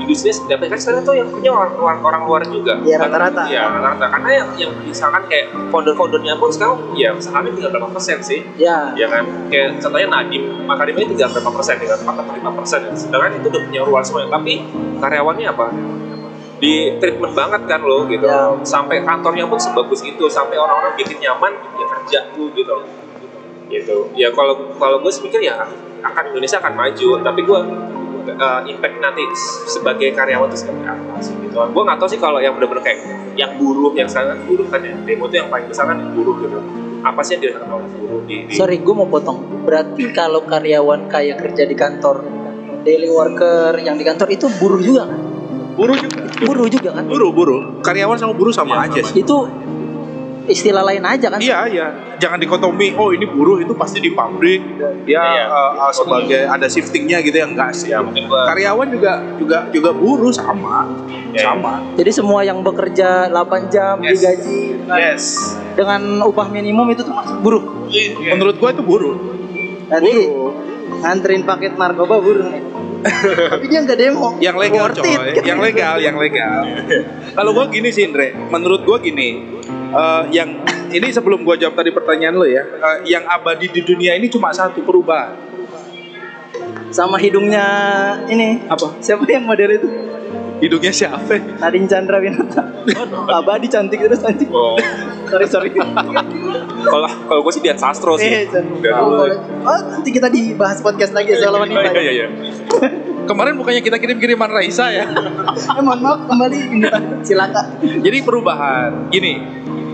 industri 0.00 0.30
dapat 0.46 0.68
kan 0.72 0.78
sekarang 0.78 1.02
tuh 1.02 1.14
yang 1.16 1.28
punya 1.28 1.50
orang 1.52 1.72
luar 1.76 1.96
orang 2.02 2.22
luar 2.26 2.42
juga. 2.46 2.76
Iya, 2.82 2.96
Kan- 2.98 3.08
rata-rata. 3.12 3.42
iya 3.48 3.60
rata-rata. 3.68 4.04
Karena 4.10 4.30
yang 4.32 4.48
yang 4.56 4.72
misalkan 4.82 5.22
kayak 5.28 5.46
founder-foundernya 5.72 6.34
pun 6.36 6.48
sekarang 6.52 6.76
ya 6.94 7.10
sahamnya 7.16 7.52
tinggal 7.54 7.70
berapa 7.76 7.88
persen 7.92 8.18
sih? 8.20 8.40
Ya. 8.56 8.92
ya 8.96 9.06
kan? 9.08 9.24
Kayak 9.48 9.80
contohnya 9.80 10.08
Nadim. 10.10 10.42
Akademinya 10.66 11.06
tinggal 11.12 11.28
berapa 11.32 11.50
persen? 11.54 11.74
Tinggal 11.80 11.98
45 12.02 12.58
persen. 12.58 12.80
Sedangkan 12.94 13.30
itu 13.38 13.46
udah 13.48 13.62
punya 13.66 13.80
luar 13.84 14.02
semua 14.04 14.26
tapi 14.28 14.52
karyawannya 15.00 15.46
apa? 15.50 15.66
Di 16.56 16.96
treatment 16.96 17.36
banget 17.36 17.62
kan 17.68 17.80
lo 17.84 18.08
gitu. 18.08 18.24
Ya. 18.24 18.56
sampai 18.64 19.04
kantornya 19.04 19.44
pun 19.44 19.60
sebagus 19.60 20.00
itu. 20.02 20.24
Sampai 20.32 20.56
orang-orang 20.56 20.96
bikin 20.96 21.20
nyaman 21.20 21.52
ya 21.76 21.86
kerja 21.86 22.18
tuh 22.32 22.48
gitu. 22.56 22.76
Gitu. 23.68 23.96
Ya 24.16 24.32
kalau 24.32 24.72
kalau 24.80 25.02
gue 25.02 25.10
sih 25.12 25.26
mikir 25.26 25.42
ya 25.42 25.60
akan 26.00 26.22
Indonesia 26.32 26.56
akan 26.62 26.72
maju. 26.72 27.08
Tapi 27.20 27.40
gue 27.44 27.60
uh, 28.34 28.60
impact 28.66 28.96
nanti 28.98 29.22
sebagai 29.70 30.10
karyawan 30.12 30.50
itu 30.50 30.58
seperti 30.66 30.82
apa 30.82 31.18
sih 31.22 31.34
gitu 31.42 31.56
gue 31.56 31.82
nggak 31.86 31.98
tahu 32.02 32.08
sih 32.10 32.20
kalau 32.20 32.38
yang 32.42 32.52
benar-benar 32.58 32.82
kayak 32.82 32.98
yang 33.36 33.54
buruh 33.60 33.92
yang 33.94 34.08
sangat 34.08 34.40
buruh 34.48 34.66
kan 34.66 34.82
ya 34.82 34.92
demo 35.06 35.28
itu 35.30 35.36
yang 35.38 35.48
paling 35.52 35.66
besar 35.70 35.86
kan 35.86 35.98
buruh 36.16 36.34
gitu 36.40 36.58
apa 37.06 37.20
sih 37.22 37.38
yang 37.38 37.42
dirasakan 37.46 37.70
oleh 37.70 37.88
buruh 37.94 38.20
di, 38.26 38.36
di 38.50 38.54
Sorry, 38.58 38.82
gue 38.82 38.94
mau 38.94 39.06
potong. 39.06 39.38
Berarti 39.62 40.10
kalau 40.10 40.42
karyawan 40.42 41.06
kayak 41.06 41.38
kerja 41.38 41.62
di 41.62 41.76
kantor, 41.78 42.26
daily 42.82 43.06
worker 43.06 43.78
yang 43.78 43.94
di 43.94 44.02
kantor 44.02 44.26
itu 44.34 44.50
buruh 44.58 44.82
juga 44.82 45.06
kan? 45.06 45.20
Buruh 45.76 45.94
juga. 45.94 46.20
Buruh 46.42 46.66
juga 46.66 46.90
kan? 46.98 47.04
Buruh, 47.06 47.30
buruh. 47.30 47.60
Karyawan 47.84 48.18
sama 48.18 48.32
buruh 48.34 48.50
sama 48.50 48.82
Iya, 48.82 48.90
aja 48.90 49.00
sama. 49.06 49.08
sih. 49.12 49.22
Itu 49.22 49.36
istilah 50.46 50.82
lain 50.82 51.02
aja 51.02 51.26
kan? 51.28 51.38
Iya, 51.38 51.58
iya. 51.66 51.86
Jangan 52.16 52.38
dikotomi, 52.38 52.94
oh 52.94 53.10
ini 53.10 53.24
buruh 53.24 53.58
itu 53.58 53.72
pasti 53.72 53.98
di 53.98 54.10
pabrik. 54.10 54.62
Ya 55.04 55.20
Iya. 55.20 55.44
uh, 55.44 55.72
uh, 55.80 55.92
sebagai 55.92 56.42
ada 56.42 56.64
shiftingnya 56.64 57.20
gitu 57.20 57.36
ya 57.36 57.46
enggak 57.46 57.70
sih. 57.70 57.88
ya 57.88 58.00
mungkin 58.00 58.24
gue 58.24 58.40
Karyawan 58.46 58.88
juga 58.88 59.12
juga 59.36 59.58
juga 59.68 59.90
buruh 59.90 60.30
sama. 60.30 60.86
Ya, 61.30 61.52
sama. 61.52 61.84
Jadi 61.94 62.10
semua 62.10 62.40
yang 62.40 62.60
bekerja 62.60 63.28
8 63.28 63.68
jam 63.68 64.00
Yes. 64.00 64.16
digaji 64.16 64.60
Yes. 64.88 65.24
dengan 65.72 66.00
upah 66.22 66.48
minimum 66.48 66.88
itu 66.88 67.02
termasuk 67.02 67.36
buruh. 67.38 67.64
Menurut 68.24 68.56
gua 68.56 68.70
itu 68.70 68.80
buruh. 68.80 69.16
Nanti 69.86 70.12
Buruh. 70.24 70.50
nganterin 70.96 71.42
paket 71.42 71.74
narkoba 71.74 72.16
buruh 72.16 72.48
nih. 72.48 72.62
Tapi 73.52 73.66
dia 73.66 73.80
nggak 73.80 73.98
demo. 74.00 74.34
Yang 74.38 74.56
legal 74.58 74.86
coy, 74.90 75.14
yang 75.40 75.60
legal, 75.60 75.94
yang 76.00 76.16
legal. 76.16 76.62
Kalau 77.36 77.50
gua 77.52 77.68
gini 77.68 77.90
sih 77.90 78.02
Indre, 78.02 78.34
menurut 78.48 78.82
gua 78.82 78.98
gini, 78.98 79.55
eh, 79.92 80.22
yang 80.34 80.48
ini 80.90 81.08
sebelum 81.10 81.42
gua 81.42 81.58
jawab 81.58 81.76
tadi 81.78 81.90
pertanyaan 81.90 82.34
lo 82.34 82.46
ya, 82.46 82.62
eh, 82.62 82.98
yang 83.10 83.26
abadi 83.26 83.70
di 83.70 83.82
dunia 83.82 84.14
ini 84.16 84.30
cuma 84.30 84.50
satu 84.54 84.82
perubahan. 84.82 85.34
Sama 86.86 87.18
hidungnya 87.18 87.66
ini 88.30 88.62
Apa? 88.70 88.96
siapa 89.02 89.26
yang 89.28 89.44
model 89.44 89.70
itu? 89.74 89.88
Hidungnya 90.56 90.88
siapa? 90.88 91.36
Nadine 91.58 91.84
Chandra 91.84 92.16
Winata. 92.16 92.62
Abadi 93.28 93.66
cantik 93.66 93.98
terus 93.98 94.20
anjing. 94.20 94.48
oh, 94.48 94.78
Sorry 95.26 95.46
sorry. 95.46 95.70
kalau 96.82 97.08
kalau 97.26 97.40
gue 97.42 97.52
sih 97.52 97.60
lihat 97.60 97.76
sastro 97.76 98.14
Eh, 98.16 98.46
sih. 98.46 98.46
Udah 98.46 98.92
Oh, 98.96 99.26
oh, 99.66 99.80
nanti 99.90 100.08
kita 100.08 100.26
dibahas 100.26 100.80
podcast 100.80 101.12
lagi 101.12 101.34
soal 101.34 101.58
wanita. 101.58 101.92
iya 101.92 102.00
iya 102.00 102.12
iya 102.14 102.26
Kemarin 103.26 103.58
bukannya 103.58 103.82
kita 103.82 103.98
kirim-kiriman 103.98 104.46
Raisa 104.46 104.86
ya? 104.88 105.02
Eh, 105.02 105.82
mohon 105.82 105.98
maaf 105.98 106.20
kembali 106.24 106.58
silakan. 107.20 107.66
Jadi 107.98 108.18
perubahan, 108.22 109.10
gini, 109.10 109.42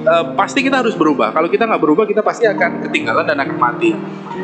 eh, 0.02 0.24
pasti 0.34 0.60
kita 0.66 0.82
harus 0.82 0.98
berubah. 0.98 1.30
Kalau 1.30 1.48
kita 1.48 1.64
nggak 1.64 1.82
berubah, 1.82 2.04
kita 2.04 2.20
pasti 2.20 2.44
akan 2.44 2.84
ketinggalan 2.88 3.24
dan 3.26 3.38
akan 3.38 3.56
mati. 3.56 3.90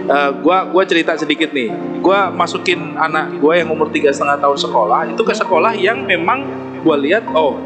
Eh, 0.09 0.31
gua 0.41 0.65
gua 0.71 0.83
cerita 0.87 1.19
sedikit 1.19 1.51
nih. 1.53 2.01
Gua 2.01 2.31
masukin 2.31 2.97
anak 2.97 3.37
gua 3.43 3.59
yang 3.59 3.69
umur 3.69 3.91
tiga 3.91 4.15
setengah 4.15 4.39
tahun 4.39 4.59
sekolah 4.59 5.01
itu 5.13 5.23
ke 5.27 5.35
sekolah 5.35 5.75
yang 5.77 6.07
memang 6.07 6.47
gua 6.81 6.97
lihat, 6.97 7.27
oh 7.35 7.59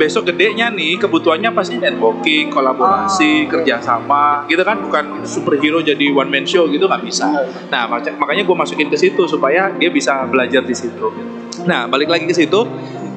besok 0.00 0.32
gedenya 0.32 0.72
nih 0.72 0.96
kebutuhannya 0.96 1.52
pasti 1.52 1.76
networking, 1.76 2.48
kolaborasi, 2.48 3.44
kerjasama, 3.44 4.48
gitu 4.48 4.64
kan? 4.64 4.80
Bukan 4.80 5.28
superhero 5.28 5.84
jadi 5.84 6.08
one 6.08 6.32
man 6.32 6.48
show 6.48 6.64
gitu 6.72 6.88
nggak 6.88 7.04
bisa. 7.04 7.28
Nah 7.68 7.84
maca- 7.84 8.16
makanya 8.16 8.48
gue 8.48 8.56
masukin 8.56 8.88
ke 8.88 8.96
situ 8.96 9.28
supaya 9.28 9.68
dia 9.76 9.92
bisa 9.92 10.24
belajar 10.24 10.64
di 10.64 10.72
situ. 10.72 11.12
Nah 11.68 11.84
balik 11.84 12.08
lagi 12.08 12.24
ke 12.24 12.32
situ, 12.32 12.64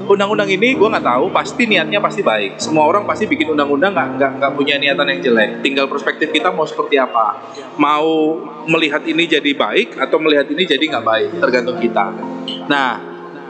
undang-undang 0.05 0.49
ini 0.49 0.73
gue 0.73 0.87
nggak 0.87 1.05
tahu, 1.05 1.31
pasti 1.31 1.63
niatnya 1.65 1.99
pasti 1.99 2.21
baik. 2.21 2.59
Semua 2.59 2.85
orang 2.85 3.03
pasti 3.03 3.25
bikin 3.25 3.51
undang-undang 3.51 3.93
nggak 3.93 4.07
nggak 4.19 4.31
nggak 4.39 4.51
punya 4.53 4.75
niatan 4.77 5.07
yang 5.07 5.19
jelek. 5.21 5.49
Tinggal 5.61 5.85
perspektif 5.87 6.29
kita 6.29 6.51
mau 6.51 6.63
seperti 6.63 6.99
apa. 6.99 7.39
Mau 7.75 8.39
melihat 8.65 9.03
ini 9.03 9.25
jadi 9.25 9.51
baik 9.53 9.95
atau 9.97 10.17
melihat 10.19 10.47
ini 10.49 10.63
jadi 10.63 10.83
nggak 10.83 11.05
baik, 11.05 11.29
tergantung 11.39 11.77
kita. 11.77 12.11
Nah 12.67 12.99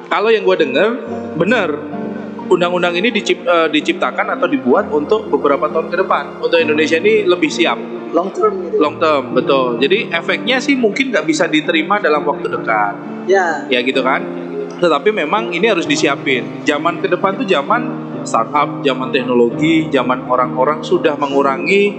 kalau 0.07 0.29
yang 0.29 0.43
gue 0.43 0.57
dengar 0.59 0.89
bener 1.33 1.69
undang-undang 2.43 2.93
ini 2.93 3.09
dicip- 3.09 3.41
eh, 3.41 3.67
diciptakan 3.71 4.35
atau 4.37 4.45
dibuat 4.45 4.91
untuk 4.91 5.31
beberapa 5.31 5.71
tahun 5.71 5.89
ke 5.89 5.97
depan 6.03 6.23
untuk 6.37 6.59
Indonesia 6.59 6.99
ini 6.99 7.23
lebih 7.23 7.47
siap 7.47 7.79
Long 8.13 8.29
term 8.29 8.53
gitu. 8.61 8.77
long 8.77 9.01
term 9.01 9.33
betul 9.33 9.81
jadi 9.81 10.11
efeknya 10.13 10.61
sih 10.61 10.77
mungkin 10.77 11.09
nggak 11.09 11.25
bisa 11.25 11.49
diterima 11.49 11.97
dalam 11.97 12.21
waktu 12.21 12.45
dekat 12.45 12.93
Ya. 13.25 13.63
ya 13.71 13.79
gitu 13.79 14.03
kan 14.03 14.21
tetapi 14.83 15.15
memang 15.15 15.55
ini 15.55 15.71
harus 15.71 15.87
disiapin 15.87 16.67
zaman 16.67 16.99
ke 16.99 17.07
depan 17.07 17.39
tuh 17.39 17.47
zaman 17.47 17.81
startup 18.27 18.83
zaman 18.83 19.15
teknologi 19.15 19.87
zaman 19.87 20.27
orang-orang 20.27 20.83
sudah 20.83 21.15
mengurangi 21.15 21.95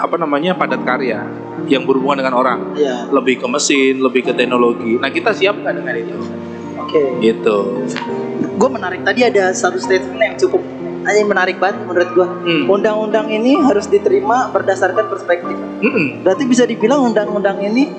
apa 0.00 0.16
namanya 0.16 0.56
padat 0.56 0.80
karya 0.88 1.20
yang 1.68 1.84
berhubungan 1.84 2.24
dengan 2.24 2.34
orang 2.40 2.60
Ya. 2.80 3.04
lebih 3.12 3.44
ke 3.44 3.46
mesin 3.46 4.00
lebih 4.00 4.24
ke 4.24 4.32
teknologi 4.32 4.96
nah 4.96 5.12
kita 5.12 5.36
siap 5.36 5.60
nggak 5.60 5.74
dengan 5.76 5.94
itu 6.00 6.16
Oke. 6.80 7.02
gitu 7.20 7.84
Gue 8.54 8.70
menarik 8.70 9.02
tadi 9.02 9.20
ada 9.26 9.50
satu 9.52 9.76
statement 9.76 10.16
yang 10.16 10.36
cukup 10.40 10.62
hanya 11.04 11.20
menarik 11.26 11.60
banget 11.60 11.84
menurut 11.84 12.10
gue. 12.16 12.24
Hmm. 12.26 12.64
Undang-undang 12.70 13.28
ini 13.28 13.60
harus 13.60 13.84
diterima 13.90 14.48
berdasarkan 14.48 15.10
perspektif. 15.12 15.52
Mm-mm. 15.84 16.24
Berarti 16.24 16.48
bisa 16.48 16.64
dibilang 16.64 17.04
undang-undang 17.04 17.60
ini 17.60 17.92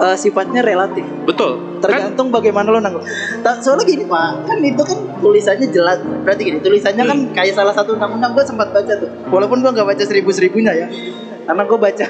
eh, 0.00 0.16
sifatnya 0.18 0.60
relatif. 0.64 1.06
betul 1.26 1.74
kan 1.84 2.00
Tergantung 2.00 2.32
bagaimana 2.32 2.72
lo 2.72 2.80
nanggung. 2.80 3.04
Tak 3.44 3.60
soalnya 3.60 3.84
gini 3.84 4.04
pak, 4.08 4.48
kan 4.48 4.58
itu 4.64 4.82
kan 4.82 4.98
tulisannya 5.20 5.68
jelas. 5.68 6.00
Berarti 6.00 6.42
gini, 6.48 6.58
tulisannya 6.64 7.04
kan 7.04 7.18
kayak 7.36 7.52
salah 7.52 7.74
satu 7.76 7.96
undang-undang 7.96 8.32
gue 8.32 8.44
sempat 8.44 8.72
baca 8.72 8.92
tuh. 8.96 9.10
Walaupun 9.28 9.60
gue 9.60 9.70
nggak 9.70 9.88
baca 9.92 10.04
seribu 10.08 10.32
seribunya 10.32 10.72
ya, 10.72 10.86
karena 11.44 11.62
gue 11.68 11.78
baca, 11.78 12.08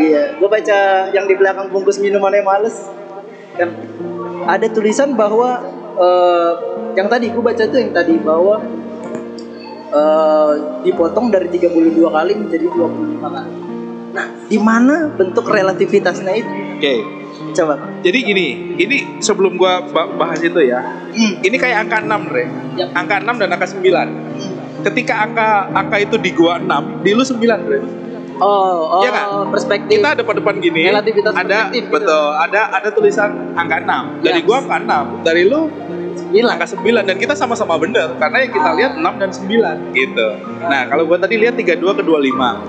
iya, 0.00 0.22
gue 0.40 0.48
baca 0.48 0.78
yang 1.12 1.28
di 1.28 1.34
belakang 1.36 1.68
bungkus 1.68 2.00
minumannya 2.00 2.40
males. 2.40 2.88
Kan 3.60 3.76
ada 4.48 4.66
tulisan 4.72 5.12
bahwa 5.14 5.60
eh, 6.00 6.52
yang 6.96 7.12
tadi 7.12 7.28
gue 7.28 7.44
baca 7.44 7.62
tuh 7.68 7.78
yang 7.78 7.92
tadi 7.92 8.16
bahwa 8.16 8.56
eh, 9.92 10.52
dipotong 10.88 11.28
dari 11.28 11.52
32 11.52 12.08
kali 12.08 12.32
menjadi 12.40 12.66
25 12.72 13.20
kali. 13.20 13.69
Di 14.50 14.58
mana 14.58 15.06
bentuk 15.08 15.46
relativitasnya 15.46 16.32
itu? 16.34 16.50
oke 16.76 16.94
Coba. 17.50 17.74
jadi 18.00 18.18
gini 18.20 18.46
ini 18.76 18.96
sebelum 19.18 19.54
gua 19.54 19.80
ba- 19.84 20.10
bahas 20.12 20.38
itu 20.38 20.58
ya 20.60 20.82
Hmm. 21.10 21.38
ini 21.40 21.54
kayak 21.54 21.86
angka 21.86 21.98
6 22.00 22.22
Re 22.26 22.44
Ya. 22.74 22.86
angka 22.92 23.16
6 23.18 23.34
dan 23.36 23.48
angka 23.48 23.66
9 23.68 24.06
ketika 24.82 25.14
angka 25.20 25.48
angka 25.70 25.96
itu 25.98 26.16
di 26.16 26.30
gua 26.30 26.58
6 26.58 27.00
di 27.00 27.10
lu 27.12 27.22
9 27.22 27.62
Re 27.64 27.80
Oh, 28.40 28.56
oh 28.90 29.02
Iya 29.04 29.10
kan? 29.12 29.52
perspektif. 29.52 30.00
Kita 30.00 30.16
depan-depan 30.16 30.54
gini, 30.58 30.88
Relativitas 30.88 31.36
ada 31.36 31.44
perspektif 31.68 31.82
gitu. 31.82 31.92
betul, 31.92 32.24
ada 32.32 32.60
ada 32.72 32.88
tulisan 32.88 33.30
angka 33.52 33.76
6. 33.78 34.04
Dari 34.18 34.40
Yes. 34.40 34.46
gua 34.48 34.56
angka 34.58 34.76
6, 34.80 35.04
dari 35.20 35.42
lu 35.44 35.60
Bilang. 36.32 36.56
angka 36.56 36.66
9 36.72 37.04
dan 37.04 37.16
kita 37.16 37.34
sama-sama 37.34 37.76
bener 37.76 38.16
karena 38.16 38.36
yang 38.40 38.48
kita 38.50 38.70
lihat 38.72 38.92
6 38.96 39.14
dan 39.14 39.28
9 39.28 39.92
gitu. 39.92 40.28
Nah, 40.62 40.88
kalau 40.88 41.04
gua 41.04 41.20
tadi 41.20 41.36
lihat 41.36 41.52
32 41.54 41.92
ke 41.92 42.00
25. 42.00 42.64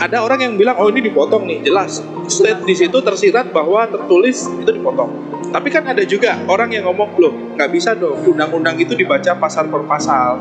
Ada 0.00 0.24
orang 0.24 0.40
yang 0.40 0.54
bilang, 0.56 0.80
"Oh, 0.80 0.88
ini 0.88 1.04
dipotong 1.04 1.44
nih." 1.44 1.60
Jelas. 1.68 2.00
State 2.24 2.64
di 2.64 2.72
situ 2.72 2.98
tersirat 3.04 3.52
bahwa 3.52 3.84
tertulis 3.84 4.48
itu 4.48 4.70
dipotong. 4.72 5.12
Tapi 5.52 5.68
kan 5.68 5.84
ada 5.84 6.00
juga 6.08 6.40
orang 6.48 6.72
yang 6.72 6.88
ngomong, 6.88 7.20
"Loh, 7.20 7.32
nggak 7.52 7.68
bisa 7.68 7.92
dong. 7.92 8.16
Undang-undang 8.24 8.80
itu 8.80 8.96
dibaca 8.96 9.36
pasal 9.36 9.68
per 9.68 9.84
pasal." 9.84 10.40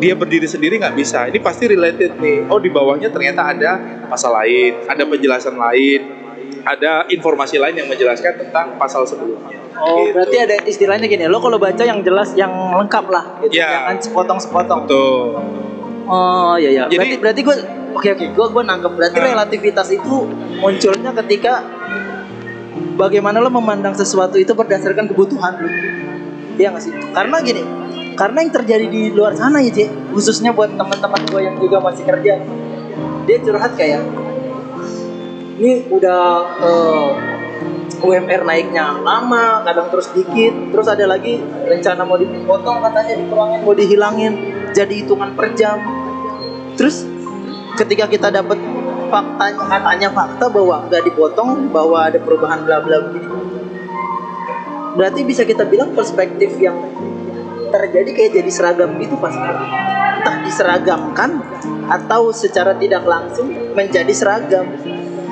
Dia 0.00 0.16
berdiri 0.16 0.48
sendiri 0.48 0.80
nggak 0.80 0.96
bisa. 0.96 1.28
Ini 1.28 1.38
pasti 1.44 1.68
related 1.68 2.16
nih. 2.18 2.48
Oh, 2.48 2.56
di 2.56 2.72
bawahnya 2.72 3.12
ternyata 3.12 3.52
ada 3.52 3.76
pasal 4.08 4.32
lain, 4.34 4.88
ada 4.88 5.02
penjelasan 5.04 5.56
lain, 5.56 6.00
ada 6.66 7.06
informasi 7.08 7.56
lain 7.60 7.78
yang 7.78 7.88
menjelaskan 7.88 8.48
tentang 8.48 8.74
pasal 8.80 9.06
sebelumnya. 9.06 9.54
Oh, 9.76 10.08
Gitu. 10.08 10.16
berarti 10.16 10.36
ada 10.40 10.56
istilahnya 10.64 11.06
gini. 11.06 11.28
Lo 11.28 11.38
kalau 11.38 11.60
baca 11.60 11.84
yang 11.84 12.00
jelas, 12.00 12.32
yang 12.32 12.50
lengkap 12.50 13.06
lah. 13.12 13.24
Gitu. 13.44 13.60
Iya. 13.60 13.68
Jangan 13.68 13.96
sepotong-sepotong. 14.02 14.80
Tuh. 14.88 15.22
Oh 16.06 16.54
iya 16.56 16.70
iya. 16.70 16.84
Jadi- 16.86 16.96
berarti 16.96 17.16
berarti 17.18 17.40
gue 17.42 17.56
oke 17.92 18.08
oke 18.14 18.24
gue 18.30 18.46
gue 18.54 18.62
nangkep. 18.62 18.92
Berarti 18.94 19.18
Ah. 19.18 19.26
relativitas 19.34 19.88
itu 19.90 20.16
munculnya 20.58 21.10
ketika 21.24 21.52
bagaimana 22.96 23.42
lo 23.42 23.50
memandang 23.50 23.92
sesuatu 23.92 24.38
itu 24.38 24.54
berdasarkan 24.54 25.10
kebutuhan 25.10 25.52
lo. 25.60 25.68
Iya 26.56 26.72
nggak 26.72 26.82
sih? 26.82 26.92
Karena 27.12 27.36
gini, 27.44 27.62
karena 28.16 28.38
yang 28.40 28.52
terjadi 28.54 28.86
di 28.88 29.12
luar 29.12 29.36
sana 29.36 29.60
ya 29.60 29.68
Cik, 29.68 30.16
khususnya 30.16 30.56
buat 30.56 30.72
teman-teman 30.72 31.20
gue 31.28 31.40
yang 31.44 31.56
juga 31.60 31.84
masih 31.84 32.08
kerja, 32.08 32.40
dia 33.28 33.36
curhat 33.44 33.76
kayak 33.76 34.00
ini 35.56 35.84
udah 35.88 36.20
eh, 36.64 37.10
UMR 37.96 38.44
naiknya 38.44 39.00
lama, 39.00 39.64
kadang 39.64 39.88
terus 39.88 40.12
dikit, 40.12 40.52
terus 40.72 40.88
ada 40.88 41.04
lagi 41.04 41.40
rencana 41.40 42.04
mau 42.04 42.16
dipotong 42.16 42.80
katanya 42.80 43.14
dikurangin, 43.16 43.60
mau 43.64 43.72
dihilangin, 43.72 44.32
jadi 44.76 44.92
hitungan 44.92 45.32
per 45.32 45.56
jam. 45.56 45.80
Terus 46.76 47.08
ketika 47.80 48.04
kita 48.04 48.28
dapat 48.28 48.60
faktanya 49.08 49.64
katanya 49.64 50.08
fakta 50.12 50.52
bahwa 50.52 50.84
nggak 50.92 51.02
dipotong, 51.08 51.72
bahwa 51.72 52.04
ada 52.04 52.20
perubahan 52.20 52.68
bla 52.68 52.84
bla 52.84 53.08
begini, 53.08 53.32
berarti 55.00 55.24
bisa 55.24 55.48
kita 55.48 55.64
bilang 55.64 55.96
perspektif 55.96 56.52
yang 56.60 56.76
terjadi 57.72 58.10
kayak 58.12 58.32
jadi 58.36 58.50
seragam 58.52 59.00
gitu 59.00 59.16
pas. 59.16 59.32
Entah 59.32 60.36
diseragamkan 60.44 61.40
atau 61.88 62.28
secara 62.36 62.76
tidak 62.76 63.08
langsung 63.08 63.48
menjadi 63.72 64.12
seragam. 64.12 64.68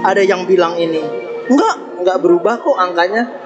Ada 0.04 0.24
yang 0.24 0.48
bilang 0.48 0.80
ini 0.80 1.00
enggak, 1.52 2.00
enggak 2.00 2.18
berubah 2.24 2.64
kok 2.64 2.76
angkanya. 2.80 3.43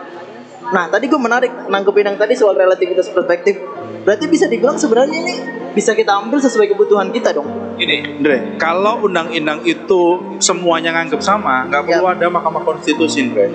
Nah, 0.68 0.84
tadi 0.86 1.08
gue 1.08 1.16
menarik 1.16 1.52
nangkepin 1.66 2.04
yang 2.06 2.16
tadi 2.16 2.36
soal 2.36 2.52
relativitas 2.52 3.08
perspektif. 3.08 3.56
Berarti 4.04 4.24
bisa 4.26 4.44
dibilang 4.44 4.76
sebenarnya 4.76 5.16
ini 5.16 5.34
bisa 5.72 5.92
kita 5.92 6.16
ambil 6.16 6.38
sesuai 6.38 6.68
kebutuhan 6.68 7.08
kita 7.08 7.32
dong. 7.32 7.48
Ini, 7.76 8.18
Andre, 8.18 8.56
kalau 8.56 9.04
undang-undang 9.04 9.62
itu 9.62 10.02
semuanya 10.38 10.92
nganggep 10.92 11.20
sama, 11.20 11.68
nggak 11.68 11.82
perlu 11.86 12.06
ada 12.06 12.26
Mahkamah 12.26 12.62
Konstitusi, 12.64 13.24
Andre. 13.24 13.46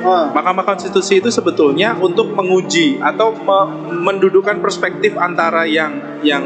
Oh. 0.00 0.30
Mahkamah 0.30 0.62
Konstitusi 0.62 1.18
itu 1.18 1.28
sebetulnya 1.28 1.94
untuk 1.94 2.30
menguji 2.30 2.98
atau 2.98 3.34
me- 3.34 3.68
mendudukan 3.98 4.62
perspektif 4.62 5.14
antara 5.16 5.66
yang 5.66 6.22
yang 6.22 6.44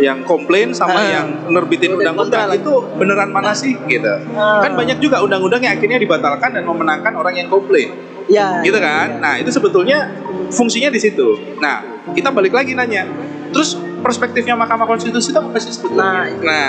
yang 0.00 0.24
komplain 0.24 0.72
sama 0.72 0.96
Ah. 0.96 1.04
yang 1.12 1.26
nerbitin 1.50 1.92
undang-undang 1.92 2.48
itu 2.54 2.72
beneran 2.96 3.28
mana 3.28 3.52
sih 3.52 3.76
gitu. 3.84 4.08
Ah. 4.32 4.64
Kan 4.64 4.72
banyak 4.74 4.96
juga 4.96 5.20
undang-undang 5.20 5.60
yang 5.60 5.76
akhirnya 5.76 6.00
dibatalkan 6.00 6.56
dan 6.56 6.64
memenangkan 6.64 7.12
orang 7.12 7.36
yang 7.36 7.48
komplain. 7.52 7.92
Ya. 8.24 8.64
gitu 8.64 8.78
kan? 8.80 9.20
Nah 9.20 9.36
itu 9.36 9.52
sebetulnya 9.52 10.08
fungsinya 10.48 10.88
di 10.88 11.00
situ. 11.00 11.58
Nah 11.60 12.04
kita 12.12 12.32
balik 12.32 12.56
lagi 12.56 12.72
nanya 12.72 13.04
terus 13.52 13.76
perspektifnya 14.00 14.56
Mahkamah 14.56 14.88
Konstitusi 14.88 15.30
itu 15.32 15.38
apa 15.38 15.58
sih 15.60 15.72
sebetulnya? 15.72 16.32
Nah 16.40 16.68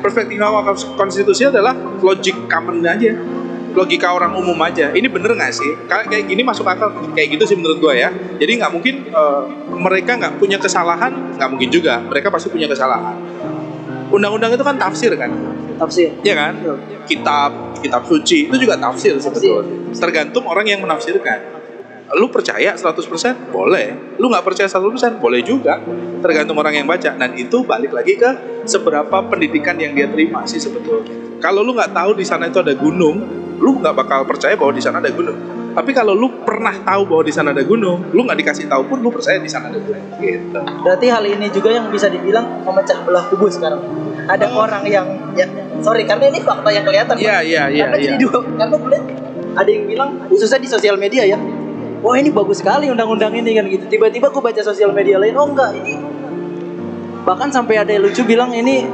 perspektif 0.00 0.36
Mahkamah 0.40 0.76
Konstitusi 0.96 1.48
adalah 1.48 1.76
logik 2.00 2.48
common 2.48 2.84
aja 2.84 3.12
logika 3.74 4.14
orang 4.14 4.38
umum 4.38 4.54
aja. 4.62 4.94
Ini 4.94 5.10
bener 5.10 5.34
nggak 5.34 5.50
sih? 5.50 5.66
Kayak 5.90 6.06
kayak 6.06 6.24
gini 6.30 6.46
masuk 6.46 6.62
akal 6.62 6.94
kayak 7.12 7.34
gitu 7.34 7.44
sih 7.44 7.56
menurut 7.58 7.82
gua 7.82 7.92
ya. 7.92 8.08
Jadi 8.38 8.62
nggak 8.62 8.70
mungkin 8.70 9.10
eh, 9.10 9.42
mereka 9.74 10.14
nggak 10.14 10.38
punya 10.38 10.62
kesalahan 10.62 11.34
nggak 11.34 11.48
mungkin 11.50 11.68
juga. 11.74 11.98
Mereka 12.06 12.30
pasti 12.30 12.48
punya 12.54 12.70
kesalahan. 12.70 13.18
Undang-undang 14.14 14.54
itu 14.54 14.62
kan 14.62 14.78
tafsir 14.78 15.10
kan 15.18 15.53
Tafsir. 15.74 16.10
ya 16.22 16.34
kan? 16.38 16.54
Kitab 17.04 17.50
kitab 17.82 18.02
suci 18.08 18.48
itu 18.48 18.56
juga 18.56 18.78
tafsir 18.78 19.18
sebetulnya. 19.20 19.92
Tergantung 19.92 20.48
orang 20.48 20.64
yang 20.64 20.80
menafsirkan. 20.80 21.62
Lu 22.14 22.30
percaya 22.30 22.76
100% 22.76 23.50
boleh. 23.50 24.16
Lu 24.20 24.30
nggak 24.30 24.44
percaya 24.44 24.68
100% 24.70 25.18
boleh 25.18 25.40
juga. 25.42 25.82
Tergantung 26.22 26.56
orang 26.56 26.78
yang 26.78 26.86
baca. 26.86 27.10
Dan 27.16 27.34
itu 27.34 27.64
balik 27.66 27.90
lagi 27.90 28.14
ke 28.14 28.62
seberapa 28.68 29.24
pendidikan 29.26 29.74
yang 29.76 29.92
dia 29.92 30.06
terima 30.06 30.46
sih 30.46 30.62
sebetulnya. 30.62 31.10
Kalau 31.42 31.60
lu 31.60 31.74
nggak 31.74 31.92
tahu 31.92 32.16
di 32.16 32.24
sana 32.24 32.48
itu 32.48 32.62
ada 32.62 32.72
gunung 32.72 33.44
lu 33.58 33.78
nggak 33.78 33.94
bakal 33.94 34.20
percaya 34.26 34.58
bahwa 34.58 34.74
di 34.74 34.82
sana 34.82 34.98
ada 34.98 35.10
gunung 35.14 35.38
tapi 35.74 35.90
kalau 35.90 36.14
lu 36.14 36.30
pernah 36.46 36.70
tahu 36.86 37.02
bahwa 37.10 37.22
di 37.26 37.34
sana 37.34 37.50
ada 37.50 37.66
gunung 37.66 38.14
lu 38.14 38.22
nggak 38.22 38.38
dikasih 38.38 38.70
tahu 38.70 38.86
pun 38.86 39.02
lu 39.02 39.10
percaya 39.10 39.42
di 39.42 39.50
sana 39.50 39.68
ada 39.74 39.78
gunung 39.82 40.06
gitu 40.22 40.60
Berarti 40.86 41.06
hal 41.10 41.24
ini 41.26 41.50
juga 41.50 41.74
yang 41.74 41.90
bisa 41.90 42.06
dibilang 42.06 42.62
memecah 42.62 43.02
belah 43.02 43.26
kubu 43.26 43.50
sekarang. 43.50 43.82
Ada 44.30 44.46
orang 44.54 44.86
yang 44.86 45.06
ya 45.34 45.50
sorry 45.82 46.06
karena 46.06 46.30
ini 46.30 46.40
fakta 46.40 46.70
yang 46.70 46.84
kelihatan. 46.86 47.14
Oh. 47.18 47.20
Iya, 47.20 47.36
iya, 47.42 47.62
iya, 47.68 47.84
Karena 47.90 47.96
iya. 47.98 48.06
jadi 48.14 48.16
dua 48.22 48.38
karena 48.44 48.74
gue 48.78 48.90
lihat 48.94 49.04
ada 49.54 49.70
yang 49.70 49.84
bilang 49.90 50.10
khususnya 50.30 50.60
di 50.62 50.68
sosial 50.70 50.96
media 50.96 51.26
ya. 51.26 51.38
Wah 52.04 52.14
ini 52.20 52.30
bagus 52.30 52.60
sekali 52.60 52.92
undang-undang 52.92 53.34
ini 53.34 53.50
kan 53.56 53.64
gitu. 53.66 53.84
Tiba-tiba 53.90 54.30
gue 54.30 54.42
baca 54.44 54.60
sosial 54.62 54.92
media 54.92 55.16
lain, 55.18 55.34
oh 55.34 55.48
enggak 55.50 55.72
ini 55.82 55.94
bahkan 57.24 57.48
sampai 57.48 57.80
ada 57.80 57.88
yang 57.88 58.04
lucu 58.04 58.20
bilang 58.22 58.52
ini 58.52 58.84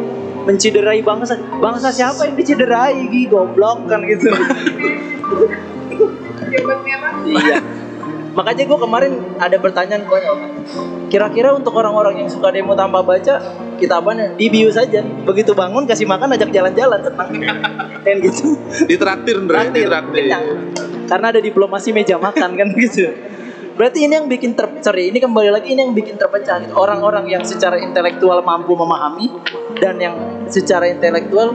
menciderai 0.47 1.03
bangsa. 1.03 1.37
Bangsa 1.59 1.91
siapa 1.91 2.31
yang 2.31 2.39
diciderai? 2.39 3.11
Gi 3.11 3.27
goblok 3.27 3.91
kan 3.91 4.07
gitu. 4.07 4.31
Merah. 6.49 7.13
iya. 7.27 7.59
Makanya 8.31 8.63
gue 8.63 8.79
kemarin 8.79 9.13
ada 9.43 9.57
pertanyaan 9.59 10.07
konyol. 10.07 10.37
Kira-kira 11.11 11.51
untuk 11.51 11.75
orang-orang 11.75 12.23
yang 12.23 12.31
suka 12.31 12.55
demo 12.55 12.79
tanpa 12.79 13.03
baca, 13.03 13.35
kita 13.75 13.99
apa 13.99 14.39
Di 14.39 14.47
bio 14.47 14.71
saja. 14.71 15.03
Begitu 15.03 15.51
bangun 15.51 15.83
kasih 15.85 16.07
makan 16.07 16.39
ajak 16.39 16.55
jalan-jalan 16.55 17.01
tenang. 17.03 17.31
Kan 18.07 18.17
gitu. 18.25 18.57
ditraktir 18.89 19.37
Ndre 19.45 19.69
Traktir, 19.69 19.85
ditraktir. 19.85 20.25
Karena 21.11 21.27
ada 21.35 21.41
diplomasi 21.43 21.93
meja 21.93 22.17
makan 22.17 22.57
kan 22.57 22.69
gitu. 22.81 23.13
Berarti 23.77 24.09
ini 24.09 24.17
yang 24.17 24.25
bikin 24.25 24.57
ter 24.57 24.69
sorry, 24.81 25.13
ini 25.13 25.21
kembali 25.21 25.53
lagi 25.53 25.77
ini 25.77 25.85
yang 25.85 25.93
bikin 25.93 26.17
terpecah 26.17 26.65
gitu. 26.65 26.73
Orang-orang 26.77 27.29
yang 27.29 27.45
secara 27.45 27.77
intelektual 27.77 28.41
mampu 28.41 28.73
memahami 28.73 29.29
dan 29.77 30.01
yang 30.01 30.17
secara 30.49 30.89
intelektual 30.89 31.53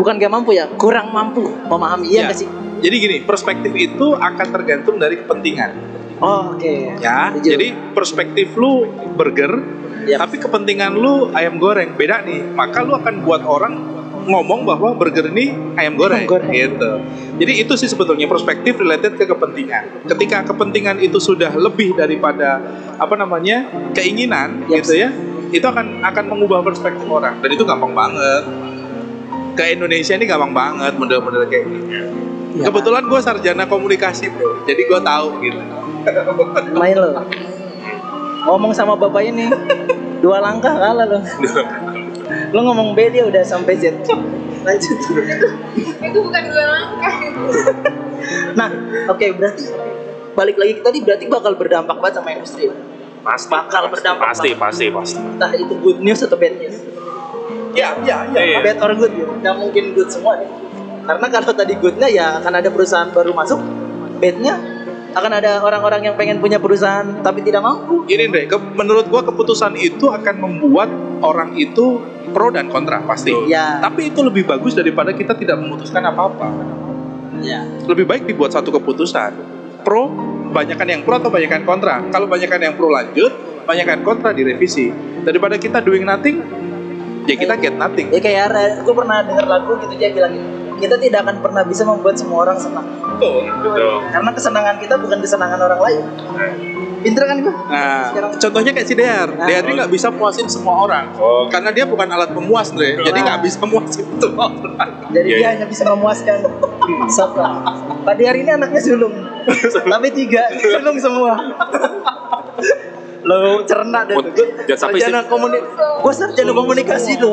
bukan 0.00 0.16
gak 0.16 0.32
mampu 0.32 0.56
ya, 0.56 0.64
kurang 0.80 1.12
mampu 1.12 1.44
memahami. 1.68 2.08
Iya 2.08 2.16
Ya. 2.16 2.22
nggak 2.26 2.38
sih? 2.40 2.48
Jadi 2.80 2.96
gini, 2.96 3.16
perspektif 3.20 3.72
itu 3.76 4.16
akan 4.16 4.46
tergantung 4.48 4.96
dari 4.96 5.20
kepentingan. 5.20 5.70
Oh, 6.20 6.56
oke. 6.56 6.96
Ya, 6.96 7.28
Setuju. 7.32 7.48
jadi 7.52 7.66
perspektif 7.92 8.56
lu 8.56 8.88
burger, 9.12 9.52
Yap. 10.04 10.24
tapi 10.24 10.36
kepentingan 10.36 10.92
lu 10.92 11.28
ayam 11.32 11.56
goreng 11.56 11.92
beda 11.92 12.24
nih. 12.24 12.40
Maka 12.50 12.80
lu 12.80 12.92
akan 12.92 13.20
buat 13.20 13.44
orang 13.44 13.74
ngomong 14.20 14.64
bahwa 14.64 14.92
burger 14.92 15.28
ini 15.28 15.76
ayam 15.76 15.96
goreng, 15.96 16.24
Ayam 16.24 16.28
goreng. 16.28 16.48
gitu. 16.52 16.90
Jadi 17.40 17.52
itu 17.58 17.72
sih 17.76 17.88
sebetulnya 17.88 18.24
perspektif 18.24 18.76
related 18.76 19.16
ke 19.16 19.24
kepentingan. 19.24 20.04
Ketika 20.08 20.44
kepentingan 20.44 21.00
itu 21.00 21.16
sudah 21.16 21.52
lebih 21.52 21.96
daripada 21.96 22.60
apa 22.96 23.14
namanya 23.16 23.64
keinginan, 23.92 24.68
Yap. 24.68 24.80
gitu 24.80 24.92
ya, 24.96 25.08
itu 25.48 25.64
akan 25.64 26.00
akan 26.00 26.24
mengubah 26.28 26.60
perspektif 26.60 27.04
orang. 27.04 27.40
Dan 27.40 27.50
itu 27.50 27.64
gampang 27.64 27.92
banget. 27.92 28.44
Ke 29.52 29.74
Indonesia 29.74 30.14
ini 30.14 30.24
gampang 30.24 30.52
banget 30.52 30.92
model-model 30.94 31.44
kayak 31.46 31.64
gini. 31.66 31.80
Iya, 32.50 32.66
Kebetulan 32.66 33.06
gue 33.06 33.20
sarjana 33.20 33.64
komunikasi 33.64 34.26
bro, 34.30 34.66
jadi 34.66 34.82
gue 34.82 35.00
tahu 35.00 35.26
gitu. 35.40 35.60
main 36.74 36.96
lo 36.96 37.12
ngomong 38.42 38.72
sama 38.72 38.96
bapak 38.96 39.20
ini 39.22 39.46
dua 40.18 40.40
langkah 40.40 40.72
kalah 40.72 41.04
lo 41.04 41.20
lo 42.50 42.58
ngomong 42.66 42.96
B 42.96 43.12
dia 43.12 43.22
udah 43.22 43.44
sampai 43.44 43.76
Z 43.76 44.00
lanjut 44.60 44.96
Itu 45.76 46.18
bukan 46.20 46.42
dua 46.48 46.64
langkah. 46.66 47.14
nah 48.56 48.68
oke 49.08 49.26
berarti 49.36 49.64
balik 50.32 50.56
lagi 50.56 50.72
tadi 50.80 50.98
berarti 51.00 51.24
bakal 51.28 51.52
berdampak 51.54 51.96
banget 51.96 52.14
sama 52.16 52.30
industri 52.32 52.72
Pasti. 53.20 53.52
Bakal 53.52 53.68
pasti, 53.84 53.92
berdampak 53.92 54.26
Pasti, 54.32 54.48
banget. 54.50 54.62
pasti, 54.64 54.86
pasti. 54.88 55.18
entah 55.20 55.52
itu 55.52 55.74
good 55.76 56.00
news 56.00 56.20
atau 56.24 56.40
bad 56.40 56.56
news 56.56 56.76
Ya, 57.70 57.94
ya, 58.02 58.26
ya. 58.34 58.40
Iya. 58.40 58.58
bad 58.66 58.78
or 58.82 58.92
good 58.98 59.12
ya 59.14 59.26
nggak 59.26 59.54
mungkin 59.56 59.84
good 59.94 60.10
semua 60.10 60.38
nih 60.38 60.48
karena 61.06 61.26
kalau 61.30 61.52
tadi 61.54 61.74
goodnya 61.78 62.08
ya 62.10 62.26
akan 62.42 62.52
ada 62.58 62.68
perusahaan 62.70 63.08
baru 63.10 63.30
masuk 63.32 63.58
badnya 64.18 64.58
akan 65.10 65.32
ada 65.42 65.58
orang-orang 65.58 66.06
yang 66.06 66.14
pengen 66.14 66.38
punya 66.38 66.62
perusahaan 66.62 67.02
tapi 67.18 67.42
tidak 67.42 67.66
mampu 67.66 68.06
Gini 68.06 68.30
deh, 68.30 68.46
ke- 68.46 68.74
menurut 68.78 69.10
gua 69.10 69.26
keputusan 69.26 69.74
itu 69.74 70.06
akan 70.06 70.34
membuat 70.38 70.86
orang 71.22 71.58
itu 71.58 71.98
pro 72.30 72.54
dan 72.54 72.70
kontra 72.70 73.02
pasti. 73.02 73.34
Ya. 73.50 73.82
Tapi 73.82 74.14
itu 74.14 74.22
lebih 74.22 74.46
bagus 74.46 74.78
daripada 74.78 75.10
kita 75.10 75.34
tidak 75.34 75.58
memutuskan 75.58 76.06
apa-apa. 76.06 76.48
Ya. 77.42 77.66
Lebih 77.90 78.06
baik 78.06 78.22
dibuat 78.30 78.54
satu 78.54 78.70
keputusan. 78.70 79.34
Pro, 79.82 80.12
banyakkan 80.52 80.86
yang 80.86 81.02
pro 81.02 81.18
atau 81.18 81.32
banyakkan 81.32 81.66
kontra. 81.66 82.06
Kalau 82.06 82.30
banyakkan 82.30 82.60
yang 82.62 82.74
pro 82.78 82.86
lanjut, 82.86 83.32
banyakkan 83.66 84.06
kontra 84.06 84.30
direvisi. 84.30 84.94
Daripada 85.26 85.58
kita 85.58 85.82
doing 85.82 86.06
nothing, 86.06 86.38
ya 87.30 87.36
kita 87.38 87.54
get 87.56 87.74
nothing. 87.74 88.06
Ya 88.10 88.18
kayak 88.18 88.46
gue 88.82 88.94
pernah 88.94 89.22
denger 89.22 89.46
lagu 89.46 89.72
gitu 89.78 89.94
dia 89.94 90.10
bilang 90.10 90.34
gitu, 90.34 90.48
kita 90.80 90.96
tidak 90.96 91.20
akan 91.22 91.36
pernah 91.38 91.62
bisa 91.62 91.82
membuat 91.84 92.16
semua 92.16 92.42
orang 92.42 92.58
senang. 92.58 92.86
Betul. 93.16 93.46
Betul. 93.62 93.94
Karena 94.10 94.30
kesenangan 94.32 94.76
kita 94.80 94.94
bukan 94.96 95.18
kesenangan 95.20 95.60
orang 95.60 95.80
lain. 95.80 96.02
Pinter 97.00 97.24
kan 97.24 97.36
gue? 97.40 97.48
Nah, 97.48 98.12
Sekarang- 98.12 98.32
contohnya 98.36 98.70
kayak 98.76 98.84
si 98.84 98.92
Dear. 98.92 99.28
Nah. 99.32 99.48
Dear 99.48 99.64
ini 99.64 99.72
nggak 99.72 99.88
bisa 99.88 100.12
puasin 100.12 100.48
semua 100.52 100.84
orang. 100.84 101.08
Oh. 101.16 101.48
Karena 101.48 101.72
dia 101.72 101.88
bukan 101.88 102.04
alat 102.04 102.28
pemuas, 102.30 102.72
Dre. 102.72 103.00
Jadi 103.00 103.16
Nah. 103.16 103.24
nggak 103.24 103.40
bisa 103.40 103.64
muasin 103.64 104.04
semua 104.20 104.52
orang. 104.52 104.90
Jadi 105.08 105.26
Iya, 105.26 105.36
dia 105.36 105.40
iya. 105.40 105.48
hanya 105.56 105.64
bisa 105.64 105.82
memuaskan 105.88 106.36
satu. 107.08 107.40
Pada 108.00 108.20
hari 108.20 108.44
ini 108.44 108.50
anaknya 108.52 108.80
sulung, 108.80 109.16
tapi 109.92 110.08
tiga 110.12 110.44
sulung 110.60 110.96
semua. 110.96 111.32
Lo 113.24 113.64
cerna 113.68 114.04
deh. 114.08 114.16
Jangan 114.68 114.80
sampai 114.80 115.00
sarjana 115.00 115.20
komunikasi. 115.28 116.00
Gue 116.00 116.12
sarjana 116.16 116.52
komunikasi 116.56 117.12
lo. 117.20 117.32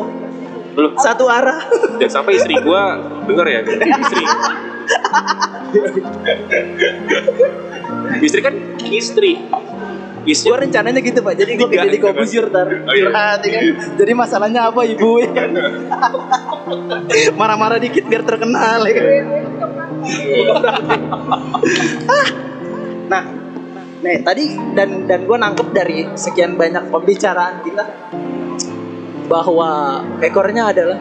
Satu 1.00 1.26
arah. 1.26 1.58
jangan 1.98 2.22
sampai 2.22 2.38
istri 2.38 2.54
gua 2.62 3.02
denger 3.26 3.46
ya 3.50 3.60
istri. 3.66 4.24
istri 8.22 8.40
kan 8.44 8.54
istri. 8.86 9.32
Istri 10.28 10.48
Gue 10.52 10.58
rencananya 10.60 11.00
gitu 11.00 11.24
pak. 11.24 11.34
Jadi 11.40 11.56
gue 11.56 11.68
jadi 11.72 11.98
kobusir 12.04 12.52
tar. 12.52 12.68
Oh, 12.68 12.92
iya. 12.92 13.08
Curhat, 13.08 13.40
ya 13.48 13.50
kan? 13.58 13.64
Jadi 13.96 14.12
masalahnya 14.12 14.60
apa 14.68 14.84
ibu? 14.84 15.24
Marah-marah 17.40 17.80
dikit 17.80 18.04
biar 18.04 18.22
terkenal. 18.28 18.84
Ya 18.84 18.92
kan? 18.92 19.04
Ah. 23.08 23.37
Nah, 24.02 24.18
tadi 24.22 24.44
dan 24.74 25.08
dan 25.08 25.26
gue 25.26 25.36
nangkep 25.36 25.68
dari 25.74 26.06
sekian 26.14 26.54
banyak 26.54 26.90
pembicaraan 26.90 27.62
kita 27.62 27.84
bahwa 29.28 30.02
ekornya 30.24 30.72
adalah 30.72 30.98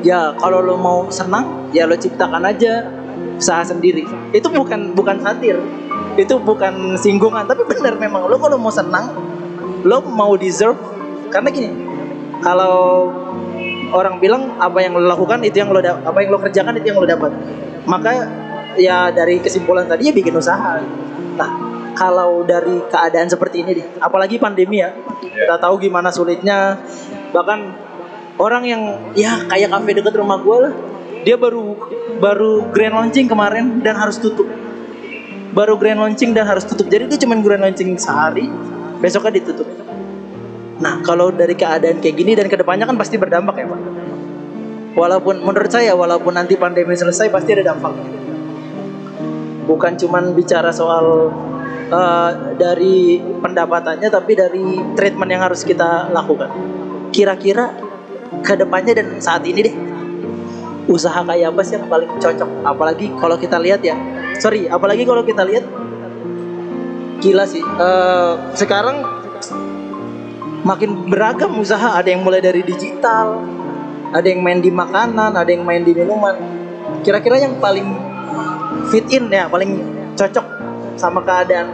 ya 0.00 0.32
kalau 0.40 0.64
lo 0.64 0.80
mau 0.80 0.98
senang 1.12 1.68
ya 1.70 1.84
lo 1.84 1.94
ciptakan 1.94 2.42
aja 2.46 2.88
usaha 3.36 3.62
sendiri. 3.62 4.08
Itu 4.32 4.48
bukan 4.48 4.96
bukan 4.96 5.20
satir. 5.20 5.60
Itu 6.16 6.40
bukan 6.40 6.96
singgungan. 6.96 7.44
Tapi 7.44 7.68
benar 7.68 8.00
memang 8.00 8.26
lo 8.26 8.40
kalau 8.40 8.56
mau 8.56 8.72
senang 8.72 9.12
lo 9.84 10.00
mau 10.02 10.34
deserve. 10.40 10.80
Karena 11.28 11.52
gini 11.52 11.70
kalau 12.40 13.12
orang 13.92 14.18
bilang 14.18 14.56
apa 14.56 14.80
yang 14.80 14.96
lo 14.96 15.04
lakukan 15.04 15.44
itu 15.44 15.60
yang 15.60 15.70
lo 15.70 15.84
apa 15.84 16.16
yang 16.24 16.30
lo 16.32 16.40
kerjakan 16.40 16.80
itu 16.80 16.86
yang 16.90 16.98
lo 16.98 17.06
dapat. 17.06 17.30
Maka 17.86 18.10
ya 18.80 19.12
dari 19.12 19.38
kesimpulan 19.38 19.84
tadi 19.84 20.08
ya 20.08 20.12
bikin 20.16 20.32
usaha. 20.32 20.80
Nah 21.36 21.65
kalau 21.96 22.44
dari 22.44 22.84
keadaan 22.86 23.26
seperti 23.26 23.64
ini 23.64 23.82
deh. 23.82 23.86
Apalagi 23.98 24.36
pandemi 24.36 24.84
ya. 24.84 24.92
Kita 25.20 25.56
tahu 25.56 25.80
gimana 25.80 26.12
sulitnya. 26.12 26.78
Bahkan 27.32 27.58
orang 28.36 28.62
yang 28.68 28.82
ya 29.16 29.48
kayak 29.48 29.72
kafe 29.72 29.90
dekat 29.96 30.14
rumah 30.20 30.38
gue 30.38 30.56
lah. 30.68 30.72
Dia 31.26 31.34
baru 31.40 31.74
baru 32.20 32.70
grand 32.70 32.94
launching 32.94 33.26
kemarin 33.26 33.80
dan 33.80 33.96
harus 33.96 34.20
tutup. 34.20 34.46
Baru 35.56 35.80
grand 35.80 35.98
launching 35.98 36.36
dan 36.36 36.44
harus 36.46 36.62
tutup. 36.68 36.86
Jadi 36.86 37.10
dia 37.10 37.18
cuma 37.24 37.34
grand 37.40 37.64
launching 37.64 37.96
sehari 37.96 38.46
besoknya 39.00 39.40
ditutup. 39.40 39.66
Nah 40.78 41.00
kalau 41.00 41.32
dari 41.32 41.56
keadaan 41.56 41.98
kayak 42.04 42.14
gini 42.14 42.36
dan 42.36 42.46
ke 42.52 42.60
depannya 42.60 42.84
kan 42.84 42.94
pasti 43.00 43.16
berdampak 43.16 43.56
ya 43.58 43.66
pak. 43.66 43.80
Walaupun 44.96 45.44
menurut 45.44 45.72
saya 45.72 45.92
walaupun 45.92 46.36
nanti 46.36 46.56
pandemi 46.56 46.96
selesai 46.96 47.28
pasti 47.28 47.52
ada 47.52 47.72
dampaknya 47.72 48.26
bukan 49.66 49.98
cuman 49.98 50.32
bicara 50.32 50.70
soal 50.70 51.34
eh, 51.86 52.30
dari 52.58 53.20
pendapatannya 53.20 54.08
tapi 54.10 54.32
dari 54.34 54.64
treatment 54.94 55.30
yang 55.30 55.42
harus 55.46 55.62
kita 55.62 56.10
lakukan. 56.10 56.50
Kira-kira 57.10 57.72
ke 58.42 58.54
depannya 58.58 58.92
dan 58.92 59.22
saat 59.22 59.46
ini 59.46 59.60
deh 59.62 59.76
usaha 60.86 61.18
kayak 61.26 61.50
apa 61.50 61.60
sih 61.66 61.74
yang 61.78 61.86
paling 61.90 62.10
cocok? 62.18 62.50
Apalagi 62.62 63.06
kalau 63.18 63.36
kita 63.38 63.58
lihat 63.58 63.82
ya 63.82 63.96
sorry 64.38 64.70
apalagi 64.70 65.02
kalau 65.06 65.22
kita 65.22 65.42
lihat 65.46 65.64
gila 67.22 67.44
sih. 67.48 67.62
Eh, 67.62 68.32
sekarang 68.58 69.02
makin 70.66 71.06
beragam 71.06 71.54
usaha. 71.58 71.94
Ada 71.98 72.14
yang 72.14 72.26
mulai 72.26 72.42
dari 72.42 72.66
digital 72.66 73.56
ada 74.16 74.26
yang 74.32 74.40
main 74.40 74.62
di 74.62 74.70
makanan 74.70 75.34
ada 75.34 75.50
yang 75.50 75.66
main 75.66 75.82
di 75.82 75.92
minuman. 75.92 76.36
Kira-kira 77.02 77.42
yang 77.42 77.58
paling 77.58 77.86
fit 78.88 79.06
in 79.10 79.28
ya 79.28 79.50
paling 79.50 79.82
cocok 80.14 80.46
sama 80.96 81.20
keadaan 81.22 81.68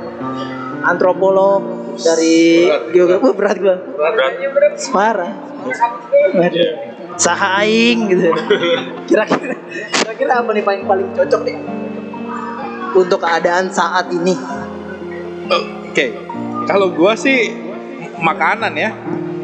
antropolog 0.83 1.63
dari 1.95 2.67
geografi 2.91 3.23
Wah, 3.23 3.35
berat 3.39 3.57
gua 3.59 3.77
berat. 3.97 4.73
parah 4.91 5.33
Waduh. 6.33 6.71
sahaing 7.15 7.99
gitu 8.11 8.29
kira-kira 9.09 9.55
kira-kira 9.95 10.33
apa 10.43 10.51
nih 10.51 10.65
paling 10.65 10.83
paling 10.85 11.09
cocok 11.15 11.41
nih 11.47 11.57
untuk 12.93 13.19
keadaan 13.19 13.71
saat 13.71 14.11
ini 14.11 14.37
Oke. 15.93 16.17
Kalau 16.65 16.89
gua 16.97 17.13
sih 17.13 17.53
makanan 18.17 18.73
ya. 18.73 18.91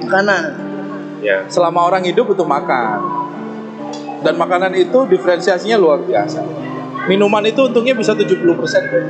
karena 0.09 0.37
Ya. 1.21 1.45
Selama 1.45 1.85
orang 1.85 2.01
hidup 2.01 2.33
butuh 2.33 2.47
makan. 2.47 3.03
Dan 4.23 4.39
makanan 4.39 4.73
itu 4.73 5.05
diferensiasinya 5.05 5.77
luar 5.77 6.01
biasa. 6.01 6.41
Minuman 7.05 7.45
itu 7.45 7.69
untungnya 7.69 7.93
bisa 7.93 8.17
70%. 8.17 8.41
Bro. 8.41 9.03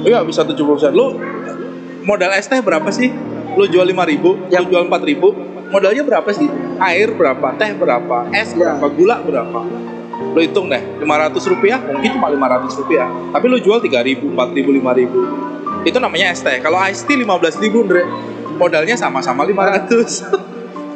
Iya, 0.00 0.24
bisa 0.24 0.42
70%. 0.42 0.90
Lu 0.90 1.16
modal 2.02 2.32
es 2.32 2.48
teh 2.48 2.60
berapa 2.60 2.88
sih? 2.88 3.12
Lu 3.54 3.66
jual 3.66 3.84
5000, 3.84 4.48
Ya. 4.48 4.62
lu 4.62 4.70
jual 4.70 4.86
4000, 4.86 5.34
modalnya 5.68 6.02
berapa 6.02 6.30
sih? 6.32 6.48
Air 6.80 7.12
berapa? 7.12 7.52
Teh 7.58 7.70
berapa? 7.74 8.30
Es 8.32 8.54
Ya. 8.54 8.74
berapa? 8.74 8.84
Gula 8.88 9.16
berapa? 9.20 9.60
Lu 10.30 10.38
hitung 10.38 10.70
deh, 10.70 10.80
500 11.00 11.42
rupiah 11.48 11.80
mungkin 11.82 12.10
cuma 12.14 12.30
500 12.30 12.76
rupiah. 12.78 13.08
Tapi 13.32 13.44
lu 13.48 13.58
jual 13.58 13.82
3000, 13.82 14.30
4000, 14.32 14.70
5000. 14.72 15.10
Itu 15.82 15.98
namanya 15.98 16.30
es 16.30 16.40
teh. 16.40 16.60
Kalau 16.60 16.78
ice 16.86 17.02
tea 17.04 17.18
15000, 17.18 17.82
Andre. 17.82 18.04
Modalnya 18.60 18.94
sama-sama 18.94 19.48
500. 19.48 20.24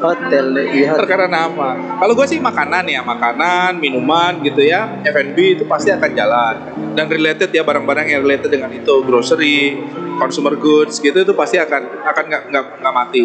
hotel 0.05 0.47
iya 0.69 0.93
perkara 0.93 1.25
nama. 1.27 1.97
Kalau 2.01 2.13
gue 2.13 2.27
sih 2.29 2.39
makanan 2.39 2.85
ya, 2.85 3.01
makanan, 3.01 3.81
minuman 3.81 4.39
gitu 4.45 4.61
ya, 4.61 5.01
F&B 5.01 5.39
itu 5.61 5.65
pasti 5.65 5.89
akan 5.89 6.11
jalan 6.13 6.55
dan 6.93 7.09
related 7.09 7.49
ya 7.51 7.65
barang-barang 7.65 8.07
yang 8.13 8.21
related 8.23 8.53
dengan 8.53 8.71
itu, 8.71 8.95
grocery, 9.03 9.81
consumer 10.21 10.55
goods 10.61 11.01
gitu 11.01 11.25
itu 11.25 11.33
pasti 11.33 11.57
akan 11.57 12.05
akan 12.05 12.25
nggak 12.29 12.43
nggak 12.53 12.65
nggak 12.85 12.95
mati. 12.95 13.25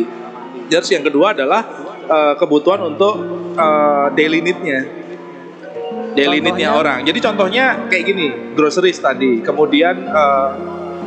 Terus 0.69 0.89
yang 0.93 1.03
kedua 1.03 1.35
adalah 1.35 1.61
eh, 2.07 2.33
kebutuhan 2.39 2.81
untuk 2.87 3.15
eh, 3.57 4.07
daily 4.15 4.39
need-nya. 4.39 4.79
Daily 6.17 6.41
need-nya 6.41 6.73
Contohnya? 6.73 6.81
orang. 6.81 6.99
Jadi 7.05 7.19
contohnya 7.21 7.65
kayak 7.87 8.03
gini, 8.07 8.27
groceries 8.57 8.97
tadi, 8.97 9.43
kemudian 9.45 9.95
eh, 10.09 10.49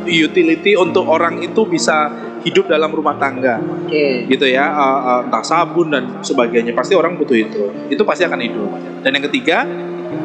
utility 0.05 0.75
untuk 0.75 1.07
orang 1.07 1.39
itu 1.43 1.63
bisa 1.67 2.11
hidup 2.43 2.67
dalam 2.67 2.91
rumah 2.91 3.15
tangga. 3.15 3.59
Oke. 3.59 4.27
Gitu 4.27 4.45
ya 4.51 4.67
uh, 4.67 5.01
uh, 5.01 5.19
entah 5.27 5.43
sabun 5.43 5.89
dan 5.89 6.03
sebagainya 6.21 6.75
pasti 6.75 6.93
orang 6.93 7.15
butuh 7.15 7.37
itu. 7.39 7.71
Itu 7.87 8.03
pasti 8.03 8.27
akan 8.27 8.39
hidup. 8.43 8.69
Dan 9.01 9.15
yang 9.15 9.25
ketiga 9.31 9.63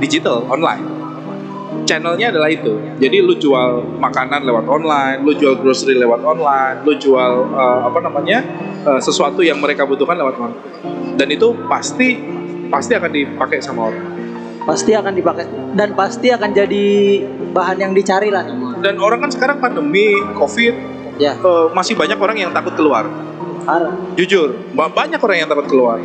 digital 0.03 0.45
online. 0.51 0.85
Channelnya 1.87 2.35
adalah 2.35 2.53
itu. 2.53 2.76
Jadi 3.01 3.16
lu 3.22 3.39
jual 3.39 3.97
makanan 3.97 4.45
lewat 4.45 4.66
online 4.68 5.24
lu 5.24 5.33
jual 5.33 5.57
grocery 5.62 5.97
lewat 5.97 6.20
online 6.20 6.85
lu 6.85 6.93
jual 6.99 7.55
uh, 7.55 7.81
apa 7.89 7.99
namanya 8.05 8.45
uh, 8.85 9.01
sesuatu 9.01 9.41
yang 9.41 9.62
mereka 9.62 9.87
butuhkan 9.87 10.18
lewat 10.18 10.37
online. 10.37 10.64
Dan 11.16 11.31
itu 11.33 11.55
pasti 11.70 12.18
pasti 12.68 12.93
akan 12.93 13.11
dipakai 13.14 13.62
sama 13.64 13.89
orang. 13.89 14.05
Pasti 14.68 14.93
akan 14.93 15.12
dipakai. 15.16 15.45
Dan 15.72 15.97
pasti 15.97 16.29
akan 16.29 16.51
jadi 16.53 16.87
bahan 17.57 17.79
yang 17.81 17.93
dicari 17.97 18.29
lah 18.29 18.45
dan 18.81 18.95
orang 18.99 19.18
kan 19.26 19.31
sekarang 19.31 19.59
pandemi 19.59 20.14
covid 20.39 20.74
ya. 21.18 21.35
uh, 21.41 21.70
masih 21.74 21.99
banyak 21.99 22.18
orang 22.18 22.37
yang 22.39 22.51
takut 22.55 22.74
keluar. 22.79 23.07
Parah. 23.68 23.93
Jujur 24.16 24.72
ba- 24.72 24.89
banyak 24.89 25.20
orang 25.20 25.37
yang 25.45 25.49
takut 25.51 25.66
keluar. 25.68 26.01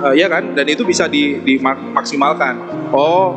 Eh, 0.00 0.14
ya 0.16 0.28
kan? 0.32 0.52
Dan 0.56 0.64
itu 0.68 0.84
bisa 0.84 1.08
di 1.08 1.40
dimaksimalkan. 1.40 2.88
Oh 2.92 3.36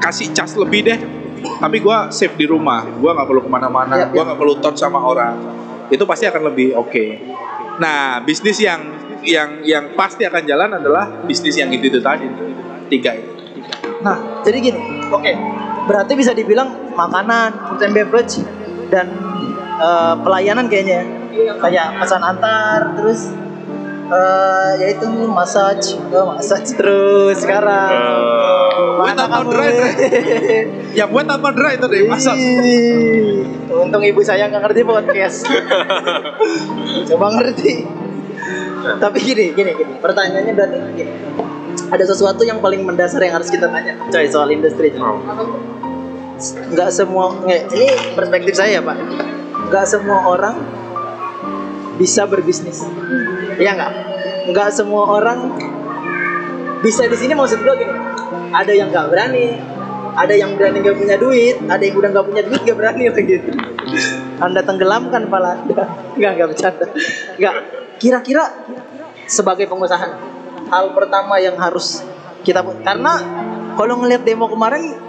kasih 0.00 0.32
cas 0.32 0.52
lebih 0.56 0.84
deh. 0.84 0.98
Tapi 1.38 1.78
gua 1.80 2.10
save 2.10 2.34
di 2.36 2.44
rumah. 2.44 2.84
Gua 2.98 3.14
nggak 3.16 3.28
perlu 3.28 3.40
ke 3.44 3.50
mana-mana. 3.50 3.94
Ya, 3.96 4.06
gua 4.12 4.22
ya. 4.22 4.26
nggak 4.32 4.38
perlu 4.38 4.54
touch 4.60 4.78
sama 4.80 5.00
orang. 5.00 5.34
Itu 5.88 6.04
pasti 6.04 6.28
akan 6.28 6.52
lebih 6.52 6.76
oke. 6.76 7.04
Nah 7.80 8.20
bisnis 8.24 8.60
yang 8.60 8.80
yang 9.24 9.64
yang 9.64 9.84
pasti 9.96 10.24
akan 10.24 10.42
jalan 10.44 10.70
adalah 10.78 11.08
bisnis 11.24 11.56
yang 11.56 11.72
itu 11.72 11.88
itu 11.88 12.00
tadi. 12.00 12.28
Tiga 12.88 13.12
itu. 13.16 13.30
Nah, 13.98 14.40
jadi 14.46 14.58
gini, 14.62 14.80
oke. 15.10 15.32
Berarti 15.88 16.12
bisa 16.14 16.36
dibilang 16.36 16.92
makanan, 16.92 17.72
food 17.72 17.80
and 17.82 17.94
beverage 17.96 18.44
dan 18.92 19.08
eh, 19.80 20.14
pelayanan 20.20 20.68
kayaknya. 20.68 21.00
ya. 21.32 21.54
Kayak 21.56 22.04
pesan 22.04 22.22
antar, 22.22 22.92
terus 22.98 23.32
Eh, 24.08 24.70
yaitu 24.80 25.04
massage, 25.28 26.00
oh, 26.16 26.32
massage 26.32 26.72
terus 26.80 27.44
sekarang. 27.44 27.92
Eh, 27.92 28.96
Buat 28.96 29.20
tanpa 29.20 29.44
dry. 29.44 29.68
Ya 30.96 31.04
buat 31.04 31.28
apa 31.28 31.52
dry 31.52 31.76
itu 31.76 31.86
deh 31.92 32.08
masa. 32.08 32.32
Ih, 32.32 33.44
Untung 33.68 34.00
ibu 34.00 34.24
saya 34.24 34.48
nggak 34.48 34.64
ngerti 34.64 34.80
podcast. 34.88 35.44
Coba 37.12 37.36
ngerti. 37.36 37.84
Tapi 38.96 39.18
gini, 39.20 39.52
gini, 39.52 39.76
gini. 39.76 39.92
Pertanyaannya 40.00 40.52
berarti 40.56 40.78
gini. 40.96 41.12
Ada 41.92 42.04
sesuatu 42.08 42.48
yang 42.48 42.64
paling 42.64 42.88
mendasar 42.88 43.20
yang 43.20 43.36
harus 43.36 43.52
kita 43.52 43.68
tanya, 43.68 43.92
coy, 44.08 44.24
soal 44.24 44.48
industri. 44.48 44.88
Oh. 44.96 45.20
Nggak 46.38 46.90
semua, 46.94 47.34
ini 47.50 47.88
perspektif 48.14 48.54
saya 48.54 48.78
ya 48.78 48.82
pak. 48.82 48.96
Nggak 49.68 49.84
semua 49.90 50.18
orang 50.22 50.54
bisa 51.98 52.24
berbisnis. 52.30 52.86
Iya 53.58 53.74
nggak? 53.74 53.92
Nggak 54.54 54.68
semua 54.70 55.02
orang 55.18 55.58
bisa 56.78 57.10
di 57.10 57.16
sini 57.18 57.34
maksud 57.34 57.58
gue 57.58 57.74
gini. 57.74 57.94
Ada 58.54 58.70
yang 58.70 58.94
nggak 58.94 59.06
berani, 59.10 59.58
ada 60.14 60.34
yang 60.34 60.54
berani 60.54 60.78
nggak 60.78 60.96
punya 60.96 61.16
duit, 61.18 61.58
ada 61.66 61.82
yang 61.82 61.96
udah 61.98 62.08
nggak 62.14 62.26
punya 62.30 62.42
duit 62.46 62.60
nggak 62.62 62.78
berani 62.78 63.04
begitu. 63.10 63.50
Anda 64.38 64.62
tenggelamkan 64.62 65.26
pala 65.26 65.58
Anda. 65.58 65.84
Nggak 66.14 66.30
nggak 66.38 66.48
bercanda. 66.54 66.86
Nggak. 67.34 67.54
Kira-kira 67.98 68.46
sebagai 69.26 69.66
pengusaha, 69.66 70.06
hal 70.70 70.86
pertama 70.94 71.42
yang 71.42 71.58
harus 71.58 72.06
kita 72.46 72.62
karena 72.62 73.18
kalau 73.74 73.98
ngelihat 73.98 74.22
demo 74.22 74.46
kemarin 74.46 75.07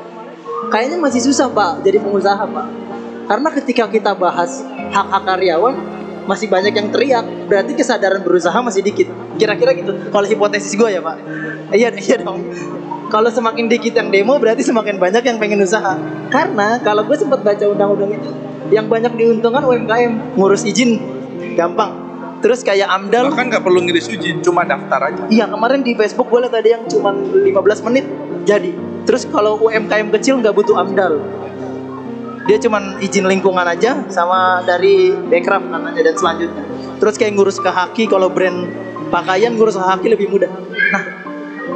kayaknya 0.68 1.00
masih 1.00 1.24
susah 1.24 1.48
pak 1.48 1.80
jadi 1.82 2.04
pengusaha 2.04 2.44
pak. 2.44 2.68
Karena 3.30 3.50
ketika 3.54 3.86
kita 3.88 4.12
bahas 4.18 4.66
hak-hak 4.90 5.24
karyawan 5.24 5.76
masih 6.26 6.50
banyak 6.50 6.74
yang 6.74 6.90
teriak, 6.94 7.26
berarti 7.46 7.74
kesadaran 7.78 8.22
berusaha 8.26 8.58
masih 8.62 8.82
dikit. 8.82 9.10
Kira-kira 9.38 9.74
gitu. 9.78 9.94
Kalau 10.10 10.26
hipotesis 10.26 10.74
gue 10.74 10.90
ya 10.90 11.02
pak. 11.02 11.18
Iya 11.70 11.94
iya 12.06 12.18
dong. 12.22 12.42
Kalau 13.10 13.30
semakin 13.30 13.66
dikit 13.70 13.94
yang 13.98 14.14
demo 14.14 14.38
berarti 14.38 14.62
semakin 14.62 15.02
banyak 15.02 15.26
yang 15.26 15.38
pengen 15.42 15.62
usaha. 15.66 15.98
Karena 16.30 16.78
kalau 16.82 17.06
gue 17.06 17.18
sempat 17.18 17.42
baca 17.42 17.66
undang-undang 17.66 18.18
itu, 18.18 18.30
yang 18.70 18.86
banyak 18.86 19.14
diuntungkan 19.18 19.66
UMKM 19.66 20.38
ngurus 20.38 20.66
izin 20.66 21.02
gampang. 21.58 21.98
Terus 22.40 22.62
kayak 22.64 22.88
AMDAL, 22.88 23.34
Bahkan 23.34 23.46
nggak 23.52 23.64
perlu 23.66 23.84
ngiris 23.84 24.08
izin, 24.08 24.40
cuma 24.40 24.64
daftar 24.64 25.12
aja. 25.12 25.22
iya 25.28 25.44
kemarin 25.50 25.84
di 25.84 25.92
Facebook 25.92 26.30
gue 26.32 26.40
liat 26.48 26.56
ada 26.56 26.70
yang 26.70 26.84
cuma 26.88 27.12
15 27.12 27.86
menit 27.90 28.06
jadi. 28.46 28.72
Terus 29.08 29.24
kalau 29.30 29.60
UMKM 29.62 30.10
kecil 30.16 30.40
nggak 30.42 30.56
butuh 30.56 30.80
AMDAL. 30.80 31.20
Dia 32.50 32.58
cuman 32.58 32.98
izin 32.98 33.30
lingkungan 33.30 33.62
aja 33.62 34.10
sama 34.10 34.66
dari 34.66 35.14
Bekraf 35.14 35.62
namanya 35.62 36.02
dan 36.02 36.18
selanjutnya. 36.18 36.66
Terus 36.98 37.16
kayak 37.16 37.38
ngurus 37.38 37.62
ke 37.62 37.70
haki 37.70 38.10
kalau 38.10 38.34
brand 38.34 38.66
pakaian 39.14 39.54
ngurus 39.54 39.78
ke 39.78 39.86
haki 39.86 40.08
lebih 40.10 40.34
mudah. 40.34 40.50
Nah, 40.90 41.04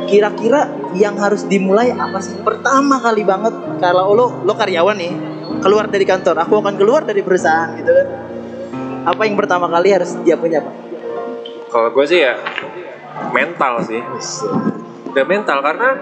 kira-kira 0.10 0.74
yang 0.98 1.14
harus 1.22 1.46
dimulai 1.46 1.94
apa 1.94 2.18
sih? 2.26 2.42
Pertama 2.42 2.98
kali 2.98 3.22
banget 3.22 3.54
kalau 3.78 4.18
lo 4.18 4.26
lo 4.42 4.54
karyawan 4.58 4.98
nih, 4.98 5.14
keluar 5.62 5.86
dari 5.90 6.10
kantor, 6.10 6.42
aku 6.42 6.58
akan 6.58 6.74
keluar 6.74 7.06
dari 7.06 7.22
perusahaan 7.22 7.70
gitu 7.78 7.92
kan. 7.94 8.08
Apa 9.14 9.30
yang 9.30 9.36
pertama 9.38 9.70
kali 9.70 9.94
harus 9.94 10.18
dia 10.26 10.40
punya, 10.40 10.64
Pak? 10.64 10.76
Kalau 11.70 11.90
gue 11.94 12.06
sih 12.06 12.22
ya 12.22 12.34
mental 13.30 13.82
sih. 13.86 14.02
Udah 15.14 15.26
mental 15.30 15.62
karena 15.62 16.02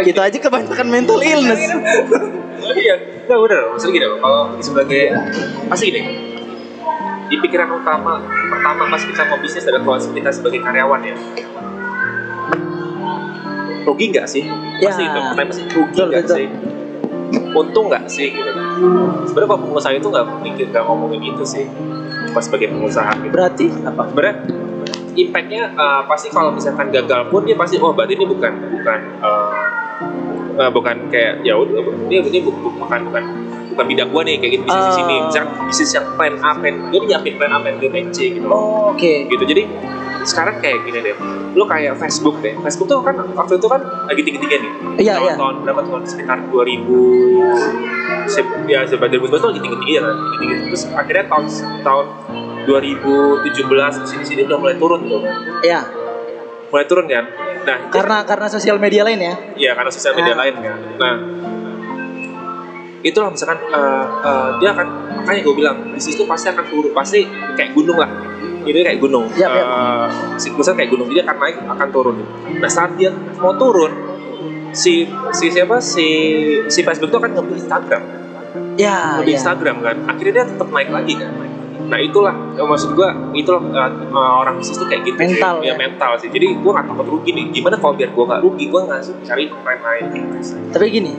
Kita 0.00 0.20
aja 0.24 0.38
kebanyakan 0.40 0.88
mental 0.88 1.20
illness. 1.20 1.60
iya, 2.80 2.94
enggak 3.28 3.38
bener. 3.44 3.60
Maksudnya 3.76 3.92
gini, 3.92 4.06
kalau 4.16 4.42
sebagai 4.64 5.02
pasti 5.68 5.84
gini. 5.92 6.02
Di 7.28 7.36
pikiran 7.40 7.80
utama 7.80 8.20
pertama 8.52 8.92
pas 8.92 9.00
kita 9.00 9.24
mau 9.24 9.40
bisnis 9.40 9.64
adalah 9.64 9.80
kalau 9.84 10.12
kita 10.12 10.30
sebagai 10.32 10.60
karyawan 10.60 11.00
ya. 11.00 11.16
Rugi 13.88 14.06
nggak 14.12 14.26
sih? 14.28 14.44
Ya. 14.80 14.88
Pasti 14.92 15.02
itu. 15.04 15.18
Pertanyaan 15.20 15.48
pasti 15.48 15.62
rugi 15.72 16.00
nggak 16.08 16.24
sih? 16.28 16.46
Untung 17.52 17.86
nggak 17.88 18.04
sih? 18.08 18.28
Gitu. 18.32 18.52
Sebenarnya 19.28 19.48
kalau 19.48 19.60
pengusaha 19.64 19.92
itu 19.96 20.08
nggak 20.08 20.26
mikir 20.44 20.66
nggak 20.72 20.84
ngomongin 20.84 21.20
itu 21.32 21.44
sih. 21.44 21.64
Pas 22.32 22.44
sebagai 22.44 22.72
pengusaha 22.72 23.12
gitu. 23.20 23.32
Berarti 23.32 23.66
apa? 23.84 24.02
sebenarnya 24.08 24.36
impactnya 25.12 25.72
uh, 25.76 26.02
pasti 26.08 26.32
kalau 26.32 26.52
misalkan 26.52 26.88
gagal 26.88 27.28
pun 27.28 27.44
dia 27.44 27.56
pasti 27.56 27.76
oh 27.78 27.92
berarti 27.92 28.16
ini 28.16 28.24
bukan 28.24 28.52
bukan 28.72 29.00
uh, 29.20 30.70
bukan 30.72 30.96
kayak 31.08 31.40
ya 31.44 31.56
udah 31.56 31.80
ini 32.08 32.20
ini 32.28 32.38
bu- 32.44 32.54
bu- 32.54 32.76
bukan 32.76 33.00
bukan 33.08 33.24
bukan 33.72 33.86
bidang 33.86 34.08
gua 34.08 34.22
nih 34.22 34.36
kayak 34.36 34.52
gitu 34.52 34.64
bisnis 34.64 34.84
di 34.84 34.94
sini. 34.94 35.14
Misalkan 35.22 35.48
bisnis 35.66 35.90
yang 35.92 36.06
plan 36.12 36.34
A 36.38 36.50
plan 36.54 36.74
dia 36.86 37.00
nyiapin 37.02 37.34
plan 37.34 37.50
A 37.50 37.58
plan 37.58 37.74
B 37.74 37.82
plan 37.86 38.06
C 38.08 38.18
gitu. 38.30 38.44
Loh 38.44 38.54
Oh, 38.54 38.92
Oke. 38.92 39.26
gitu. 39.26 39.42
Jadi 39.42 39.62
sekarang 40.22 40.56
kayak 40.58 40.84
gini 40.84 40.98
deh. 41.00 41.14
Lu 41.52 41.64
kayak 41.64 41.96
Facebook 41.96 42.38
deh. 42.38 42.54
Facebook 42.58 42.86
tuh 42.86 43.00
kan 43.00 43.16
waktu 43.32 43.56
itu 43.56 43.66
kan 43.66 43.80
lagi 44.06 44.20
tinggi 44.20 44.38
tinggi 44.38 44.56
nih. 44.56 44.72
Iya, 45.00 45.12
tahun, 45.14 45.24
iya. 45.24 45.34
tahun 45.34 45.54
berapa 45.62 45.80
tahun? 45.82 46.02
Sekitar 46.04 46.38
2000 46.46 47.58
se- 48.24 48.46
ya 48.66 48.84
sebagai 48.84 49.18
2019 49.18 49.34
tuh 49.36 49.48
lagi 49.50 49.60
tinggi 49.60 49.76
tinggi 49.78 49.92
ya 49.92 50.02
kan 50.02 50.14
tinggi 50.14 50.54
tinggi 50.54 50.64
terus 50.68 50.82
akhirnya 50.88 51.24
tahun 51.26 51.44
tahun 51.82 52.04
2017 52.62 54.06
sini 54.06 54.24
sini 54.24 54.40
udah 54.44 54.58
mulai 54.58 54.76
turun 54.76 55.00
tuh. 55.02 55.20
Ya, 55.62 55.80
mulai 56.68 56.86
turun 56.86 57.04
kan? 57.04 57.24
Nah 57.62 57.76
itu- 57.80 57.92
karena 57.92 58.16
karena 58.22 58.46
sosial 58.48 58.76
media 58.76 59.02
lain 59.02 59.18
ya. 59.18 59.34
Iya 59.54 59.70
karena 59.72 59.90
sosial 59.90 60.14
media 60.14 60.34
Ah. 60.34 60.40
lain 60.40 60.54
kan. 60.56 60.76
Nah 60.96 61.14
itulah 63.02 63.28
misalkan 63.28 63.58
eh, 63.68 64.06
eh, 64.22 64.50
dia 64.62 64.70
akan 64.72 64.86
makanya 65.22 65.40
gue 65.42 65.54
bilang 65.54 65.76
bisnis 65.90 66.14
itu 66.14 66.24
pasti 66.24 66.50
akan 66.50 66.64
turun 66.66 66.92
pasti 66.94 67.26
kayak 67.54 67.74
gunung 67.74 67.98
lah. 67.98 68.10
Ini 68.62 68.78
kayak 68.86 69.00
gunung. 69.02 69.26
Yap. 69.34 69.50
Eh, 69.50 70.06
siklusnya 70.38 70.78
kayak 70.78 70.90
gunung 70.94 71.10
jadi 71.10 71.26
akan 71.26 71.36
naik 71.36 71.56
akan 71.66 71.88
turun. 71.90 72.16
Nah 72.62 72.70
saat 72.70 72.94
dia 72.94 73.10
mau 73.38 73.54
turun 73.58 73.90
si 74.72 75.04
si 75.34 75.44
siapa 75.50 75.82
si 75.82 76.06
si 76.64 76.80
Facebook 76.80 77.12
itu 77.12 77.18
akan 77.20 77.30
ngambil 77.36 77.56
Instagram, 77.60 78.02
Ya, 78.80 79.20
ngambil 79.20 79.28
ya. 79.28 79.36
Instagram 79.36 79.76
kan. 79.84 79.96
Akhirnya 80.08 80.32
dia 80.32 80.44
tetap 80.48 80.68
naik 80.72 80.88
lagi 80.88 81.14
kan. 81.18 81.32
Nah 81.82 81.98
itulah 82.00 82.32
eh, 82.56 82.64
maksud 82.64 82.96
gua 82.96 83.12
itulah 83.36 83.60
eh, 83.68 83.90
orang 84.16 84.56
bisnis 84.56 84.80
tuh 84.80 84.88
kayak 84.88 85.04
gitu 85.04 85.18
Mental, 85.18 85.60
sih. 85.60 85.68
ya. 85.68 85.74
ya 85.74 85.74
mental 85.76 86.12
sih. 86.16 86.28
Jadi 86.32 86.46
gua 86.64 86.80
gak 86.80 86.88
takut 86.88 87.06
rugi 87.18 87.30
nih. 87.36 87.44
Gimana 87.52 87.76
kalau 87.76 87.92
biar 87.98 88.10
gua 88.16 88.24
gak 88.32 88.40
rugi, 88.40 88.64
gua 88.72 88.80
nggak 88.88 89.00
cari 89.28 89.44
tren 89.52 89.78
lain. 89.84 90.04
Tapi 90.72 90.86
gini, 90.88 91.12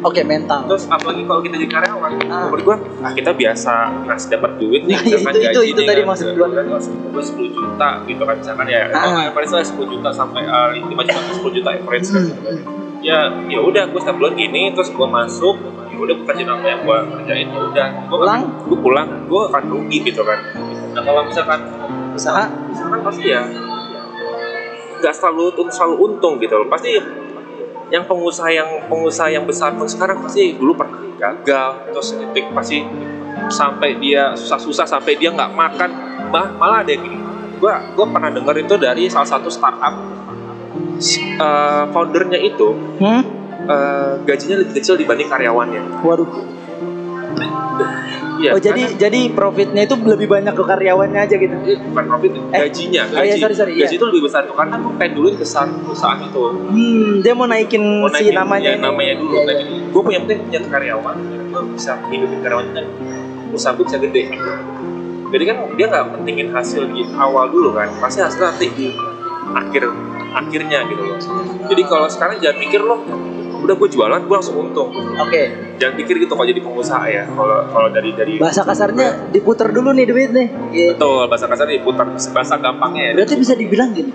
oke 0.00 0.20
mental. 0.22 0.60
Terus 0.66 0.84
apalagi 0.86 1.22
kalau 1.22 1.40
kita 1.40 1.54
jadi 1.56 1.70
karyawan, 1.70 2.10
Ah. 2.24 2.46
menurut 2.46 2.62
gua 2.62 2.76
ah, 3.00 3.12
kita 3.12 3.30
biasa 3.32 3.72
ngasih 4.04 4.28
dapat 4.30 4.50
duit 4.56 4.82
nih, 4.84 4.94
Nah, 4.94 5.02
misalkan 5.02 5.32
itu- 5.32 5.40
itu- 5.40 5.48
gaji 5.48 5.66
itu 5.66 5.80
nih 5.80 5.88
tadi 5.88 6.00
kan, 6.00 6.08
maksud 6.08 6.26
gua. 6.30 6.46
kan, 6.48 6.64
gua 7.08 7.22
10 7.22 7.48
juta 7.48 7.88
gitu 8.04 8.22
kan 8.22 8.36
misalkan 8.36 8.66
ya, 8.66 8.82
Ah. 8.90 9.28
lah 9.28 9.64
10 9.64 9.86
juta 9.86 10.08
sampai 10.10 10.42
eh, 10.42 10.68
5 10.80 11.02
juta 11.02 11.20
10 11.32 11.52
juta 11.52 11.70
average 11.72 12.08
kan. 12.08 12.22
Hmm. 12.24 12.60
Ya, 12.98 13.18
ya 13.46 13.60
udah 13.60 13.82
gua 13.88 14.00
setiap 14.00 14.16
bulan 14.16 14.34
gini, 14.34 14.74
terus 14.74 14.90
gua 14.90 15.06
masuk, 15.06 15.54
ya 15.86 15.96
udah 15.96 16.14
gua 16.14 16.26
kasih 16.26 16.44
nama 16.44 16.64
yang 16.64 16.80
gua 16.82 16.98
kerjain, 17.08 17.46
ya 17.46 17.60
udah, 17.64 17.88
gua 18.06 18.18
Pulang? 18.18 18.42
gua 18.64 18.78
pulang, 18.78 19.08
gua 19.26 19.42
akan 19.48 19.62
rugi 19.68 19.98
gitu 20.02 20.22
kan. 20.22 20.38
Nah 20.90 21.02
kalau 21.02 21.22
misalkan 21.22 21.60
Usaha 22.10 22.50
misalkan 22.66 22.98
pasti 23.00 23.30
ya 23.30 23.46
nggak 24.98 25.14
selalu 25.14 25.44
selalu 25.70 25.94
untung 26.02 26.34
gitu 26.36 26.50
loh 26.52 26.66
pasti 26.66 26.98
yang 27.88 28.04
pengusaha 28.04 28.50
yang 28.52 28.68
pengusaha 28.86 29.28
yang 29.32 29.44
besar 29.48 29.72
pun 29.72 29.88
sekarang 29.88 30.20
pasti 30.20 30.52
dulu 30.54 30.76
pernah 30.76 31.00
gagal 31.16 31.88
terus 31.92 32.08
titik 32.14 32.52
pasti 32.52 32.84
sampai 33.48 33.96
dia 33.96 34.36
susah-susah 34.36 34.84
sampai 34.84 35.16
dia 35.16 35.32
nggak 35.32 35.52
makan 35.56 35.90
bah 36.28 36.52
malah 36.54 36.84
ada 36.84 36.92
yang 36.92 37.02
gini 37.02 37.18
gua 37.56 37.80
gua 37.96 38.06
pernah 38.06 38.28
dengar 38.28 38.54
itu 38.60 38.74
dari 38.76 39.08
salah 39.08 39.26
satu 39.26 39.48
startup 39.48 39.94
eh, 41.40 41.84
foundernya 41.90 42.38
itu 42.38 42.68
Hmm? 43.00 43.22
eh, 43.68 44.12
gajinya 44.26 44.56
lebih 44.60 44.74
kecil 44.82 45.00
dibanding 45.00 45.30
karyawannya 45.30 46.04
Waduh. 46.04 46.28
Iya, 48.38 48.50
oh 48.52 48.60
jadi 48.60 48.82
karena- 48.84 48.98
jadi 49.00 49.20
profitnya 49.30 49.82
itu 49.82 49.94
lebih 49.98 50.28
banyak 50.28 50.52
ke 50.52 50.64
karyawannya 50.64 51.20
aja 51.20 51.36
gitu. 51.36 51.54
eh, 51.60 51.78
bukan 51.82 52.04
profit 52.06 52.30
Eh, 52.30 52.60
gajinya 52.60 53.02
oh 53.04 53.18
iya, 53.18 53.34
gaji 53.34 53.40
sorry, 53.40 53.54
sorry, 53.56 53.72
gaji 53.74 53.84
iya. 53.84 53.98
itu 53.98 54.06
lebih 54.06 54.22
besar 54.24 54.40
tuh 54.44 54.54
karena 54.54 54.74
gue 54.76 54.92
pengen 54.94 55.12
dulu 55.12 55.28
besar 55.34 55.66
perusahaan 55.66 56.18
itu 56.20 56.40
Hmm, 56.68 57.10
dia 57.18 57.32
mau 57.32 57.44
naikin 57.44 57.82
mau 57.82 58.06
si 58.08 58.14
naikin 58.22 58.34
namanya. 58.36 58.64
ya, 58.64 58.72
ini. 58.72 58.82
namanya 58.84 59.12
dulu 59.16 59.34
Iya, 59.34 59.42
iya. 59.48 59.64
gue 59.84 60.02
punya 60.02 60.18
penting 60.22 60.38
punya 60.40 60.60
karyawan 60.64 61.16
gue 61.48 61.62
bisa 61.74 61.92
hidupin 62.06 62.38
karyawan 62.38 62.66
dan 62.72 62.86
usaha 63.50 63.72
gue 63.72 63.84
bisa 63.84 63.98
gede 63.98 64.22
jadi 65.28 65.44
kan 65.44 65.56
dia 65.74 65.86
nggak 65.88 66.04
pentingin 66.14 66.48
hasil 66.50 66.82
di 66.88 67.02
awal 67.12 67.48
dulu 67.48 67.72
kan 67.72 67.90
pasti 67.98 68.20
hasil 68.20 68.40
nanti 68.40 68.66
di 68.70 68.88
akhir 69.50 69.82
akhirnya 70.30 70.78
gitu 70.86 71.02
loh 71.02 71.18
jadi 71.64 71.82
kalau 71.84 72.06
sekarang 72.06 72.36
jangan 72.38 72.58
mikir 72.58 72.80
loh 72.80 73.00
udah 73.58 73.74
gue 73.74 73.88
jualan 73.90 74.20
gue 74.22 74.36
langsung 74.38 74.56
untung 74.58 74.90
Oke. 75.18 75.74
jangan 75.82 75.94
pikir 75.98 76.14
gitu 76.22 76.32
kalau 76.38 76.46
jadi 76.46 76.60
pengusaha 76.62 77.04
ya 77.10 77.24
kalau 77.26 77.58
kalau 77.70 77.88
dari 77.90 78.10
dari 78.14 78.34
Bahasa 78.38 78.62
kasarnya 78.62 79.30
diputer 79.34 79.68
dulu 79.74 79.90
nih 79.92 80.06
duit 80.06 80.30
nih. 80.30 80.48
Gitu. 80.70 80.94
betul 80.94 81.26
bahasa 81.26 81.46
kasar 81.50 81.66
diputar 81.66 82.06
bahasa 82.14 82.54
gampangnya 82.58 83.02
ya 83.10 83.12
Berarti 83.18 83.34
bisa 83.34 83.54
dibilang 83.58 83.90
gini. 83.90 84.12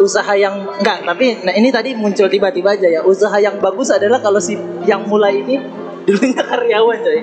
Usaha 0.00 0.32
yang 0.32 0.64
enggak, 0.80 1.04
tapi 1.04 1.44
nah 1.44 1.52
ini 1.52 1.68
tadi 1.68 1.92
muncul 1.92 2.24
tiba-tiba 2.30 2.72
aja 2.72 2.88
ya. 2.88 3.00
Usaha 3.04 3.36
yang 3.36 3.60
bagus 3.60 3.92
adalah 3.92 4.22
kalau 4.22 4.40
si 4.40 4.56
yang 4.88 5.04
mulai 5.04 5.44
ini 5.44 5.60
dulunya 6.08 6.40
karyawan 6.40 6.98
coy. 7.04 7.20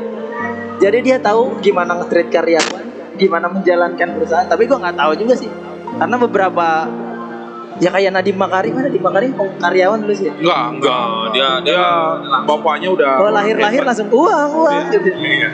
Jadi 0.77 0.97
dia 1.01 1.17
tahu 1.17 1.57
gimana 1.57 1.97
nge-treat 1.97 2.29
karyawan, 2.29 2.83
gimana 3.17 3.49
menjalankan 3.49 4.13
perusahaan. 4.13 4.45
Tapi 4.45 4.69
gua 4.69 4.77
nggak 4.83 4.97
tahu 4.99 5.11
juga 5.17 5.33
sih. 5.33 5.49
karena 5.97 6.13
beberapa 6.21 6.85
ya 7.77 7.89
kayak 7.93 8.11
Nadiem 8.13 8.37
Makarim 8.37 8.73
mana 8.73 8.89
Nadiem 8.89 9.03
Makarim 9.05 9.31
oh, 9.37 9.49
karyawan 9.61 9.97
dulu 10.01 10.13
sih? 10.13 10.29
Enggak, 10.33 10.63
enggak. 10.77 11.05
Dia 11.33 11.49
dia 11.61 11.83
bapaknya 12.45 12.89
udah 12.93 13.13
oh 13.21 13.31
lahir-lahir 13.31 13.81
langsung 13.85 14.09
uang 14.09 14.49
uang 14.53 14.83
gitu. 14.93 15.09
Iya. 15.13 15.49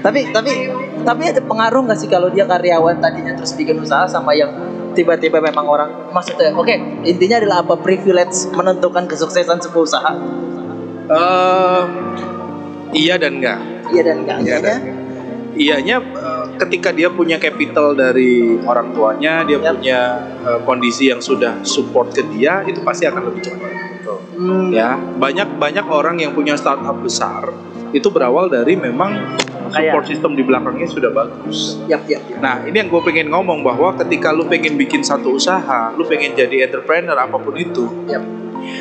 tapi 0.00 0.32
tapi 0.32 0.72
tapi 1.04 1.22
ada 1.28 1.44
pengaruh 1.44 1.84
nggak 1.84 1.98
sih 2.00 2.08
kalau 2.08 2.32
dia 2.32 2.48
karyawan 2.48 3.04
tadinya 3.04 3.36
terus 3.36 3.52
bikin 3.52 3.76
usaha 3.84 4.08
sama 4.08 4.32
yang 4.32 4.48
tiba-tiba 4.96 5.44
memang 5.44 5.68
orang 5.68 5.90
maksudnya 6.08 6.56
oke 6.56 6.72
intinya 7.04 7.36
adalah 7.36 7.60
apa 7.60 7.76
privilege 7.84 8.48
menentukan 8.56 9.04
kesuksesan 9.04 9.60
sebuah 9.60 9.84
usaha 9.84 10.12
eh 11.10 11.82
iya 12.96 13.20
dan 13.20 13.38
enggak. 13.38 13.60
iya 13.92 14.02
dan 14.02 14.16
enggak 14.24 14.38
Iya 14.40 14.56
dan 14.58 14.78
enggak. 14.80 15.10
Iyanya 15.50 15.96
ketika 16.60 16.92
dia 16.92 17.08
punya 17.08 17.40
capital 17.40 17.96
dari 17.96 18.60
orang 18.60 18.92
tuanya, 18.92 19.42
dia 19.48 19.56
Yap. 19.56 19.80
punya 19.80 20.00
eh, 20.44 20.60
kondisi 20.62 21.08
yang 21.08 21.18
sudah 21.18 21.64
support 21.64 22.12
ke 22.12 22.22
dia, 22.28 22.60
itu 22.68 22.84
pasti 22.84 23.08
akan 23.08 23.32
lebih 23.32 23.42
cepat. 23.42 23.72
Hmm, 24.34 24.72
Ya, 24.72 24.96
banyak 24.96 25.60
banyak 25.60 25.86
orang 25.86 26.16
yang 26.18 26.32
punya 26.32 26.56
startup 26.56 26.96
besar 26.98 27.52
itu 27.92 28.08
berawal 28.08 28.48
dari 28.48 28.72
memang 28.74 29.12
Kaya. 29.68 29.92
support 29.92 30.04
system 30.08 30.32
di 30.32 30.42
belakangnya 30.42 30.88
sudah 30.88 31.10
bagus. 31.12 31.76
yap 31.84 32.06
yap 32.08 32.22
yap. 32.26 32.38
Nah, 32.40 32.64
ini 32.64 32.74
yang 32.74 32.88
gue 32.88 33.02
pengen 33.04 33.28
ngomong 33.28 33.60
bahwa 33.60 33.92
ketika 34.00 34.32
lu 34.32 34.48
pengen 34.48 34.80
bikin 34.80 35.04
satu 35.04 35.36
usaha, 35.36 35.92
lu 35.92 36.06
pengen 36.06 36.32
jadi 36.32 36.66
entrepreneur 36.66 37.14
apa 37.14 37.36
pun 37.36 37.52
itu, 37.54 37.84
Yap. 38.08 38.22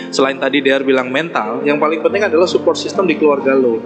selain 0.10 0.38
tadi 0.38 0.62
DR 0.62 0.82
bilang 0.82 1.12
mental, 1.12 1.62
yang 1.62 1.78
paling 1.78 2.00
penting 2.00 2.24
adalah 2.26 2.48
support 2.48 2.78
system 2.78 3.04
di 3.06 3.20
keluarga 3.20 3.52
lu. 3.54 3.82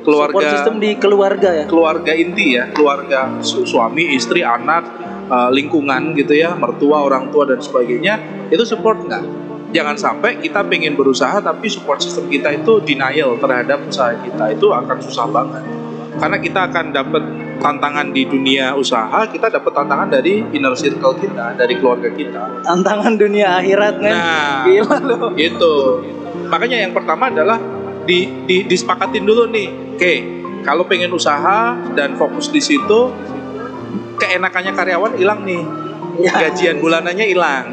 Keluarga 0.00 0.32
support 0.32 0.44
system 0.48 0.74
di 0.80 0.90
keluarga 0.96 1.48
ya 1.52 1.64
keluarga 1.68 2.12
inti 2.16 2.56
ya, 2.56 2.72
keluarga 2.72 3.40
su- 3.44 3.68
suami, 3.68 4.16
istri, 4.16 4.40
anak, 4.40 4.82
eh, 5.28 5.50
lingkungan 5.52 6.16
gitu 6.16 6.32
ya, 6.34 6.56
mertua, 6.56 7.04
orang 7.04 7.28
tua 7.28 7.44
dan 7.44 7.60
sebagainya, 7.60 8.48
itu 8.48 8.64
support 8.64 9.04
nggak? 9.04 9.24
Jangan 9.70 9.94
sampai 9.94 10.42
kita 10.42 10.66
pengen 10.66 10.98
berusaha 10.98 11.38
tapi 11.38 11.70
support 11.70 12.02
system 12.02 12.26
kita 12.26 12.50
itu 12.50 12.82
denial 12.82 13.38
terhadap 13.38 13.86
usaha 13.86 14.10
kita 14.18 14.50
itu 14.50 14.66
akan 14.74 14.98
susah 14.98 15.30
banget. 15.30 15.62
Karena 16.18 16.36
kita 16.42 16.60
akan 16.66 16.84
dapat 16.90 17.22
tantangan 17.62 18.10
di 18.10 18.26
dunia 18.26 18.74
usaha, 18.74 19.28
kita 19.30 19.46
dapat 19.46 19.70
tantangan 19.70 20.10
dari 20.10 20.42
inner 20.52 20.74
circle 20.74 21.14
kita, 21.22 21.54
dari 21.54 21.78
keluarga 21.78 22.10
kita. 22.10 22.66
tantangan 22.66 23.14
dunia 23.14 23.62
akhirat 23.62 24.02
Nah, 24.02 24.66
gila 24.66 24.96
lu 25.06 25.38
itu. 25.38 25.74
Makanya 26.50 26.82
yang 26.82 26.90
pertama 26.90 27.30
adalah 27.30 27.62
di, 28.04 28.46
di 28.46 28.56
disepakatin 28.64 29.24
dulu 29.24 29.48
nih. 29.48 29.68
Oke, 29.96 30.14
kalau 30.62 30.84
pengen 30.84 31.12
usaha 31.12 31.76
dan 31.92 32.16
fokus 32.16 32.48
di 32.48 32.60
situ, 32.60 33.00
keenakannya 34.16 34.72
karyawan 34.72 35.12
hilang 35.16 35.40
nih. 35.44 35.62
ya. 36.20 36.48
Gajian 36.48 36.80
bulanannya 36.80 37.26
hilang. 37.26 37.64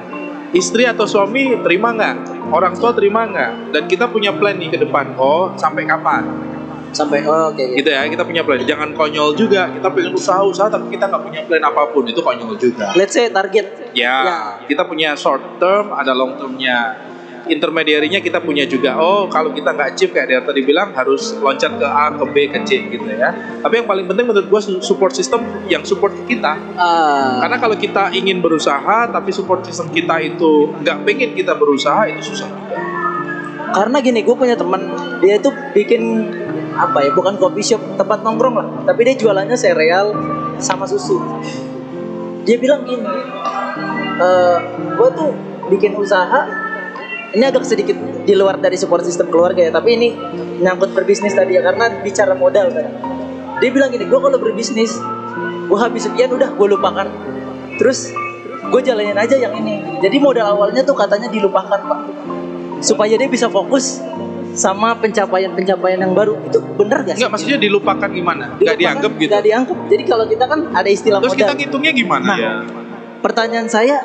Istri 0.55 0.87
atau 0.87 1.03
suami 1.03 1.59
terima 1.59 1.91
nggak? 1.91 2.15
Orang 2.55 2.79
tua 2.79 2.95
terima 2.95 3.27
nggak? 3.27 3.75
Dan 3.75 3.83
kita 3.91 4.07
punya 4.07 4.31
plan 4.31 4.55
nih 4.55 4.71
ke 4.71 4.77
depan. 4.79 5.15
Oh, 5.19 5.51
sampai 5.59 5.83
kapan? 5.83 6.47
sampai 6.87 7.19
oh, 7.27 7.51
oke 7.53 7.61
oke. 7.61 7.77
Gitu 7.77 7.89
ya, 7.93 8.07
kita 8.09 8.23
punya 8.25 8.41
plan. 8.41 8.57
Jangan 8.63 8.95
konyol 8.95 9.35
juga. 9.37 9.69
Kita 9.69 9.91
pengen 9.91 10.17
usaha-usaha 10.17 10.71
tapi 10.71 10.95
kita 10.95 11.11
nggak 11.11 11.23
punya 11.29 11.41
plan 11.45 11.61
apa 11.61 11.91
pun. 11.91 12.07
Itu 12.07 12.23
konyol 12.23 12.55
juga. 12.57 12.95
let's 12.95 13.13
say 13.13 13.27
target 13.29 13.91
Ya, 13.93 14.15
Ya. 14.23 14.39
kita 14.65 14.87
punya 14.87 15.13
short 15.13 15.59
term, 15.61 15.93
ada 15.93 16.15
long 16.15 16.39
termnya. 16.39 16.95
Intermediarinya 17.47 18.19
kita 18.19 18.43
punya 18.43 18.67
juga. 18.67 18.99
Oh, 18.99 19.31
kalau 19.31 19.55
kita 19.55 19.71
nggak 19.73 19.95
achieve 19.95 20.11
kayak 20.11 20.27
dia 20.27 20.39
tadi 20.43 20.61
bilang 20.63 20.91
harus 20.93 21.33
loncat 21.39 21.79
ke 21.79 21.87
A, 21.87 22.13
ke 22.13 22.25
B, 22.27 22.35
ke 22.51 22.59
C 22.67 22.91
gitu 22.91 23.07
ya. 23.07 23.31
Tapi 23.63 23.73
yang 23.83 23.87
paling 23.87 24.05
penting 24.05 24.27
menurut 24.27 24.47
gua 24.51 24.61
support 24.61 25.15
system 25.15 25.43
yang 25.71 25.81
support 25.87 26.11
kita. 26.27 26.59
ah 26.75 27.39
Karena 27.41 27.57
kalau 27.57 27.75
kita 27.79 28.11
ingin 28.11 28.43
berusaha 28.43 29.07
tapi 29.09 29.31
support 29.31 29.63
system 29.63 29.89
kita 29.89 30.19
itu 30.19 30.75
nggak 30.83 31.07
pengen 31.07 31.31
kita 31.33 31.55
berusaha 31.55 32.07
itu 32.11 32.21
susah 32.33 32.47
juga. 32.47 32.77
karena 33.75 33.97
gini 33.99 34.19
gue 34.23 34.35
punya 34.35 34.55
teman 34.55 34.81
dia 35.19 35.37
itu 35.37 35.49
bikin 35.75 36.31
apa 36.77 37.03
ya 37.03 37.11
bukan 37.13 37.35
coffee 37.37 37.65
shop 37.65 37.81
tempat 37.99 38.23
nongkrong 38.23 38.55
lah 38.55 38.67
tapi 38.87 39.05
dia 39.05 39.15
jualannya 39.17 39.57
sereal 39.57 40.13
sama 40.57 40.87
susu 40.87 41.19
dia 42.47 42.57
bilang 42.57 42.85
gini 42.87 43.05
eh 44.17 44.57
gue 44.97 45.09
tuh 45.13 45.29
bikin 45.67 45.93
usaha 45.99 46.47
ini 47.35 47.43
agak 47.43 47.67
sedikit 47.67 47.97
di 48.23 48.33
luar 48.35 48.59
dari 48.59 48.79
support 48.79 49.03
system 49.03 49.27
keluarga 49.27 49.67
ya 49.67 49.71
tapi 49.71 49.99
ini 49.99 50.15
nyangkut 50.63 50.95
berbisnis 50.95 51.35
tadi 51.35 51.59
ya 51.59 51.61
karena 51.65 51.99
bicara 51.99 52.33
modal 52.37 52.71
kan 52.71 52.85
dia 53.59 53.69
bilang 53.73 53.89
gini 53.91 54.05
gue 54.07 54.19
kalau 54.19 54.37
berbisnis 54.39 54.95
gue 55.67 55.79
habis 55.79 56.07
sekian 56.07 56.31
udah 56.31 56.55
gue 56.55 56.67
lupakan 56.71 57.07
terus 57.81 58.11
gue 58.67 58.81
jalanin 58.83 59.15
aja 59.15 59.35
yang 59.35 59.55
ini 59.59 59.99
jadi 59.99 60.17
modal 60.19 60.55
awalnya 60.55 60.83
tuh 60.83 60.95
katanya 60.95 61.27
dilupakan 61.27 61.79
pak 61.79 61.99
supaya 62.79 63.17
dia 63.17 63.27
bisa 63.27 63.49
fokus 63.49 63.99
sama 64.57 64.97
pencapaian-pencapaian 64.97 66.01
yang 66.01 66.13
baru 66.17 66.33
itu 66.49 66.57
bener 66.81 67.05
gak 67.05 67.13
sih? 67.13 67.21
Nggak 67.21 67.31
maksudnya 67.37 67.59
dilupakan 67.61 68.09
gimana? 68.09 68.57
Dilupakan, 68.57 68.73
dianggap 68.81 69.11
gitu. 69.13 69.29
Nggak 69.29 69.43
dianggap. 69.45 69.77
Jadi 69.85 70.03
kalau 70.09 70.25
kita 70.25 70.45
kan 70.49 70.59
ada 70.73 70.89
istilah 70.89 71.19
Terus 71.21 71.33
modal. 71.37 71.41
kita 71.45 71.53
ngitungnya 71.61 71.91
gimana? 71.93 72.25
Nah, 72.25 72.37
Iya. 72.37 72.53
Pertanyaan 73.21 73.69
saya 73.69 73.97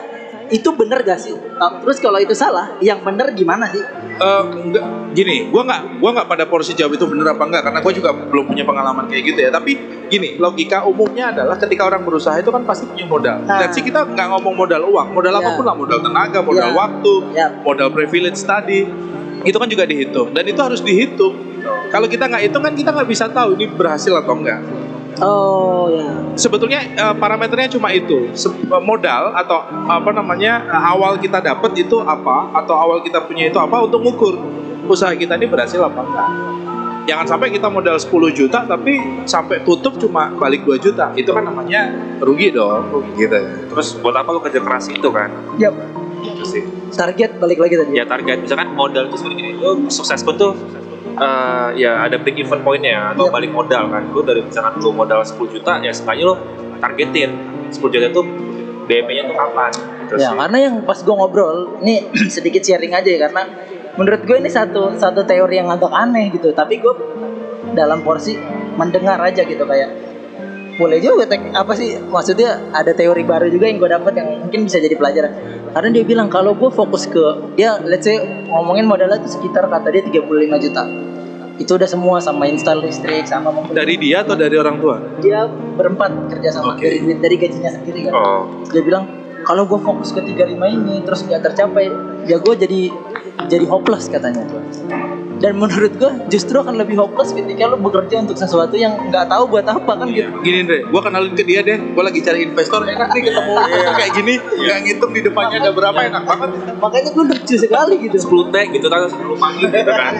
itu 0.52 0.68
bener 0.72 1.00
gak 1.00 1.18
sih? 1.18 1.32
Terus 1.82 1.98
kalau 1.98 2.20
itu 2.20 2.32
salah, 2.32 2.76
yang 2.78 3.00
bener 3.00 3.32
gimana 3.32 3.66
sih? 3.66 3.80
Eh, 4.12 4.42
enggak 4.62 4.84
gini 5.12 5.48
gua 5.48 5.64
nggak 5.64 5.82
gua 5.98 6.10
nggak 6.14 6.28
pada 6.28 6.44
porsi 6.46 6.72
jawab 6.72 6.94
itu 6.94 7.04
bener 7.04 7.32
apa 7.32 7.44
enggak 7.44 7.62
karena 7.64 7.78
gua 7.80 7.92
juga 7.92 8.10
belum 8.12 8.44
punya 8.46 8.62
pengalaman 8.62 9.04
kayak 9.04 9.22
gitu 9.24 9.40
ya 9.40 9.50
tapi 9.50 9.72
gini 10.06 10.36
logika 10.36 10.84
umumnya 10.84 11.32
adalah 11.32 11.56
ketika 11.56 11.84
orang 11.84 12.00
berusaha 12.00 12.36
itu 12.36 12.48
kan 12.48 12.62
pasti 12.62 12.84
punya 12.86 13.04
modal 13.04 13.36
Nah. 13.42 13.60
dan 13.60 13.68
sih 13.72 13.80
kita 13.80 14.04
nggak 14.06 14.28
ngomong 14.30 14.54
modal 14.54 14.84
uang 14.84 15.08
modal 15.10 15.32
Ya. 15.32 15.40
apa 15.40 15.50
pun 15.52 15.64
lah 15.64 15.74
modal 15.74 15.98
tenaga 16.00 16.38
modal 16.40 16.70
Ya. 16.70 16.76
waktu 16.76 17.14
Ya. 17.32 17.46
modal 17.60 17.88
privilege 17.90 18.40
tadi 18.40 18.84
itu 19.42 19.56
kan 19.56 19.68
juga 19.68 19.84
dihitung 19.84 20.28
dan 20.30 20.44
itu 20.44 20.60
harus 20.60 20.80
dihitung 20.80 21.34
kalau 21.88 22.06
kita 22.06 22.24
nggak 22.24 22.42
hitung 22.46 22.62
kan 22.62 22.72
kita 22.72 22.90
nggak 22.92 23.08
bisa 23.08 23.26
tahu 23.26 23.56
ini 23.56 23.68
berhasil 23.68 24.12
atau 24.14 24.32
enggak 24.32 24.60
Oh 25.20 25.92
ya. 25.92 26.08
sebetulnya 26.38 26.80
eh, 26.80 27.14
parameternya 27.18 27.68
cuma 27.68 27.92
itu 27.92 28.32
Se- 28.32 28.48
eh, 28.48 28.82
modal 28.82 29.36
atau 29.36 29.60
apa 29.68 30.10
namanya 30.14 30.64
eh, 30.64 30.82
awal 30.88 31.20
kita 31.20 31.44
dapat 31.44 31.76
itu 31.76 32.00
apa 32.00 32.48
atau 32.56 32.72
awal 32.72 33.04
kita 33.04 33.20
punya 33.26 33.52
itu 33.52 33.58
apa 33.60 33.84
untuk 33.84 34.00
ngukur 34.00 34.40
usaha 34.88 35.12
kita 35.12 35.36
ini 35.36 35.46
berhasil 35.46 35.78
apa 35.84 36.00
enggak 36.00 36.28
jangan 37.02 37.26
sampai 37.26 37.50
kita 37.50 37.66
modal 37.66 37.98
10 37.98 38.08
juta 38.30 38.62
tapi 38.62 39.26
sampai 39.26 39.66
tutup 39.66 39.98
cuma 39.98 40.30
balik 40.38 40.62
2 40.62 40.78
juta 40.78 41.10
itu 41.18 41.34
kan 41.34 41.42
namanya 41.42 41.90
rugi 42.22 42.54
dong 42.54 42.88
gitu 43.18 43.34
ya 43.34 43.42
Terus 43.68 43.98
buat 43.98 44.14
apa 44.14 44.30
lu 44.30 44.38
kerja 44.38 44.60
keras 44.62 44.86
itu 44.92 45.08
kan? 45.10 45.32
Yap. 45.58 45.72
Itu 46.22 46.44
sih. 46.46 46.62
Target 46.92 47.40
balik 47.40 47.58
lagi 47.58 47.74
tadi. 47.74 47.98
Ya 47.98 48.04
target 48.06 48.44
misalkan 48.44 48.76
modal 48.76 49.08
itu 49.10 49.16
seperti 49.18 49.34
gini, 49.34 49.50
lu 49.58 49.88
sukses 49.90 50.20
pun 50.22 50.36
eh, 51.04 51.68
ya 51.76 52.04
ada 52.04 52.16
break 52.16 52.38
even 52.38 52.60
pointnya 52.60 53.12
atau 53.12 53.28
Yap. 53.28 53.34
balik 53.34 53.50
modal 53.50 53.88
kan. 53.88 54.02
Lu 54.10 54.20
dari 54.22 54.40
misalkan 54.40 54.78
lu 54.78 54.90
modal 54.90 55.20
10 55.20 55.36
juta 55.48 55.78
ya 55.78 55.90
seenggaknya 55.90 56.24
lu 56.28 56.34
targetin 56.78 57.30
10 57.68 57.78
juta 57.88 58.06
itu 58.06 58.22
DP-nya 58.82 59.22
tuh 59.24 59.36
kapan? 59.36 59.70
Gitu 59.72 60.12
Ya, 60.18 60.30
sih. 60.30 60.36
karena 60.36 60.58
yang 60.60 60.74
pas 60.82 60.98
gue 60.98 61.14
ngobrol, 61.14 61.78
ini 61.80 61.94
sedikit 62.34 62.60
sharing 62.60 62.92
aja 62.92 63.08
ya 63.08 63.20
karena 63.28 63.42
menurut 63.94 64.22
gue 64.24 64.36
ini 64.36 64.50
satu 64.50 64.96
satu 64.96 65.22
teori 65.22 65.56
yang 65.56 65.70
agak 65.70 65.90
aneh 65.90 66.28
gitu. 66.30 66.50
Tapi 66.52 66.78
gue 66.78 66.94
dalam 67.72 68.02
porsi 68.02 68.36
mendengar 68.76 69.16
aja 69.20 69.44
gitu 69.44 69.62
kayak 69.64 70.11
boleh 70.76 70.98
juga 71.04 71.28
tek 71.28 71.52
apa 71.52 71.72
sih 71.76 72.00
maksudnya 72.00 72.56
ada 72.72 72.96
teori 72.96 73.22
baru 73.24 73.48
juga 73.52 73.68
yang 73.68 73.76
gue 73.76 73.90
dapat 73.92 74.12
yang 74.16 74.28
mungkin 74.46 74.64
bisa 74.64 74.80
jadi 74.80 74.96
pelajaran. 74.96 75.32
Karena 75.72 75.88
dia 75.92 76.04
bilang 76.04 76.28
kalau 76.32 76.56
gue 76.56 76.70
fokus 76.72 77.08
ke 77.08 77.54
dia 77.56 77.76
let's 77.84 78.08
say 78.08 78.20
ngomongin 78.48 78.88
modalnya 78.88 79.20
itu 79.20 79.36
sekitar 79.36 79.68
kata 79.68 79.88
dia 79.92 80.02
35 80.04 80.64
juta. 80.64 80.82
Itu 81.60 81.76
udah 81.76 81.88
semua 81.88 82.16
sama 82.18 82.48
install 82.48 82.80
listrik 82.80 83.28
sama 83.28 83.52
membeli 83.52 83.76
dari 83.76 83.94
dia 84.00 84.24
atau 84.24 84.34
dari 84.34 84.56
orang 84.56 84.76
tua? 84.80 84.96
Dia 85.20 85.44
berempat 85.48 86.32
kerja 86.32 86.48
sama 86.48 86.76
Oke. 86.76 86.88
dari 86.88 86.98
dari 87.20 87.36
gajinya 87.36 87.70
sendiri 87.72 88.08
kan. 88.08 88.12
Oh, 88.16 88.42
dia 88.72 88.80
bilang 88.80 89.04
kalau 89.44 89.66
gue 89.66 89.78
fokus 89.82 90.14
ke 90.14 90.22
35 90.22 90.56
ini 90.56 91.02
terus 91.02 91.26
nggak 91.26 91.42
tercapai 91.52 91.90
ya 92.24 92.38
gue 92.38 92.54
jadi 92.54 92.80
jadi 93.48 93.64
hopeless 93.66 94.06
katanya. 94.10 94.44
Dan 95.42 95.58
menurut 95.58 95.98
gue 95.98 96.10
justru 96.30 96.54
akan 96.54 96.78
lebih 96.78 96.94
hopeless 97.02 97.34
ketika 97.34 97.66
lo 97.66 97.74
bekerja 97.74 98.22
untuk 98.22 98.38
sesuatu 98.38 98.78
yang 98.78 98.94
nggak 99.10 99.26
tahu 99.26 99.50
buat 99.50 99.66
apa 99.66 99.98
kan 99.98 100.06
gitu. 100.06 100.30
Gini 100.46 100.62
deh 100.62 100.86
gua 100.86 101.02
kenalin 101.02 101.34
ke 101.34 101.42
dia 101.42 101.66
deh. 101.66 101.82
Gua 101.98 102.06
lagi 102.06 102.22
cari 102.22 102.46
investor 102.46 102.86
enak 102.86 103.10
nih 103.10 103.22
ketemu. 103.26 103.54
Kayak 103.98 104.12
gini 104.14 104.34
nggak 104.38 104.78
ngitung 104.86 105.10
di 105.10 105.20
depannya 105.26 105.56
ada 105.58 105.74
berapa 105.74 105.98
enak 105.98 106.22
banget. 106.22 106.50
makanya 106.78 107.10
gue 107.10 107.24
lucu 107.26 107.54
sekali 107.58 107.94
gitu. 108.06 108.16
10 108.22 108.54
tag 108.54 108.66
gitu 108.70 108.86
kan 108.86 109.10
10 109.10 109.18
pagi 109.42 109.64
gitu 109.66 109.90
kan. 109.90 110.12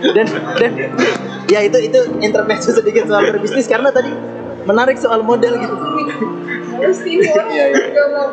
dan 0.00 0.26
dan 0.58 0.70
ya 1.46 1.60
itu 1.62 1.78
itu 1.78 1.98
intermezzo 2.18 2.74
sedikit 2.74 3.06
soal 3.06 3.30
berbisnis 3.30 3.70
karena 3.70 3.94
tadi 3.94 4.10
menarik 4.66 4.98
soal 4.98 5.22
modal 5.22 5.54
gitu. 5.54 5.74
Terus 6.80 6.98
ini 7.06 7.26
orang. 7.30 8.30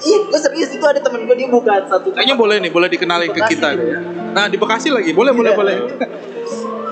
Iya 0.00 0.18
gue 0.22 0.38
serius 0.38 0.70
itu 0.70 0.82
ada 0.82 0.98
temen 0.98 1.24
gue 1.24 1.34
dia 1.34 1.46
buka 1.46 1.82
satu 1.84 2.10
Kayaknya 2.10 2.34
boleh 2.34 2.56
nih, 2.58 2.70
boleh 2.70 2.88
dikenalin 2.88 3.30
ke 3.30 3.40
kita. 3.46 3.68
ya. 3.72 3.98
Nah 4.28 4.46
di 4.46 4.56
Bekasi 4.56 4.88
lagi, 4.88 5.10
boleh, 5.10 5.32
boleh, 5.32 5.50
Iya. 5.50 5.58
boleh. 5.58 5.76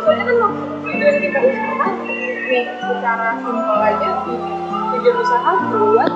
Soalnya 0.01 0.25
kan 0.25 0.37
waktu 0.41 0.63
tujuan 0.83 1.17
kita 1.21 1.39
usaha 1.41 1.87
nih 2.47 2.65
secara 2.79 3.29
simpel 3.37 3.79
aja 3.81 4.11
tujuan 4.89 5.17
usaha 5.19 5.53
buat 5.69 6.13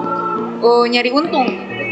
oh, 0.60 0.84
nyari 0.84 1.10
untung 1.10 1.48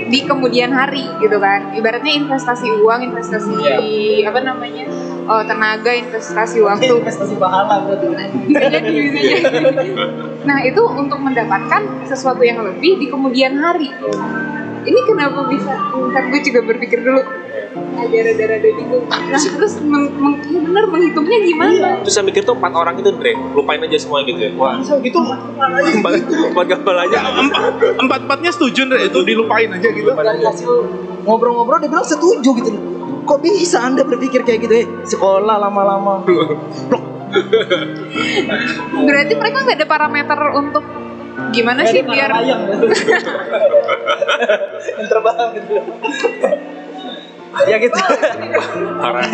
di 0.08 0.24
kemudian 0.24 0.70
hari 0.70 1.04
gitu 1.18 1.36
kan 1.36 1.68
ibaratnya 1.70 2.16
investasi 2.16 2.70
uang 2.80 3.00
investasi 3.04 3.52
Iya. 3.52 3.76
apa 4.24 4.40
namanya 4.40 4.88
oh, 5.26 5.42
tenaga 5.42 5.92
investasi 5.92 6.62
waktu 6.62 6.88
investasi 6.96 7.34
pahala 7.36 7.84
berarti 7.84 8.06
jadi 8.56 8.94
nah 10.48 10.58
itu 10.62 10.80
untuk 10.88 11.18
mendapatkan 11.18 11.82
sesuatu 12.04 12.40
yang 12.40 12.62
lebih 12.62 12.96
di 12.96 13.06
kemudian 13.06 13.58
hari 13.58 13.92
ini 14.88 15.00
kenapa 15.04 15.44
bisa? 15.46 15.72
Ntar 15.92 16.22
gue 16.32 16.40
juga 16.40 16.60
berpikir 16.64 17.04
dulu. 17.04 17.20
Ada 17.98 18.18
rada-rada 18.24 18.68
bingung. 18.72 19.04
Nah 19.08 19.36
terus 19.38 19.72
meng, 19.84 20.08
meng- 20.16 20.40
ya 20.48 20.60
bener 20.64 20.84
menghitungnya 20.88 21.38
gimana? 21.44 21.88
Terus 22.02 22.14
saya 22.16 22.24
mikir 22.24 22.42
tuh 22.48 22.56
empat 22.56 22.72
orang 22.72 22.94
itu 22.96 23.10
Dre, 23.12 23.36
lupain 23.52 23.80
aja 23.84 23.96
semua 24.00 24.24
gitu 24.24 24.40
ya. 24.40 24.50
Wah, 24.56 24.80
gitu 24.80 25.18
empat, 25.20 26.12
empat 26.24 26.64
gambar 26.64 26.96
aja. 27.04 27.18
empat 27.44 27.72
empat 28.00 28.20
empatnya 28.24 28.50
setuju 28.54 28.88
Ndre, 28.88 29.12
itu 29.12 29.18
dilupain 29.22 29.68
aja 29.68 29.88
gitu. 29.92 30.08
Dari 30.08 30.42
hasil 30.42 30.70
ngobrol-ngobrol 31.28 31.78
dia 31.84 31.90
bilang 31.92 32.06
setuju 32.08 32.50
gitu. 32.56 32.70
Kok 33.28 33.38
bisa 33.44 33.84
anda 33.84 34.08
berpikir 34.08 34.40
kayak 34.40 34.58
gitu 34.64 34.74
eh 34.74 34.86
sekolah 35.04 35.60
lama-lama. 35.60 36.24
Berarti 39.08 39.32
mereka 39.36 39.58
nggak 39.64 39.76
ada 39.76 39.86
parameter 39.88 40.38
untuk 40.56 40.84
gimana 41.54 41.84
sih 41.88 42.02
biar 42.04 42.32
yang 42.44 42.62
terbang 45.08 45.48
gitu 45.56 45.74
ya 47.64 47.76
gitu. 47.80 47.96
Parah. 49.00 49.24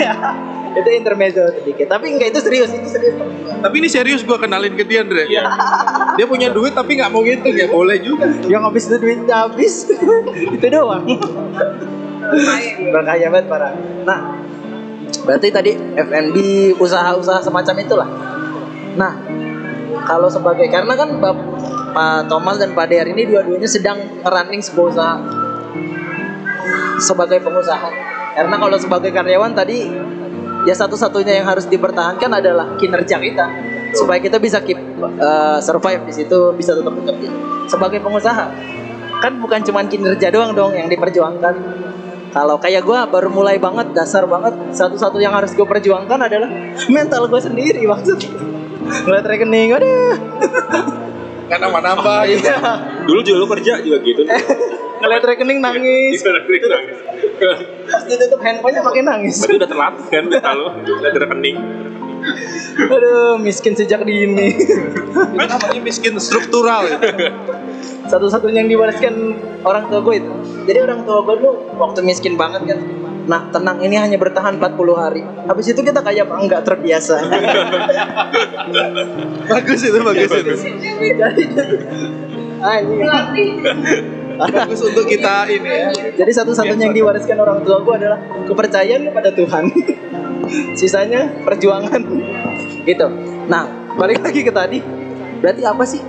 itu 0.74 0.90
intermezzo 0.90 1.42
sedikit 1.62 1.86
tapi 1.86 2.18
enggak 2.18 2.34
itu 2.34 2.40
serius 2.42 2.70
itu 2.74 2.88
serius. 2.90 3.14
Tapi 3.62 3.74
ini 3.78 3.88
serius 3.90 4.26
gue 4.26 4.34
kenalin 4.34 4.74
ke 4.74 4.82
dia 4.82 5.06
Ndre 5.06 5.30
dia 6.18 6.26
punya 6.26 6.50
duit 6.50 6.74
tapi 6.74 6.98
nggak 6.98 7.10
mau 7.14 7.22
gitu 7.22 7.46
ya 7.54 7.70
boleh 7.70 7.98
juga. 8.02 8.26
Yang 8.50 8.62
habis 8.70 8.82
itu 8.90 8.96
duitnya 8.98 9.36
habis. 9.46 9.74
Itu 10.34 10.66
doang. 10.66 11.06
Berkaya 12.90 13.26
banget 13.30 13.46
parah. 13.46 13.72
Nah 14.02 14.20
berarti 15.24 15.48
tadi 15.54 15.70
F&B 15.78 16.36
usaha-usaha 16.82 17.38
semacam 17.38 17.74
itulah. 17.78 18.08
Nah 18.98 19.12
kalau 20.04 20.28
sebagai 20.28 20.68
karena 20.68 20.94
kan 20.94 21.08
Bap, 21.20 21.38
Pak 21.96 22.28
Thomas 22.28 22.60
dan 22.60 22.76
Pak 22.76 22.86
Der 22.92 23.08
ini 23.08 23.24
dua-duanya 23.24 23.68
sedang 23.68 23.98
running 24.20 24.60
sebuah 24.60 24.86
usaha 24.92 25.16
sebagai 27.00 27.42
pengusaha. 27.42 27.90
Karena 28.34 28.56
kalau 28.58 28.76
sebagai 28.78 29.10
karyawan 29.14 29.54
tadi 29.54 29.86
ya 30.64 30.74
satu-satunya 30.74 31.42
yang 31.42 31.46
harus 31.46 31.66
dipertahankan 31.70 32.30
adalah 32.30 32.74
kinerja 32.78 33.16
kita. 33.18 33.46
Supaya 33.94 34.18
kita 34.18 34.42
bisa 34.42 34.58
keep 34.58 34.78
uh, 34.98 35.62
survive 35.62 36.02
di 36.02 36.12
situ 36.14 36.50
bisa 36.58 36.74
tetap 36.74 36.90
bekerja. 36.90 37.30
Sebagai 37.70 38.02
pengusaha 38.02 38.46
kan 39.22 39.32
bukan 39.40 39.62
cuma 39.64 39.86
kinerja 39.86 40.34
doang 40.34 40.52
dong 40.52 40.74
yang 40.74 40.90
diperjuangkan. 40.90 41.54
Kalau 42.34 42.58
kayak 42.58 42.82
gue 42.82 42.98
baru 43.14 43.30
mulai 43.30 43.62
banget 43.62 43.94
dasar 43.94 44.26
banget 44.26 44.74
satu-satu 44.74 45.22
yang 45.22 45.30
harus 45.30 45.54
gue 45.54 45.62
perjuangkan 45.62 46.18
adalah 46.18 46.50
mental 46.94 47.30
gue 47.30 47.38
sendiri 47.38 47.86
maksudnya 47.86 48.54
ngeliat 48.84 49.24
rekening 49.24 49.68
aduh 49.72 50.14
nggak 51.44 51.58
nambah-nambah 51.60 52.18
gitu 52.26 52.40
iya 52.42 52.56
Dulu 53.04 53.20
juga 53.20 53.36
lu 53.36 53.48
kerja 53.50 53.72
juga 53.78 53.98
gitu. 54.00 54.22
ngeliat 54.96 55.22
rekening 55.22 55.58
nangis 55.60 56.18
Gimana 56.18 56.40
Dre? 56.42 56.56
Nangis. 56.58 56.98
pas 57.84 58.02
ditutup 58.02 58.40
handphonenya 58.40 58.80
makin 58.80 59.04
nangis 59.04 59.36
Berarti 59.38 59.56
udah 59.56 59.68
terlatih 59.68 60.06
kan 60.08 60.24
kalau 60.34 60.68
lihat 60.80 61.16
rekening. 61.18 61.56
aduh 62.80 63.36
miskin 63.36 63.74
sejak 63.74 64.00
dini 64.02 64.48
Itu 64.56 65.36
namanya 65.36 65.76
miskin 65.78 66.16
struktural 66.16 66.88
gitu. 66.88 67.28
satu-satunya 68.04 68.60
yang 68.60 68.70
diwariskan 68.70 69.14
orang 69.60 69.84
tua 69.86 70.00
gue 70.00 70.14
itu 70.16 70.32
jadi 70.64 70.78
orang 70.82 71.04
tua 71.04 71.20
gue 71.22 71.34
dulu 71.36 71.52
waktu 71.76 72.00
miskin 72.00 72.34
banget 72.34 72.64
kan 72.66 72.78
nah 73.24 73.48
tenang 73.48 73.80
ini 73.80 73.96
hanya 73.96 74.20
bertahan 74.20 74.60
40 74.60 74.96
hari. 74.96 75.22
Habis 75.48 75.72
itu 75.72 75.80
kita 75.80 76.04
kayak 76.04 76.28
apa? 76.28 76.34
Enggak 76.40 76.62
terbiasa. 76.68 77.16
Bagus 79.50 79.80
itu 79.84 79.98
bagus 80.00 80.32
itu. 80.32 80.54
jadi 81.14 81.42
bagus 84.34 84.80
untuk 84.80 85.04
kita 85.04 85.44
ini 85.52 85.68
ya. 85.68 85.88
Jadi 86.16 86.32
satu-satunya 86.32 86.90
yang 86.90 86.96
diwariskan 86.96 87.36
orang 87.36 87.60
tua 87.60 87.84
gue 87.84 87.94
adalah 87.94 88.18
kepercayaan 88.48 89.12
kepada 89.12 89.30
Tuhan. 89.36 89.64
Sisanya 90.80 91.28
perjuangan. 91.44 92.00
Gitu. 92.88 93.06
Nah 93.48 93.68
balik 94.00 94.24
lagi 94.24 94.40
ke 94.40 94.52
tadi. 94.52 94.80
Berarti 95.44 95.62
apa 95.64 95.84
sih 95.84 96.00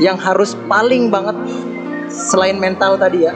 yang 0.00 0.16
harus 0.16 0.56
paling 0.70 1.12
banget 1.12 1.36
selain 2.08 2.56
mental 2.56 2.96
tadi 2.96 3.28
ya 3.28 3.34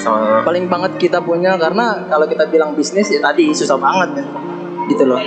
Sama 0.00 0.42
paling 0.44 0.66
banget 0.66 0.96
kita 0.96 1.18
punya 1.20 1.56
karena 1.60 2.08
kalau 2.08 2.24
kita 2.24 2.48
bilang 2.48 2.72
bisnis 2.72 3.08
ya 3.12 3.20
tadi 3.20 3.52
susah 3.52 3.76
banget 3.76 4.20
kan. 4.22 4.26
Gitu 4.88 5.04
loh. 5.04 5.20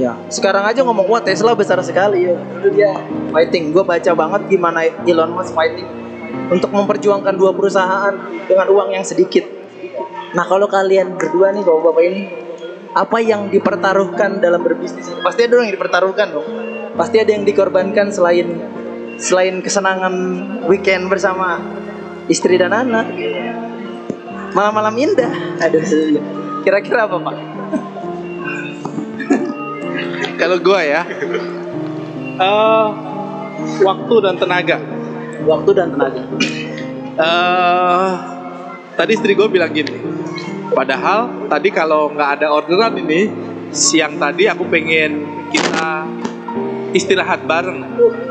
Ya. 0.00 0.16
Sekarang 0.32 0.64
aja 0.64 0.80
ngomong 0.82 1.04
wah 1.08 1.20
Tesla 1.20 1.52
besar 1.52 1.78
sekali. 1.84 2.28
Ya 2.28 2.36
dulu 2.36 2.68
dia. 2.72 2.92
Fighting. 3.32 3.72
Gue 3.72 3.84
baca 3.84 4.10
banget 4.16 4.40
gimana 4.48 4.84
Elon 5.04 5.32
Musk 5.36 5.52
fighting 5.52 6.02
untuk 6.52 6.72
memperjuangkan 6.72 7.34
dua 7.36 7.52
perusahaan 7.52 8.12
dengan 8.48 8.66
uang 8.72 8.92
yang 8.92 9.04
sedikit. 9.04 9.44
Nah 10.32 10.44
kalau 10.48 10.68
kalian 10.68 11.16
berdua 11.16 11.52
nih 11.52 11.60
bapak-bapak 11.64 12.02
ini 12.08 12.22
apa 12.92 13.18
yang 13.24 13.48
dipertaruhkan 13.48 14.44
dalam 14.44 14.60
berbisnis 14.60 15.08
pasti 15.24 15.48
ada 15.48 15.60
yang 15.60 15.72
dipertaruhkan 15.72 16.28
dong. 16.32 16.48
Pasti 16.92 17.16
ada 17.20 17.32
yang 17.32 17.44
dikorbankan 17.48 18.12
selain 18.12 18.60
selain 19.16 19.64
kesenangan 19.64 20.12
weekend 20.68 21.08
bersama 21.08 21.60
istri 22.28 22.60
dan 22.60 22.72
anak 22.72 23.08
malam-malam 24.52 24.94
indah. 24.96 25.32
Aduh, 25.60 25.82
kira-kira 26.62 27.04
apa 27.08 27.16
pak? 27.18 27.36
kalau 30.40 30.58
gue 30.58 30.80
ya 30.82 31.02
eh, 32.34 32.86
waktu 33.78 34.14
dan 34.18 34.34
tenaga 34.34 34.78
Waktu 35.42 35.70
dan 35.70 35.94
tenaga. 35.94 36.22
eh 37.14 38.10
tadi 38.98 39.10
istri 39.14 39.38
gue 39.38 39.46
bilang 39.46 39.70
gini 39.70 40.02
padahal 40.74 41.46
tadi 41.46 41.70
kalau 41.70 42.10
nggak 42.10 42.42
ada 42.42 42.46
orderan 42.50 42.98
ini 42.98 43.30
siang 43.70 44.18
tadi 44.18 44.50
aku 44.50 44.66
pengen 44.66 45.22
kita 45.54 46.10
istirahat 46.90 47.46
bareng 47.46 47.78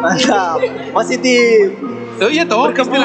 Mantap, 0.02 0.60
positif. 0.92 1.78
Oh 2.22 2.30
iya 2.30 2.44
toh 2.46 2.70
Berkebun, 2.70 3.02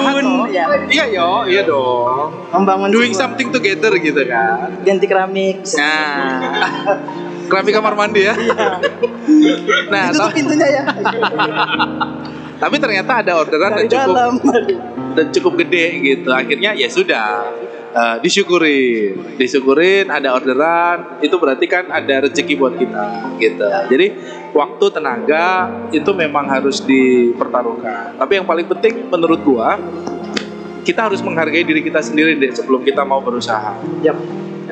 ya. 0.53 0.65
iya. 0.87 1.05
Yo 1.09 1.49
iya 1.49 1.63
dong. 1.65 2.29
Membangun 2.53 2.89
doing 2.93 3.11
sebuah- 3.11 3.33
something 3.33 3.49
together 3.49 3.93
gitu 3.97 4.21
kan. 4.25 4.69
Ganti 4.85 5.07
keramik. 5.07 5.65
nah. 5.75 6.41
Keramik 7.47 7.73
kamar 7.73 7.95
mandi 7.95 8.27
ya. 8.27 8.35
Nah 9.87 10.11
Itu 10.11 10.19
pintunya 10.35 10.67
ya. 10.69 10.85
tapi 12.63 12.77
ternyata 12.77 13.23
ada 13.23 13.33
orderan 13.37 13.71
Dari 13.71 13.87
dan 13.87 13.93
cukup 13.93 14.11
dalam. 14.11 14.33
dan 15.15 15.27
cukup 15.31 15.53
gede 15.63 15.85
gitu. 16.03 16.29
Akhirnya 16.29 16.75
ya 16.75 16.89
sudah 16.91 17.55
eh, 17.97 18.17
disyukurin. 18.21 19.41
Disyukurin 19.41 20.13
ada 20.13 20.37
orderan. 20.37 21.19
Itu 21.25 21.41
berarti 21.41 21.65
kan 21.65 21.89
ada 21.89 22.29
rezeki 22.29 22.55
buat 22.61 22.77
kita 22.77 23.37
gitu. 23.41 23.65
Jadi 23.65 24.07
waktu 24.53 24.87
tenaga 24.93 25.73
itu 25.91 26.11
memang 26.13 26.45
harus 26.53 26.85
dipertaruhkan. 26.85 28.21
Tapi 28.21 28.33
yang 28.37 28.47
paling 28.47 28.69
penting 28.69 29.09
menurut 29.09 29.41
gua 29.41 29.81
kita 30.87 31.11
harus 31.11 31.19
menghargai 31.19 31.67
diri 31.67 31.83
kita 31.83 31.99
sendiri 31.99 32.39
deh 32.39 32.55
sebelum 32.55 32.87
kita 32.87 33.03
mau 33.03 33.19
berusaha. 33.19 33.75
Yap. 34.07 34.17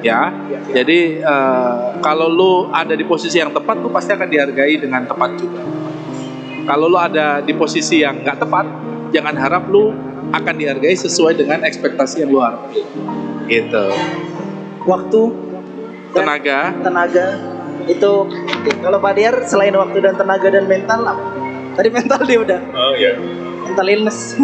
ya? 0.05 0.31
Jadi 0.70 1.18
eh, 1.18 1.77
kalau 1.99 2.31
lu 2.31 2.53
ada 2.70 2.95
di 2.95 3.03
posisi 3.03 3.43
yang 3.43 3.51
tepat 3.51 3.83
lu 3.83 3.91
pasti 3.91 4.14
akan 4.14 4.29
dihargai 4.31 4.79
dengan 4.79 5.03
tepat 5.09 5.31
juga. 5.41 5.62
Kalau 6.64 6.89
lu 6.89 6.97
ada 6.97 7.45
di 7.45 7.53
posisi 7.53 8.01
yang 8.01 8.25
nggak 8.25 8.39
tepat 8.41 8.66
jangan 9.12 9.35
harap 9.37 9.68
lu 9.68 10.14
akan 10.35 10.55
dihargai 10.59 10.97
sesuai 10.99 11.39
dengan 11.39 11.62
ekspektasi 11.62 12.26
yang 12.26 12.30
lu 12.35 12.41
harap 12.43 12.66
gitu 13.47 13.87
Waktu 14.85 15.20
dan 16.12 16.22
tenaga 16.26 16.59
tenaga 16.85 17.26
itu 17.85 18.12
kalau 18.80 18.99
Pak 19.01 19.12
Diar 19.16 19.35
selain 19.45 19.74
waktu 19.76 19.99
dan 20.01 20.14
tenaga 20.16 20.49
dan 20.49 20.64
mental 20.64 21.05
apa? 21.05 21.24
Tadi 21.74 21.89
mental 21.91 22.20
dia 22.24 22.39
udah 22.41 22.61
Oh 22.72 22.93
iya. 22.97 23.16
mental 23.64 23.87
illness. 23.89 24.37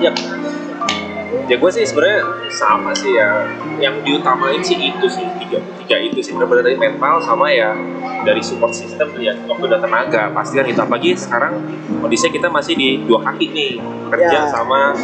Ya. 0.00 0.10
Ya 1.42 1.56
gue 1.58 1.70
sih 1.70 1.82
sebenarnya 1.82 2.20
sama 2.48 2.94
sih 2.94 3.12
ya. 3.12 3.44
Yang 3.78 3.94
diutamain 4.06 4.62
sih 4.62 4.78
itu 4.78 5.06
sih 5.06 5.26
tiga 5.38 5.58
tiga 5.82 5.96
itu 5.98 6.18
sih. 6.18 6.32
Benar-benar 6.32 6.64
dari 6.64 6.78
mental 6.78 7.18
sama 7.18 7.50
ya 7.50 7.74
dari 8.22 8.38
support 8.40 8.70
system 8.72 9.10
ya 9.18 9.34
waktu 9.46 9.66
dan 9.66 9.80
tenaga. 9.82 10.30
Pasti 10.30 10.54
kan 10.56 10.66
itu. 10.66 10.80
Apalagi 10.80 11.10
sekarang 11.14 11.52
kondisinya 11.98 12.32
kita 12.32 12.48
masih 12.48 12.74
di 12.74 12.88
dua 13.02 13.20
kaki 13.22 13.46
nih. 13.50 13.72
Kerja 14.08 14.38
Ya. 14.38 14.46
sama 14.46 14.94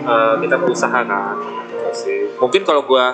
eh, 0.00 0.34
kita 0.40 0.56
berusaha 0.56 1.00
kan. 1.00 1.36
Gitu 1.70 1.90
sih. 1.92 2.20
mungkin 2.36 2.62
kalau 2.62 2.82
gue 2.82 3.04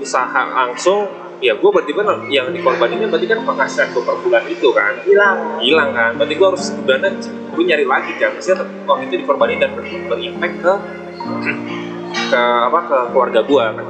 usaha 0.00 0.42
langsung 0.50 1.04
ya 1.40 1.56
gue 1.56 1.70
berarti 1.72 1.92
kan 1.96 2.04
yang 2.28 2.52
dikorbaninnya 2.52 3.08
berarti 3.08 3.24
kan 3.26 3.40
penghasilan 3.44 3.92
gue 3.92 4.02
per 4.04 4.16
bulan 4.20 4.44
itu 4.44 4.68
kan. 4.72 4.92
Hilang. 5.04 5.38
Hilang 5.58 5.90
kan. 5.92 6.10
Berarti 6.16 6.34
gue 6.36 6.46
harus 6.46 6.64
dana 6.84 7.08
gue 7.50 7.64
nyari 7.64 7.84
lagi 7.84 8.12
kan. 8.16 8.36
Maksudnya 8.36 8.56
uang 8.84 9.00
itu 9.08 9.14
dikorbanin 9.16 9.56
dan 9.56 9.72
ber- 9.72 9.88
berimpact 10.06 10.56
ke 10.60 10.72
ke 12.30 12.42
apa 12.42 12.78
ke 12.86 12.96
keluarga 13.12 13.40
gue 13.42 13.64
kan. 13.76 13.86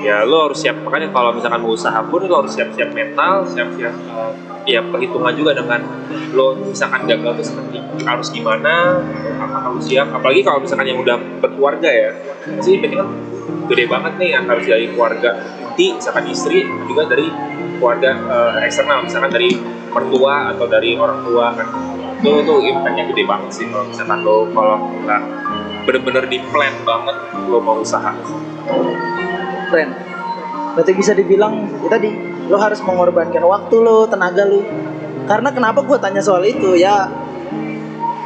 Ya 0.00 0.22
lo 0.22 0.50
harus 0.50 0.60
siap. 0.62 0.76
Makanya 0.84 1.10
kalau 1.10 1.34
misalkan 1.34 1.60
mau 1.64 1.72
usaha 1.72 1.98
pun 2.06 2.20
lo 2.24 2.44
harus 2.44 2.52
siap-siap 2.54 2.92
mental 2.92 3.42
siap-siap 3.48 3.94
eh, 3.94 4.32
ya 4.76 4.80
perhitungan 4.82 5.32
juga 5.34 5.56
dengan 5.56 5.80
lo 6.36 6.56
misalkan 6.58 7.06
gagal 7.06 7.42
tuh 7.42 7.46
seperti 7.54 7.78
harus 8.04 8.28
gimana 8.30 9.02
apa 9.40 9.56
harus 9.70 9.84
siap. 9.88 10.12
Apalagi 10.12 10.44
kalau 10.46 10.62
misalkan 10.62 10.86
yang 10.88 11.00
udah 11.00 11.16
berkeluarga 11.42 11.88
ya 11.90 12.10
sih 12.62 12.78
ini 12.78 12.94
kan 12.94 13.08
gede 13.66 13.84
banget 13.90 14.12
nih 14.20 14.30
yang 14.38 14.44
harus 14.46 14.64
dari 14.66 14.86
keluarga 14.94 15.30
inti 15.76 15.92
misalkan 15.92 16.24
istri 16.32 16.64
juga 16.88 17.04
dari 17.04 17.28
keluarga 17.76 18.10
eh, 18.16 18.66
eksternal. 18.68 19.04
Misalkan 19.04 19.32
dari 19.32 19.52
mertua 19.92 20.52
atau 20.52 20.68
dari 20.68 20.96
orang 20.96 21.24
tua 21.24 21.52
kan. 21.56 21.68
Itu 22.16 22.40
tuh 22.48 22.58
impactnya 22.64 23.12
gede 23.12 23.22
banget 23.28 23.50
sih 23.52 23.66
kalau 23.68 23.84
misalkan 23.88 24.24
lo 24.24 24.48
kalau 24.56 24.88
nggak 25.04 25.22
bener-bener 25.86 26.26
di 26.26 26.42
plan 26.50 26.74
banget 26.82 27.16
lo 27.46 27.62
mau 27.62 27.78
usaha. 27.78 28.10
Keren. 29.70 29.90
Berarti 30.74 30.92
bisa 30.92 31.14
dibilang 31.14 31.70
ya 31.86 31.88
tadi 31.88 32.10
lo 32.50 32.58
harus 32.58 32.82
mengorbankan 32.82 33.40
waktu 33.46 33.76
lo 33.78 34.10
tenaga 34.10 34.44
lo. 34.44 34.60
Karena 35.26 35.54
kenapa 35.54 35.86
gue 35.86 35.96
tanya 36.02 36.20
soal 36.20 36.42
itu 36.44 36.74
ya 36.74 37.06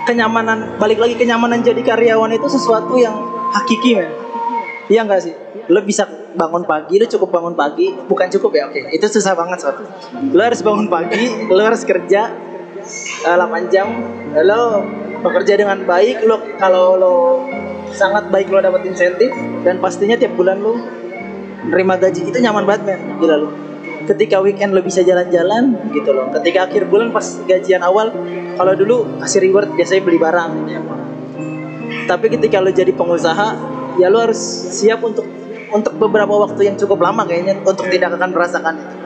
kenyamanan 0.08 0.80
balik 0.80 0.98
lagi 0.98 1.14
kenyamanan 1.14 1.61
jadi 1.61 1.84
karyawan 1.84 2.32
itu 2.32 2.48
sesuatu 2.48 2.96
yang 2.96 3.14
hakiki 3.52 4.00
men. 4.00 4.11
Iya 4.90 5.06
enggak 5.06 5.22
sih? 5.22 5.34
Lo 5.70 5.84
bisa 5.84 6.08
bangun 6.34 6.66
pagi 6.66 6.98
lo 6.98 7.06
cukup 7.06 7.28
bangun 7.30 7.54
pagi. 7.54 7.92
Bukan 7.92 8.26
cukup 8.32 8.50
ya 8.56 8.62
oke. 8.72 8.80
Itu 8.90 9.06
susah 9.06 9.36
banget 9.36 9.62
soalnya 9.62 9.86
lo 10.32 10.40
harus 10.40 10.61
bangun 10.64 10.88
pagi 10.88 11.46
lo 11.46 11.61
harus 11.61 11.84
kerja 11.84 12.32
eh, 13.28 13.36
8 13.36 13.72
jam. 13.72 13.86
Lo 14.42 14.82
bekerja 15.20 15.60
dengan 15.60 15.84
baik 15.84 16.24
lo 16.24 16.40
kalau 16.56 16.96
lo 16.96 17.14
sangat 17.92 18.32
baik 18.32 18.48
lo 18.48 18.62
dapat 18.64 18.86
insentif 18.88 19.32
dan 19.66 19.78
pastinya 19.78 20.16
tiap 20.16 20.34
bulan 20.34 20.60
lo 20.60 20.78
nerima 21.68 22.00
gaji 22.00 22.24
itu 22.32 22.38
nyaman 22.40 22.64
banget 22.64 22.82
men 22.88 23.00
gila 23.20 23.36
lo. 23.36 23.48
Ketika 24.08 24.40
weekend 24.42 24.72
lo 24.72 24.80
bisa 24.80 25.04
jalan-jalan 25.04 25.92
gitu 25.92 26.10
loh. 26.10 26.32
Ketika 26.34 26.66
akhir 26.66 26.88
bulan 26.88 27.12
pas 27.12 27.22
gajian 27.46 27.84
awal 27.84 28.10
kalau 28.56 28.72
dulu 28.74 29.20
kasih 29.22 29.44
reward 29.44 29.72
biasanya 29.76 30.02
beli 30.02 30.18
barang 30.18 30.50
gitu 30.64 30.70
ya 30.72 30.80
tapi 32.10 32.26
ketika 32.26 32.58
lo 32.58 32.74
jadi 32.74 32.90
pengusaha 32.90 33.48
ya 34.02 34.10
lo 34.10 34.18
harus 34.18 34.40
siap 34.74 34.98
untuk 35.06 35.22
untuk 35.70 35.94
beberapa 35.94 36.34
waktu 36.42 36.66
yang 36.66 36.74
cukup 36.74 36.98
lama 37.06 37.22
kayaknya 37.22 37.62
untuk 37.62 37.86
tidak 37.86 38.18
akan 38.18 38.30
merasakan 38.34 38.74
itu 38.82 38.99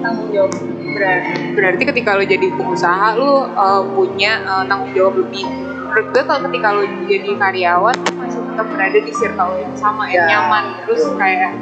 tanggung 0.00 0.30
jawab. 0.32 0.52
Ber- 0.94 1.24
berarti 1.58 1.82
ketika 1.90 2.10
lo 2.14 2.24
jadi 2.24 2.46
pengusaha 2.54 3.18
lo 3.18 3.50
uh, 3.52 3.82
punya 3.92 4.40
uh, 4.46 4.64
tanggung 4.64 4.92
jawab 4.94 5.20
lebih. 5.26 5.44
Menurut 5.84 6.06
gue 6.10 6.22
kalau 6.26 6.40
ketika 6.50 6.68
lo 6.74 6.82
jadi 7.06 7.30
karyawan 7.38 7.94
lo 7.94 8.10
masih 8.18 8.40
tetap 8.42 8.66
berada 8.70 8.98
di 8.98 9.12
circle 9.14 9.52
yang 9.60 9.74
sama 9.76 10.10
yang 10.10 10.26
Ya. 10.26 10.26
nyaman. 10.38 10.64
Terus 10.86 11.02
kayak 11.18 11.52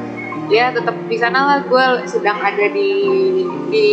ya 0.52 0.68
tetap 0.68 0.96
di 1.08 1.16
sana 1.16 1.38
lah 1.48 1.58
gue 1.64 1.84
sedang 2.04 2.36
ada 2.40 2.66
di 2.68 2.90
di 3.72 3.86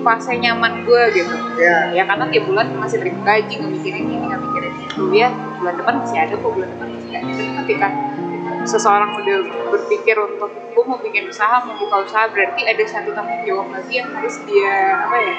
fase 0.00 0.32
nyaman 0.38 0.86
gue 0.88 1.02
gitu. 1.12 1.34
Ya. 1.60 1.92
Ya 1.92 2.02
karena 2.08 2.24
tiap 2.30 2.44
bulan 2.48 2.66
masih 2.78 3.02
terima 3.04 3.20
gaji 3.26 3.52
nggak 3.60 3.72
mikirin 3.74 4.04
ini 4.06 4.24
nggak 4.26 4.40
mikirin 4.40 4.74
itu. 4.86 5.02
Ya 5.12 5.28
bulan 5.60 5.74
depan 5.76 5.94
masih 6.00 6.18
ada 6.18 6.34
kok 6.38 6.50
bulan 6.50 6.68
depan 6.72 6.88
masih 6.94 7.12
ada 7.18 7.30
tapi 7.30 7.52
ketika 7.66 7.88
seseorang 8.64 9.16
udah 9.16 9.38
berpikir 9.72 10.16
untuk 10.20 10.50
gue 10.52 10.84
mau 10.84 11.00
bikin 11.00 11.28
usaha 11.28 11.60
mau 11.64 11.76
buka 11.76 12.04
usaha 12.04 12.28
berarti 12.28 12.60
ada 12.68 12.84
satu 12.84 13.10
tanggung 13.16 13.40
jawab 13.44 13.72
lagi 13.72 14.00
yang 14.00 14.08
harus 14.12 14.36
dia 14.44 15.00
apa 15.00 15.16
ya 15.16 15.34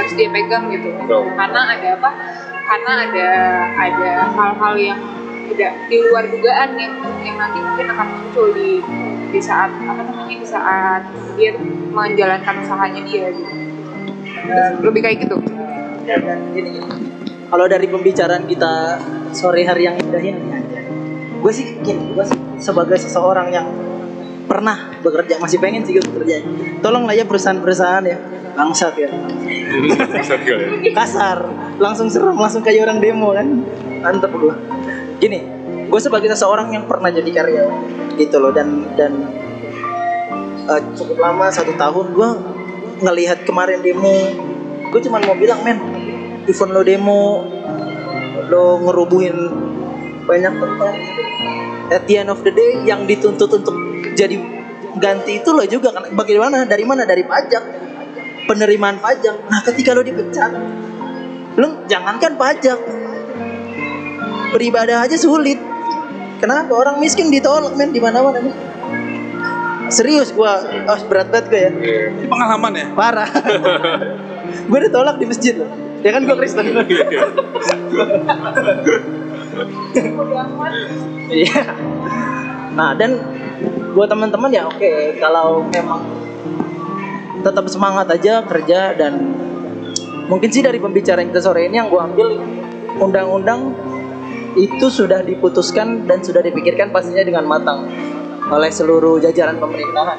harus 0.00 0.12
dia 0.16 0.28
pegang 0.32 0.72
gitu 0.72 0.88
Betul. 0.96 1.36
karena 1.36 1.60
ada 1.76 1.88
apa 2.00 2.10
karena 2.70 2.92
ada 3.08 3.28
ada 3.76 4.10
hal-hal 4.30 4.74
yang 4.78 5.00
tidak 5.50 5.72
di 5.90 5.96
luar 5.98 6.24
dugaan 6.30 6.70
yang 6.78 6.94
yang 7.26 7.36
nanti 7.36 7.58
mungkin 7.58 7.86
akan 7.90 8.06
muncul 8.06 8.46
di 8.54 8.78
di 9.30 9.40
saat 9.42 9.70
apa 9.82 10.02
namanya 10.02 10.36
di 10.38 10.46
saat 10.46 11.02
dia 11.34 11.50
menjalankan 11.90 12.54
usahanya 12.62 13.02
dia 13.02 13.34
gitu 13.34 13.52
dan 14.46 14.80
lebih 14.80 15.00
kayak 15.02 15.26
gitu 15.26 15.36
dan 16.06 16.40
gini, 16.54 16.78
gini. 16.78 16.90
kalau 17.50 17.66
dari 17.66 17.86
pembicaraan 17.90 18.46
kita 18.46 18.98
sore 19.34 19.62
hari 19.66 19.86
yang 19.90 19.98
indah 19.98 20.22
ini 20.22 20.59
gue 21.40 21.52
sih 21.52 21.80
gini 21.80 22.12
gue 22.12 22.24
sih 22.24 22.38
sebagai 22.60 23.00
seseorang 23.00 23.48
yang 23.48 23.66
pernah 24.50 24.90
bekerja 24.98 25.38
masih 25.38 25.62
pengen 25.62 25.86
sih 25.86 25.94
gue 25.94 26.02
bekerja. 26.02 26.42
Tolonglah 26.82 27.14
ya 27.14 27.22
perusahaan-perusahaan 27.22 28.02
ya. 28.02 28.18
Bangsat 28.58 28.98
ya. 28.98 29.08
Kasar. 30.98 31.46
Langsung 31.78 32.10
serem 32.10 32.34
langsung 32.34 32.66
kayak 32.66 32.90
orang 32.90 32.98
demo 32.98 33.30
kan. 33.30 33.46
Mantep 34.02 34.32
gue 34.34 34.54
gini 35.20 35.44
gue 35.90 36.00
sebagai 36.00 36.32
seseorang 36.32 36.72
yang 36.72 36.88
pernah 36.88 37.14
jadi 37.14 37.30
karyawan 37.30 37.74
gitu 38.18 38.36
loh. 38.42 38.50
Dan 38.50 38.90
dan 38.98 39.12
eh, 40.66 40.82
cukup 40.98 41.22
lama 41.22 41.46
satu 41.46 41.78
tahun 41.78 42.06
gue 42.10 42.28
ngelihat 43.06 43.46
kemarin 43.46 43.86
demo. 43.86 44.14
Gue 44.90 44.98
cuman 44.98 45.22
mau 45.30 45.38
bilang 45.38 45.62
men 45.62 45.78
event 46.50 46.72
lo 46.74 46.82
demo 46.82 47.46
lo 48.50 48.82
ngerubuhin 48.82 49.36
banyak 50.30 50.54
tempat 50.54 50.94
at 51.90 52.06
the 52.06 52.14
end 52.22 52.30
of 52.30 52.38
the 52.46 52.54
day 52.54 52.86
yang 52.86 53.02
dituntut 53.04 53.50
untuk 53.50 53.74
jadi 54.14 54.38
ganti 55.02 55.42
itu 55.42 55.50
lo 55.50 55.66
juga. 55.66 55.90
Kan 55.90 56.14
bagaimana? 56.14 56.62
Dari 56.64 56.86
mana? 56.86 57.02
Dari 57.02 57.26
pajak. 57.26 57.62
Penerimaan 58.46 59.02
pajak. 59.02 59.50
Nah 59.50 59.60
ketika 59.66 59.94
lo 59.94 60.06
dipecat 60.06 60.50
lo 61.58 61.84
jangankan 61.90 62.38
pajak. 62.38 62.78
Beribadah 64.54 65.02
aja 65.06 65.18
sulit. 65.18 65.58
Kenapa? 66.38 66.72
Orang 66.72 67.02
miskin 67.02 67.28
ditolak 67.30 67.74
men. 67.74 67.90
Di 67.90 68.00
mana 68.02 68.22
mana 68.22 68.38
serius 69.90 70.30
gua 70.30 70.62
oh, 70.86 71.00
berat 71.10 71.34
banget 71.34 71.46
gue 71.50 71.60
ya. 71.60 71.70
Ini 72.14 72.26
pengalaman 72.30 72.72
ya. 72.78 72.86
parah. 72.94 73.30
Gue 74.50 74.82
ditolak 74.86 75.18
di 75.18 75.26
masjid 75.30 75.54
loh 75.54 75.89
ya 76.00 76.10
kan 76.12 76.22
gue 76.24 76.36
Kristen. 76.36 76.66
Iya. 81.30 81.62
Nah 82.74 82.90
dan 82.96 83.10
buat 83.92 84.08
teman-teman 84.08 84.50
ya 84.54 84.66
oke 84.70 85.18
kalau 85.18 85.66
memang 85.68 86.00
tetap 87.42 87.66
semangat 87.66 88.06
aja 88.12 88.44
kerja 88.46 88.94
dan 88.94 89.34
mungkin 90.30 90.48
sih 90.52 90.62
dari 90.62 90.78
pembicaraan 90.78 91.28
kita 91.32 91.42
sore 91.42 91.66
ini 91.66 91.80
yang 91.80 91.90
gue 91.90 91.98
ambil 91.98 92.38
undang-undang 93.02 93.74
itu 94.54 94.86
sudah 94.90 95.22
diputuskan 95.22 96.06
dan 96.06 96.22
sudah 96.22 96.42
dipikirkan 96.42 96.90
pastinya 96.94 97.22
dengan 97.26 97.44
matang 97.46 97.86
oleh 98.50 98.70
seluruh 98.70 99.22
jajaran 99.22 99.58
pemerintahan 99.58 100.18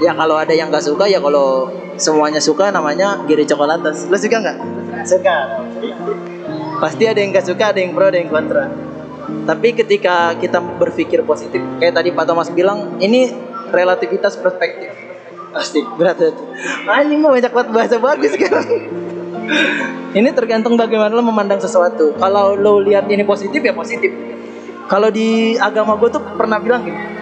ya 0.00 0.12
kalau 0.16 0.36
ada 0.40 0.52
yang 0.56 0.72
nggak 0.72 0.82
suka 0.82 1.04
ya 1.06 1.20
kalau 1.20 1.68
semuanya 2.00 2.40
suka 2.40 2.72
namanya 2.72 3.20
Giri 3.28 3.44
Coklatas 3.44 4.08
lo 4.08 4.16
suka 4.16 4.36
nggak? 4.40 4.56
Suka. 5.04 5.36
Pasti 6.80 7.04
ada 7.04 7.20
yang 7.20 7.30
nggak 7.36 7.46
suka 7.46 7.64
ada 7.76 7.78
yang 7.78 7.92
pro 7.92 8.08
ada 8.08 8.18
yang 8.18 8.32
kontra. 8.32 8.72
Tapi 9.46 9.68
ketika 9.76 10.34
kita 10.40 10.58
berpikir 10.58 11.22
positif 11.22 11.60
kayak 11.78 11.94
tadi 11.94 12.10
Pak 12.10 12.24
Thomas 12.24 12.48
bilang 12.50 12.96
ini 12.98 13.28
relativitas 13.70 14.40
perspektif. 14.40 14.90
Pasti 15.52 15.84
berat 15.84 16.16
berat 16.16 16.36
anjing 16.88 17.20
mau 17.20 17.34
banyak 17.34 17.52
banget 17.52 17.68
bahasa 17.74 17.96
bagus 17.98 18.32
sekarang 18.38 18.70
ini 20.14 20.30
tergantung 20.30 20.78
bagaimana 20.78 21.10
lo 21.10 21.22
memandang 21.26 21.58
sesuatu. 21.58 22.14
Kalau 22.18 22.54
lo 22.54 22.78
lihat 22.78 23.10
ini 23.10 23.26
positif 23.26 23.58
ya 23.62 23.74
positif. 23.74 24.10
Kalau 24.90 25.10
di 25.10 25.54
agama 25.54 25.94
gue 25.98 26.10
tuh 26.10 26.22
pernah 26.34 26.58
bilang 26.58 26.82
gini 26.82 27.19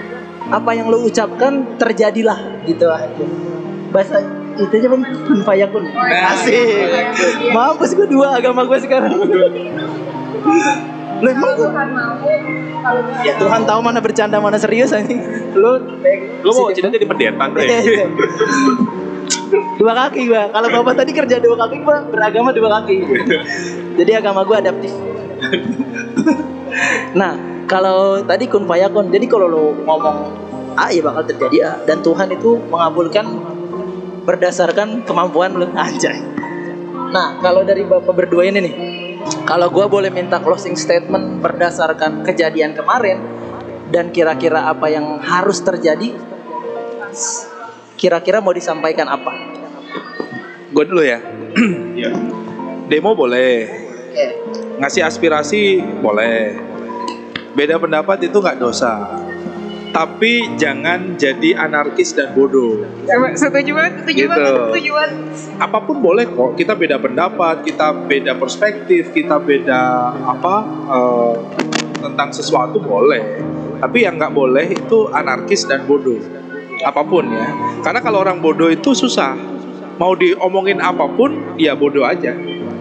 apa 0.48 0.70
yang 0.72 0.88
lo 0.88 1.04
ucapkan 1.04 1.76
terjadilah 1.76 2.64
gitu 2.64 2.88
aja 2.88 3.24
bahasa 3.92 4.20
itu 4.58 4.74
aja 4.74 4.88
kan 4.90 5.00
kun 5.06 5.40
fayakun. 5.46 5.86
Asik. 6.34 6.90
Mampus 7.54 7.94
gue 7.94 8.10
dua 8.10 8.42
agama 8.42 8.66
gue 8.66 8.78
sekarang. 8.82 9.14
Lo 11.22 11.28
emang 11.30 11.54
mau. 11.54 12.18
Kalau 12.78 13.00
ya 13.26 13.34
Tuhan 13.38 13.62
tahu 13.66 13.80
mana 13.82 13.98
bercanda 14.02 14.38
mana 14.42 14.58
serius 14.58 14.90
anjing. 14.94 15.22
Lo 15.54 15.78
Lu 16.42 16.50
mau 16.54 16.70
jadi 16.70 16.90
jadi 16.94 17.06
pendeta 17.06 17.50
Iya, 17.58 17.78
iya. 17.82 18.06
dua 19.78 19.92
kaki 19.94 20.30
gua. 20.30 20.50
Kalau 20.54 20.68
bapak 20.70 20.94
tadi 21.02 21.10
kerja 21.10 21.42
dua 21.42 21.58
kaki 21.58 21.82
gua 21.82 22.06
beragama 22.06 22.54
dua 22.54 22.82
kaki. 22.82 22.96
Jadi 23.98 24.10
agama 24.14 24.46
gua 24.46 24.62
adaptif. 24.62 24.94
Nah 27.18 27.34
kalau 27.68 28.24
tadi 28.24 28.48
kun 28.48 28.64
fayakun 28.64 29.12
jadi 29.12 29.28
kalau 29.28 29.46
lo 29.46 29.64
ngomong 29.84 30.18
A 30.78 30.94
ya 30.94 31.02
bakal 31.02 31.26
terjadi 31.28 31.56
A 31.62 31.72
dan 31.84 32.00
Tuhan 32.00 32.32
itu 32.32 32.56
mengabulkan 32.70 33.26
berdasarkan 34.24 35.04
kemampuan 35.04 35.54
lo 35.54 35.68
anjay 35.78 36.18
nah 37.12 37.38
kalau 37.38 37.62
dari 37.62 37.84
bapak 37.84 38.10
berdua 38.10 38.48
ini 38.48 38.58
nih 38.64 38.74
kalau 39.44 39.68
gua 39.68 39.86
boleh 39.86 40.08
minta 40.08 40.40
closing 40.40 40.74
statement 40.74 41.44
berdasarkan 41.44 42.24
kejadian 42.24 42.72
kemarin 42.72 43.20
dan 43.88 44.12
kira-kira 44.12 44.68
apa 44.68 44.88
yang 44.88 45.20
harus 45.20 45.60
terjadi 45.60 46.16
kira-kira 47.98 48.38
mau 48.38 48.54
disampaikan 48.54 49.10
apa? 49.10 49.32
Gue 50.70 50.84
dulu 50.86 51.02
ya. 51.02 51.18
Demo 52.88 53.12
boleh, 53.12 53.68
ngasih 54.80 55.04
aspirasi 55.04 55.82
boleh. 56.00 56.67
Beda 57.58 57.74
pendapat 57.74 58.30
itu 58.30 58.38
nggak 58.38 58.62
dosa. 58.62 59.18
Tapi 59.90 60.54
jangan 60.54 61.18
jadi 61.18 61.58
anarkis 61.58 62.14
dan 62.14 62.30
bodoh. 62.30 62.86
Setuju 63.34 63.70
banget, 63.74 63.92
setuju 64.04 64.14
Gitu. 64.14 64.30
banget, 64.30 64.52
setuju 64.70 64.90
banget. 64.94 65.12
apa 65.58 65.78
pun 65.82 65.96
boleh 65.98 66.24
kok 66.30 66.54
kita 66.54 66.78
beda 66.78 67.02
pendapat 67.02 67.66
kita 67.66 67.90
beda 68.06 68.38
perspektif 68.38 69.10
kita 69.10 69.42
beda 69.42 69.82
apa 70.22 70.54
eh, 70.86 71.34
tentang 71.98 72.30
sesuatu 72.30 72.78
boleh 72.78 73.42
tapi 73.82 74.06
yang 74.06 74.18
nggak 74.18 74.34
boleh 74.34 74.70
itu 74.70 75.10
anarkis 75.10 75.66
dan 75.66 75.82
bodoh 75.86 76.18
apa 76.82 77.02
pun 77.02 77.26
ya 77.26 77.48
karena 77.82 77.98
kalau 77.98 78.22
orang 78.22 78.38
bodoh 78.38 78.70
itu 78.70 78.94
susah 78.94 79.34
mau 79.98 80.14
diomongin 80.14 80.78
apa 80.78 81.10
pun 81.10 81.58
ya 81.58 81.74
bodoh 81.74 82.06
aja 82.06 82.34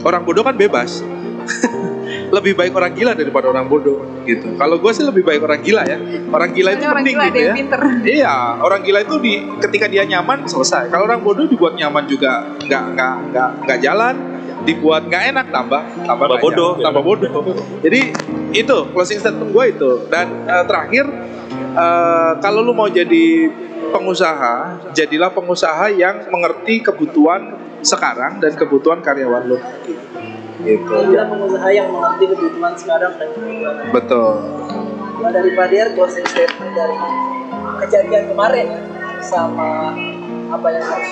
orang 0.05 0.21
bodoh 0.21 0.45
kan 0.45 0.53
bebas 0.53 1.01
lebih 2.35 2.57
baik 2.57 2.75
orang 2.75 2.91
gila 2.91 3.11
daripada 3.15 3.47
orang 3.47 3.69
bodoh 3.71 4.03
gitu 4.27 4.57
kalau 4.59 4.81
gue 4.81 4.91
sih 4.91 5.05
lebih 5.05 5.23
baik 5.23 5.43
orang 5.45 5.63
gila 5.63 5.83
ya 5.87 5.97
orang 6.27 6.51
gila 6.51 6.75
itu 6.75 6.87
Soalnya 6.87 6.95
orang 6.95 7.03
penting 7.03 7.17
gila 7.19 7.25
ada 7.27 7.35
gitu 7.35 7.43
yang 7.43 7.51
ya 7.51 7.55
pinter. 7.59 7.81
Iya, 8.07 8.35
orang 8.63 8.79
gila 8.83 8.99
itu 9.03 9.15
di 9.19 9.33
ketika 9.59 9.85
dia 9.91 10.03
nyaman 10.07 10.39
selesai. 10.47 10.87
Kalau 10.87 11.03
orang 11.03 11.19
bodoh 11.19 11.45
dibuat 11.45 11.75
nyaman 11.75 12.03
juga 12.07 12.55
nggak 12.63 12.83
nggak 12.95 13.15
nggak 13.31 13.49
nggak 13.67 13.79
jalan, 13.83 14.15
dibuat 14.63 15.01
nggak 15.11 15.23
enak 15.35 15.45
tambah 15.51 15.81
tambah 16.07 16.25
Tambah 16.31 16.39
bodoh, 16.39 16.71
jalan, 16.79 16.85
tambah 16.87 17.03
bodoh. 17.03 17.31
Jadi 17.83 18.01
itu 18.55 18.77
closing 18.95 19.19
statement 19.19 19.51
gue 19.51 19.65
itu. 19.67 19.91
Dan 20.07 20.47
eh, 20.47 20.63
terakhir 20.63 21.05
eh, 21.75 22.31
kalau 22.39 22.63
lu 22.63 22.71
mau 22.71 22.87
jadi 22.87 23.51
pengusaha, 23.91 24.55
jadilah 24.95 25.31
pengusaha 25.35 25.91
yang 25.91 26.27
mengerti 26.31 26.83
kebutuhan 26.83 27.55
sekarang 27.83 28.39
dan 28.39 28.55
kebutuhan 28.55 29.03
karyawan 29.03 29.43
lu. 29.47 29.57
Gitu. 30.67 30.91
Jadilah 30.91 31.27
pengusaha 31.31 31.69
yang 31.71 31.87
mengerti 31.87 32.23
kebutuhan 32.27 32.73
sekarang 32.75 33.15
dan 33.15 33.27
kebutuhan. 33.31 33.75
Betul. 33.95 34.31
Nah, 35.17 35.31
dari 35.31 35.49
Pak 35.55 35.67
Diar 35.71 35.87
closing 35.95 36.27
statement 36.27 36.71
dari 36.75 36.97
kejadian 37.87 38.23
kemarin 38.35 38.67
sama 39.23 39.95
apa 40.47 40.67
yang 40.71 40.85
harus 40.85 41.11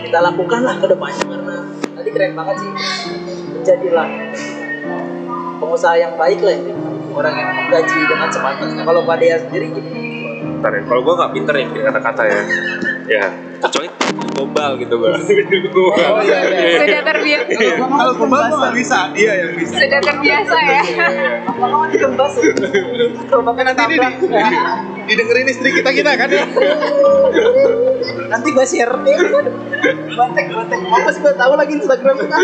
kita 0.00 0.18
lakukan 0.18 0.60
lah 0.64 0.76
ke 0.80 0.86
depannya 0.88 1.24
karena 1.24 1.56
tadi 1.94 2.08
keren 2.10 2.32
banget 2.34 2.56
sih 2.58 2.72
jadilah 3.64 4.08
pengusaha 5.60 5.94
yang 5.96 6.12
baik 6.16 6.40
lah 6.42 6.54
ini 6.56 6.72
orang 7.14 7.34
yang 7.36 7.50
menggaji 7.54 8.00
dengan 8.08 8.28
sepantasnya 8.32 8.82
kalau 8.82 9.00
Pak 9.04 9.16
Diar 9.20 9.38
sendiri 9.44 9.66
gimana? 9.72 9.98
Bentar 10.40 10.72
ya, 10.76 10.82
kalau 10.88 11.00
gue 11.04 11.14
nggak 11.16 11.32
pinter 11.36 11.54
ya 11.56 11.64
bikin 11.68 11.82
kata-kata 11.88 12.22
ya. 12.28 12.40
Ya, 13.10 13.24
kecuali 13.64 13.88
gombal 14.40 14.72
gitu 14.76 14.94
gue. 14.96 15.10
Oh, 15.70 16.20
iya, 16.20 16.38
iya. 16.42 16.80
Sudah 16.80 17.02
terbiasa, 17.04 17.50
Kalau 17.76 18.12
kembali 18.16 18.46
nggak 18.50 18.74
bisa, 18.74 18.98
dia 19.12 19.32
yang 19.36 19.52
bisa. 19.54 19.74
sudah 19.76 20.00
terbiasa 20.00 20.56
ya. 20.58 20.82
Kalau 21.46 21.78
dikembas 21.86 22.32
kalau 23.26 23.42
pakai 23.44 23.62
nanti 23.64 23.82
Ini 23.82 23.96
di- 23.96 24.18
didengerin 25.06 25.46
istri 25.46 25.68
kita 25.72 25.90
kita 25.90 26.10
kan 26.16 26.28
ya. 26.28 26.44
nanti 28.26 28.48
gue 28.48 28.66
share 28.66 28.94
nih. 28.98 29.16
Bantek 30.10 30.46
bantek 30.48 30.78
apa 30.82 31.08
sih 31.10 31.20
gue 31.20 31.34
tahu 31.34 31.52
lagi 31.54 31.72
Instagram 31.74 32.16
kita 32.18 32.36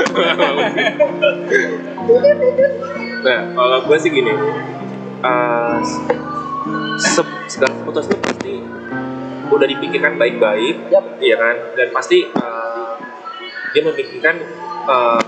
Nah, 3.19 3.41
kalau 3.53 3.79
gue 3.83 3.97
sih 3.99 4.11
gini, 4.13 4.33
uh, 5.21 5.77
se- 6.97 7.35
segala 7.49 7.73
keputusan 7.75 8.13
itu 8.13 8.23
pasti 8.23 8.55
udah 9.51 9.67
dipikirkan 9.69 10.19
baik-baik, 10.19 10.91
Yap. 10.91 11.23
iya 11.23 11.37
kan? 11.39 11.57
Dan 11.79 11.89
pasti 11.95 12.27
uh, 12.27 12.95
dia 13.71 13.83
memikirkan 13.85 14.37
uh, 14.89 15.23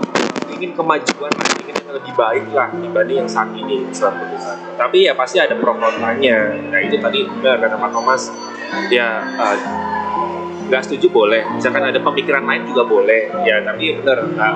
ingin 0.51 0.75
kemajuan, 0.75 1.31
lah, 1.31 1.47
ingin 1.61 1.75
lebih 1.89 2.13
baik 2.17 2.45
lah 2.51 2.67
dibanding 2.73 3.23
yang 3.25 3.29
saat 3.29 3.49
ini 3.55 3.87
keputusan. 3.87 4.57
Tapi 4.75 5.07
ya 5.07 5.13
pasti 5.15 5.37
ada 5.39 5.55
pro 5.55 5.77
kontranya. 5.77 6.55
Nah 6.69 6.79
itu 6.83 6.99
tadi 6.99 7.23
benar 7.25 7.61
kata 7.61 7.75
Pak 7.79 7.89
Thomas, 7.93 8.21
ya 8.91 9.23
uh, 9.23 9.57
nggak 10.69 10.81
setuju 10.85 11.09
boleh. 11.09 11.41
Misalkan 11.55 11.81
ada 11.81 11.99
pemikiran 12.01 12.45
lain 12.45 12.67
juga 12.69 12.83
boleh. 12.85 13.31
Ya 13.47 13.63
tapi 13.65 13.97
benar 13.97 14.21
nggak 14.25 14.53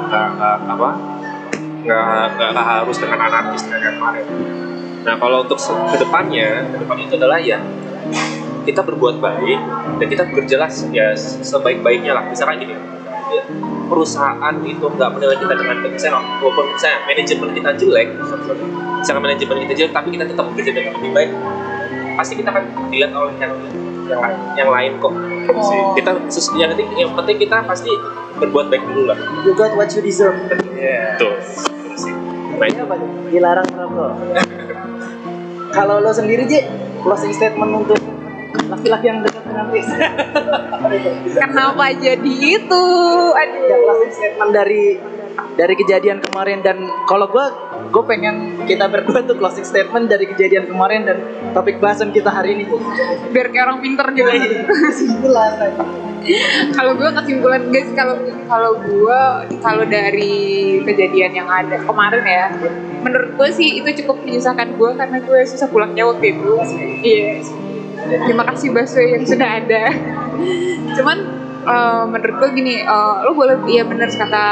apa 0.70 0.90
nggak 1.84 2.64
harus 2.64 2.98
dengan 3.02 3.20
anarkis 3.28 3.68
kayak 3.68 4.00
kemarin. 4.00 4.26
Nah 5.04 5.20
kalau 5.20 5.44
untuk 5.44 5.60
ke 5.60 5.98
depannya, 6.00 6.64
ke 6.72 6.78
depannya 6.80 7.04
itu 7.12 7.16
adalah 7.20 7.40
ya 7.44 7.60
kita 8.64 8.82
berbuat 8.84 9.20
baik 9.20 9.60
dan 10.00 10.06
kita 10.08 10.24
bekerja 10.32 10.56
ya 10.92 11.06
sebaik-baiknya 11.44 12.16
lah. 12.16 12.24
Misalkan 12.28 12.64
gini, 12.64 12.74
ya, 13.32 13.44
perusahaan 13.88 14.56
itu 14.64 14.86
nggak 14.88 15.10
menilai 15.14 15.38
kita 15.38 15.54
dengan 15.54 15.76
misalnya 15.84 16.20
walaupun 16.40 16.66
misalnya 16.74 17.00
manajemen 17.08 17.50
kita 17.52 17.70
jelek, 17.78 18.08
misalkan 19.00 19.22
manajemen 19.22 19.56
kita 19.68 19.74
jelek, 19.78 19.94
tapi 19.94 20.08
kita 20.16 20.26
tetap 20.28 20.46
bekerja 20.52 20.72
dengan 20.72 20.92
lebih 20.98 21.12
baik, 21.12 21.30
pasti 22.18 22.34
kita 22.40 22.50
akan 22.52 22.64
dilihat 22.90 23.12
oleh 23.14 23.34
yang 23.38 23.54
yang, 24.04 24.20
lain- 24.20 24.44
yang 24.60 24.70
lain 24.72 24.92
kok. 25.00 25.14
Gitu. 25.14 25.52
Oh. 25.60 25.92
Kita 25.96 26.10
sus- 26.32 26.52
yang 26.56 26.72
penting 26.76 26.88
yang 26.96 27.12
penting 27.16 27.38
kita 27.40 27.64
pasti 27.68 27.92
berbuat 28.40 28.68
baik 28.72 28.84
dulu 28.90 29.12
lah. 29.12 29.18
you 29.46 29.54
got 29.54 29.72
what 29.76 29.88
you 29.92 30.02
deserve 30.02 30.36
Tuh. 31.20 31.34
Gitu 31.38 31.96
sih. 32.00 32.14
Nah, 32.54 32.66
Ini 32.70 32.80
apa 32.86 32.96
dilarang 33.28 33.66
merokok 33.76 34.12
kalau 35.78 36.00
lo 36.00 36.14
sendiri 36.14 36.46
Ji 36.46 36.62
closing 37.02 37.34
statement 37.34 37.72
untuk 37.84 37.98
laki-laki 38.54 39.06
yang 39.10 39.20
dekat 39.26 39.44
dengan 39.46 39.66
Riz 39.74 39.90
Kenapa 41.44 41.86
jadi 41.96 42.34
itu? 42.60 42.86
Aduh. 43.34 43.62
ya 43.66 43.78
closing 43.82 44.14
statement 44.14 44.52
dari 44.54 44.84
dari 45.54 45.74
kejadian 45.78 46.18
kemarin 46.22 46.62
dan 46.66 46.78
kalau 47.06 47.30
gue 47.30 47.46
gue 47.94 48.04
pengen 48.10 48.66
kita 48.66 48.90
berdua 48.90 49.22
tuh 49.26 49.38
closing 49.38 49.66
statement 49.66 50.10
dari 50.10 50.26
kejadian 50.30 50.66
kemarin 50.70 51.06
dan 51.06 51.18
topik 51.54 51.78
bahasan 51.78 52.10
kita 52.10 52.30
hari 52.34 52.58
ini 52.58 52.66
Biar 53.30 53.54
kayak 53.54 53.66
orang 53.70 53.80
pinter 53.82 54.06
gitu. 54.18 54.30
kesimpulan 54.66 55.54
aja. 55.58 55.86
kalau 56.74 56.96
gue 56.96 57.10
kesimpulan 57.20 57.62
guys 57.70 57.90
kalau 57.94 58.16
kalau 58.48 58.72
gue 58.80 59.20
kalau 59.60 59.84
dari 59.86 60.34
kejadian 60.88 61.32
yang 61.36 61.50
ada 61.52 61.78
kemarin 61.84 62.24
ya 62.24 62.46
menurut 63.04 63.36
gue 63.36 63.50
sih 63.52 63.84
itu 63.84 63.90
cukup 64.04 64.24
menyusahkan 64.24 64.74
gue 64.80 64.90
karena 64.96 65.18
gue 65.20 65.40
susah 65.44 65.68
pulangnya 65.68 66.08
waktu 66.08 66.34
itu 66.34 66.52
iya 67.04 67.44
terima 68.08 68.44
kasih 68.48 68.76
bakso 68.76 69.00
yang 69.00 69.24
sudah 69.24 69.50
ada. 69.64 69.84
Cuman 70.96 71.18
eh, 71.64 72.04
menurut 72.08 72.36
gue 72.40 72.50
gini 72.58 72.76
eh, 72.84 73.16
lo 73.24 73.32
boleh 73.36 73.64
iya 73.70 73.84
bener 73.88 74.10
kata 74.12 74.46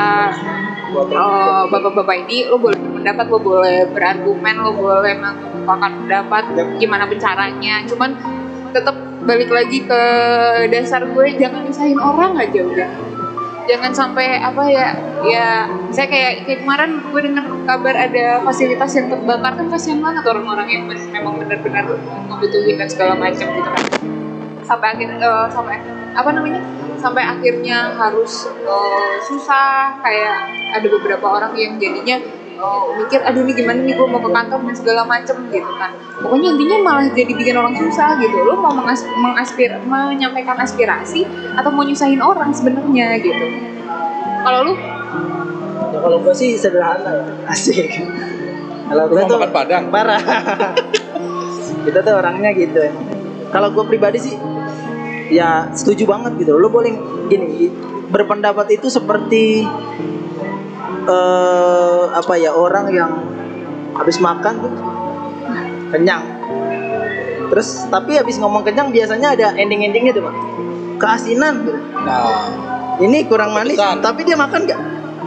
eh, 0.91 1.64
bapak-bapak 1.70 2.16
ini 2.28 2.47
lo 2.47 2.58
boleh 2.60 2.78
berpendapat 2.80 3.26
lo 3.28 3.39
boleh 3.39 3.78
berargumen 3.91 4.55
lo 4.62 4.71
boleh 4.76 5.13
mengungkapkan 5.20 5.92
pendapat 6.05 6.43
gimana 6.80 7.04
caranya. 7.20 7.84
Cuman 7.88 8.09
tetap 8.71 8.96
balik 9.21 9.54
lagi 9.54 9.86
ke 9.86 10.04
dasar 10.74 11.05
gue 11.05 11.26
jangan 11.38 11.62
nyusahin 11.67 12.00
orang 12.01 12.34
aja 12.42 12.62
udah 12.66 12.89
jangan 13.70 13.92
sampai 13.93 14.42
apa 14.42 14.63
ya 14.70 14.88
ya 15.25 15.47
saya 15.93 16.08
kayak 16.09 16.47
kayak 16.50 16.59
kemarin 16.66 17.01
gue 17.01 17.21
dengar 17.21 17.46
kabar 17.67 17.96
ada 17.96 18.42
fasilitas 18.42 18.92
yang 18.97 19.08
terbakar 19.12 19.54
kan 19.58 19.67
kasihan 19.70 20.00
banget 20.01 20.24
orang-orang 20.25 20.67
yang 20.70 20.83
memang 20.89 21.38
benar-benar 21.38 21.86
membutuhkan 22.29 22.88
segala 22.89 23.13
macam 23.17 23.46
gitu 23.46 23.70
kan. 23.70 23.86
Sampai 24.66 24.88
akhir 24.96 25.09
eh, 25.20 25.46
sampai 25.51 25.75
apa 26.12 26.29
namanya 26.32 26.62
sampai 26.97 27.24
akhirnya 27.25 27.97
harus 27.97 28.50
eh, 28.50 29.13
susah 29.25 30.00
kayak 30.01 30.38
ada 30.71 30.88
beberapa 30.88 31.25
orang 31.28 31.54
yang 31.58 31.75
jadinya 31.78 32.41
eh, 32.62 32.83
mikir 33.01 33.20
aduh 33.25 33.42
ini 33.42 33.54
gimana 33.58 33.79
nih? 33.82 33.93
Gue 33.97 34.08
mau 34.08 34.21
ke 34.21 34.29
kantor 34.29 34.59
dan 34.62 34.75
segala 34.78 35.01
macem 35.09 35.36
gitu 35.50 35.71
kan. 35.82 35.92
Pokoknya 36.21 36.47
intinya 36.54 36.78
malah 36.86 37.05
jadi 37.09 37.33
bikin 37.33 37.55
orang 37.58 37.74
susah 37.74 38.21
gitu. 38.21 38.38
Lo 38.46 38.62
mau 38.62 38.74
mengas 38.74 39.01
mengaspir 39.17 39.74
menyampaikan 39.83 40.58
aspirasi 40.62 41.25
atau 41.58 41.70
mau 41.74 41.82
nyusahin 41.82 42.21
orang 42.21 42.54
sebenarnya 42.54 43.17
gitu. 43.20 43.46
Kalau 44.46 44.59
lu? 44.66 44.74
Ya 45.92 46.00
kalau 46.00 46.17
gue 46.21 46.33
sih 46.38 46.55
sederhana. 46.55 47.09
Ya 47.09 47.25
asik. 47.50 47.89
Kalau 48.92 49.04
gue 49.09 49.21
tuh 49.25 49.38
makan 49.39 49.51
Padang. 49.51 49.83
parah. 49.89 50.21
Kita 51.82 52.00
tuh 52.05 52.13
orangnya 52.13 52.54
gitu. 52.54 52.78
Ya 52.78 52.93
kalau 53.51 53.67
gue 53.75 53.83
pribadi 53.83 54.17
sih 54.17 54.36
ya 55.32 55.70
setuju 55.75 56.08
banget 56.08 56.39
gitu. 56.39 56.55
Lo 56.55 56.71
boleh 56.71 56.96
gini 57.28 57.67
berpendapat 58.12 58.75
itu 58.75 58.88
seperti 58.92 59.63
eh 61.08 62.04
apa 62.12 62.34
ya 62.38 62.51
orang 62.54 62.86
yang 62.93 63.12
habis 63.97 64.18
makan 64.22 64.54
tuh 64.62 64.74
kenyang. 65.92 66.24
Terus 67.51 67.86
tapi 67.92 68.16
habis 68.16 68.39
ngomong 68.39 68.63
kenyang 68.63 68.89
biasanya 68.96 69.36
ada 69.36 69.47
ending-endingnya 69.59 70.16
tuh 70.16 70.24
pak. 70.30 70.36
Keasinan 71.01 71.68
tuh. 71.68 71.78
Nah, 72.05 72.47
ini 73.01 73.26
kurang 73.26 73.51
manis 73.51 73.76
Pedesan. 73.76 74.00
tapi 74.00 74.22
dia 74.24 74.38
makan 74.39 74.59
nggak? 74.63 74.80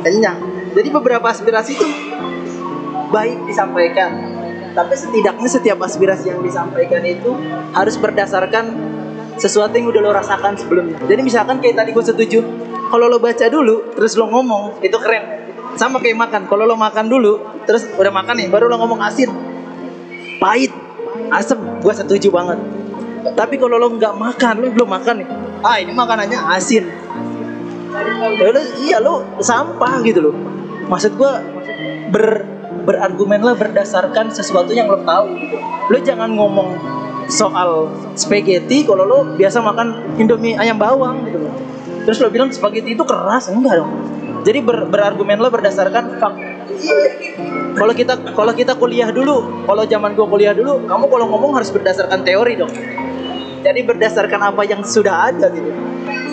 Kenyang. 0.06 0.38
Jadi 0.74 0.88
beberapa 0.90 1.26
aspirasi 1.28 1.76
itu 1.76 1.86
baik 3.12 3.46
disampaikan. 3.46 4.10
Tapi 4.74 4.94
setidaknya 4.98 5.46
setiap 5.46 5.78
aspirasi 5.86 6.34
yang 6.34 6.42
disampaikan 6.42 7.02
itu 7.06 7.30
harus 7.70 7.94
berdasarkan 7.94 8.74
sesuatu 9.38 9.74
yang 9.74 9.86
udah 9.90 10.00
lo 10.02 10.10
rasakan 10.10 10.58
sebelumnya. 10.58 10.98
Jadi 11.06 11.20
misalkan 11.22 11.62
kayak 11.62 11.78
tadi 11.78 11.90
gue 11.94 12.04
setuju, 12.04 12.38
kalau 12.90 13.06
lo 13.06 13.22
baca 13.22 13.46
dulu, 13.46 13.94
terus 13.94 14.18
lo 14.18 14.26
ngomong, 14.30 14.82
itu 14.82 14.94
keren. 14.98 15.43
Sama 15.74 15.98
kayak 15.98 16.18
makan, 16.18 16.42
kalau 16.46 16.64
lo 16.64 16.78
makan 16.78 17.10
dulu, 17.10 17.42
terus 17.66 17.90
udah 17.98 18.12
makan 18.14 18.38
nih, 18.38 18.48
baru 18.50 18.70
lo 18.70 18.78
ngomong 18.78 19.02
asin, 19.02 19.30
pahit, 20.38 20.70
asem, 21.34 21.58
gue 21.82 21.94
setuju 21.94 22.30
banget. 22.30 22.58
Tapi 23.34 23.58
kalau 23.58 23.80
lo 23.80 23.90
nggak 23.90 24.14
makan, 24.14 24.54
lo 24.62 24.66
belum 24.70 24.88
makan 24.90 25.14
nih, 25.24 25.28
ah 25.66 25.76
ini 25.82 25.92
makanannya 25.96 26.38
asin. 26.54 26.84
Ya 28.38 28.50
lo, 28.50 28.60
iya 28.82 28.98
lo 29.02 29.38
sampah 29.42 30.02
gitu 30.02 30.30
loh. 30.30 30.34
Maksud 30.90 31.14
gue 31.18 31.32
ber 32.10 32.46
berargumenlah 32.84 33.54
berdasarkan 33.54 34.34
sesuatu 34.34 34.74
yang 34.74 34.90
lo 34.90 35.00
tahu 35.02 35.34
gitu. 35.38 35.56
Lo 35.90 35.98
jangan 36.02 36.30
ngomong 36.34 36.74
soal 37.30 37.88
spaghetti 38.18 38.84
kalau 38.84 39.06
lo 39.06 39.18
biasa 39.38 39.62
makan 39.64 40.18
indomie 40.20 40.58
ayam 40.58 40.76
bawang 40.76 41.24
gitu 41.26 41.38
loh. 41.38 41.54
Terus 42.04 42.18
lo 42.20 42.28
bilang 42.28 42.50
spaghetti 42.52 42.92
itu 42.92 43.04
keras 43.06 43.48
enggak 43.48 43.80
dong. 43.80 43.92
Jadi 44.44 44.58
ber, 44.60 44.86
berargumen 44.92 45.40
lo 45.40 45.48
berdasarkan 45.48 46.20
fak. 46.20 46.34
Kalau 47.74 47.92
kita 47.96 48.14
kalau 48.36 48.52
kita 48.54 48.76
kuliah 48.78 49.10
dulu, 49.10 49.66
kalau 49.66 49.82
zaman 49.88 50.14
gua 50.14 50.28
kuliah 50.28 50.54
dulu, 50.54 50.84
kamu 50.86 51.04
kalau 51.10 51.26
ngomong 51.32 51.58
harus 51.58 51.72
berdasarkan 51.72 52.22
teori 52.22 52.54
dong. 52.60 52.70
Jadi 53.64 53.80
berdasarkan 53.80 54.52
apa 54.52 54.62
yang 54.68 54.84
sudah 54.84 55.32
ada 55.32 55.48
gitu. 55.48 55.72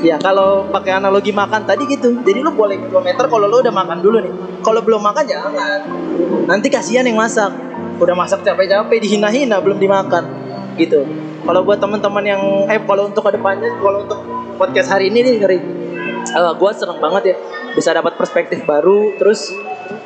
Ya 0.04 0.20
kalau 0.20 0.68
pakai 0.68 1.00
analogi 1.00 1.32
makan 1.32 1.64
tadi 1.64 1.88
gitu. 1.88 2.20
Jadi 2.22 2.44
lo 2.44 2.52
boleh 2.52 2.78
kilometer 2.84 3.26
kalau 3.32 3.48
lo 3.48 3.64
udah 3.64 3.72
makan 3.74 3.98
dulu 4.04 4.18
nih. 4.20 4.34
Kalau 4.60 4.84
belum 4.84 5.02
makan 5.02 5.24
jangan. 5.24 5.80
Nanti 6.46 6.68
kasihan 6.68 7.08
yang 7.08 7.16
masak. 7.16 7.56
Udah 7.98 8.14
masak 8.18 8.44
capek-capek 8.44 9.00
dihina-hina 9.00 9.64
belum 9.64 9.80
dimakan 9.80 10.24
gitu. 10.76 11.08
Kalau 11.42 11.62
buat 11.66 11.80
teman-teman 11.82 12.24
yang 12.26 12.42
eh 12.70 12.82
kalau 12.84 13.10
untuk 13.10 13.26
ke 13.26 13.32
depannya 13.34 13.70
kalau 13.82 14.06
untuk 14.06 14.20
podcast 14.58 14.94
hari 14.94 15.10
ini 15.10 15.20
nih 15.26 15.34
ngeri. 15.42 15.60
Uh, 16.32 16.54
gue 16.54 16.72
seneng 16.78 17.02
banget 17.02 17.34
ya 17.34 17.36
bisa 17.74 17.90
dapat 17.92 18.14
perspektif 18.16 18.64
baru. 18.64 19.18
Terus 19.18 19.52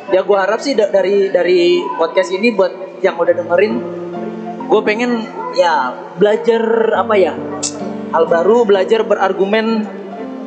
ya 0.09 0.23
gue 0.23 0.37
harap 0.37 0.63
sih 0.63 0.73
da- 0.73 0.89
dari 0.89 1.29
dari 1.29 1.83
podcast 1.99 2.31
ini 2.31 2.55
buat 2.55 3.03
yang 3.03 3.19
udah 3.19 3.33
dengerin 3.35 3.73
gue 4.65 4.81
pengen 4.81 5.21
ya 5.53 5.93
belajar 6.17 6.61
apa 6.97 7.13
ya 7.13 7.33
hal 8.09 8.25
baru 8.25 8.65
belajar 8.65 9.05
berargumen 9.05 9.85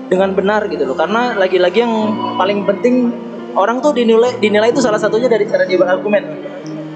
dengan 0.08 0.32
benar 0.34 0.66
gitu 0.72 0.88
loh. 0.88 0.96
Karena 0.96 1.36
lagi-lagi 1.36 1.78
yang 1.84 1.94
paling 2.34 2.64
penting 2.64 3.12
orang 3.54 3.78
tuh 3.84 3.92
dinilai 3.94 4.40
dinilai 4.40 4.72
itu 4.72 4.82
salah 4.82 4.98
satunya 4.98 5.28
dari 5.30 5.46
cara 5.46 5.68
dia 5.68 5.78
berargumen 5.78 6.24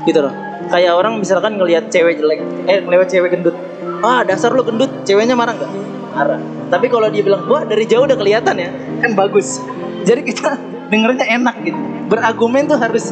gitu 0.09 0.19
loh. 0.19 0.35
Kayak 0.73 0.97
orang 0.99 1.21
misalkan 1.21 1.61
ngelihat 1.61 1.93
cewek 1.93 2.19
jelek 2.19 2.41
eh 2.67 2.81
ngelihat 2.83 3.07
cewek 3.07 3.37
gendut. 3.37 3.55
Ah 4.03 4.27
dasar 4.27 4.51
lu 4.51 4.67
gendut 4.67 4.91
ceweknya 5.07 5.39
marah 5.39 5.55
nggak 5.55 5.71
marah 6.13 6.41
tapi 6.69 6.87
kalau 6.87 7.09
dia 7.09 7.21
bilang 7.21 7.49
wah 7.49 7.65
dari 7.65 7.85
jauh 7.85 8.05
udah 8.05 8.15
kelihatan 8.15 8.55
ya 8.57 8.71
kan 9.01 9.13
bagus 9.13 9.59
jadi 10.05 10.21
kita 10.21 10.57
dengernya 10.93 11.27
enak 11.33 11.57
gitu 11.65 11.81
berargumen 12.07 12.69
tuh 12.69 12.77
harus 12.77 13.11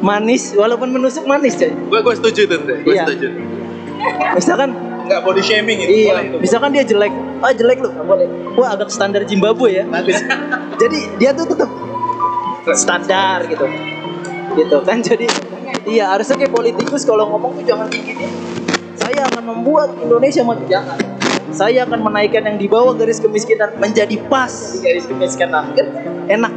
manis 0.00 0.50
walaupun 0.52 0.90
menusuk 0.90 1.22
manis 1.24 1.54
coy 1.54 1.70
Gue 1.70 2.00
gue 2.00 2.14
setuju 2.16 2.40
tuh, 2.48 2.58
gue 2.64 2.90
Iya. 2.90 3.04
setuju. 3.06 3.28
misalkan 4.34 4.70
Nggak 5.02 5.20
body 5.26 5.42
shaming 5.42 5.78
itu. 5.82 6.06
Iya, 6.06 6.14
boleh 6.14 6.24
itu. 6.24 6.36
misalkan 6.38 6.70
dia 6.70 6.86
jelek, 6.86 7.10
ah 7.42 7.50
jelek 7.50 7.82
lu, 7.82 7.90
nggak 7.90 8.06
boleh. 8.06 8.26
Wah 8.54 8.70
agak 8.70 8.86
standar 8.86 9.26
Zimbabwe 9.26 9.82
ya. 9.82 9.84
jadi 10.82 10.98
dia 11.18 11.30
tuh 11.34 11.50
tetap 11.50 11.66
standar 12.72 13.42
gitu, 13.50 13.66
gitu 14.54 14.76
kan. 14.86 15.02
Jadi 15.02 15.26
iya 15.84 16.14
harusnya 16.14 16.38
kayak 16.38 16.54
politikus 16.54 17.02
kalau 17.02 17.34
ngomong 17.34 17.58
tuh 17.58 17.64
jangan 17.66 17.90
nih. 17.90 18.30
Saya 18.94 19.26
akan 19.26 19.42
membuat 19.42 19.90
Indonesia 19.98 20.46
maju 20.46 20.62
jangan. 20.70 20.96
Saya 21.52 21.84
akan 21.84 22.00
menaikkan 22.00 22.42
yang 22.48 22.56
di 22.56 22.64
bawah 22.64 22.96
garis 22.96 23.20
kemiskinan 23.20 23.76
menjadi 23.76 24.16
pas. 24.26 24.50
Di 24.72 24.80
garis 24.80 25.04
kemiskinan. 25.04 25.76
Kan? 25.76 25.86
Enak. 26.28 26.52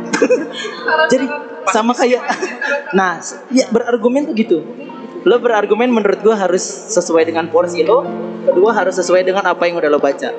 jadi 1.12 1.26
sama 1.70 1.92
kayak, 1.92 2.24
nah, 2.98 3.20
ya 3.52 3.68
berargumen 3.70 4.32
tuh 4.32 4.36
gitu. 4.40 4.58
Lo 5.28 5.42
berargumen 5.44 5.92
menurut 5.92 6.24
gua 6.24 6.36
harus 6.38 6.64
sesuai 6.64 7.28
dengan 7.28 7.50
porsi 7.50 7.82
lo 7.82 8.06
kedua 8.46 8.78
harus 8.78 8.94
sesuai 9.02 9.26
dengan 9.26 9.42
apa 9.50 9.66
yang 9.66 9.82
udah 9.82 9.90
lo 9.90 10.00
baca. 10.00 10.30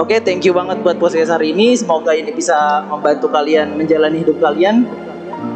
Oke 0.00 0.18
thank 0.24 0.42
you 0.42 0.56
banget 0.56 0.82
buat 0.82 0.98
podcast 0.98 1.30
hari 1.30 1.54
ini. 1.54 1.76
Semoga 1.78 2.16
ini 2.16 2.34
bisa 2.34 2.82
membantu 2.88 3.30
kalian 3.30 3.78
menjalani 3.78 4.26
hidup 4.26 4.42
kalian. 4.42 4.88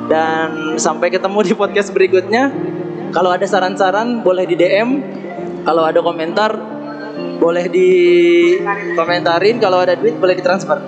Dan 0.06 0.76
sampai 0.76 1.08
ketemu 1.08 1.42
di 1.42 1.52
podcast 1.56 1.90
berikutnya. 1.96 2.52
Kalau 3.08 3.32
ada 3.32 3.48
saran-saran 3.48 4.20
boleh 4.20 4.44
di 4.44 4.52
DM 4.52 5.00
kalau 5.64 5.84
ada 5.84 6.04
komentar 6.04 6.77
boleh 7.38 7.66
di 7.70 7.90
komentarin 8.98 9.56
kalau 9.62 9.82
ada 9.82 9.94
duit 9.94 10.18
boleh 10.18 10.34
ditransfer. 10.34 10.78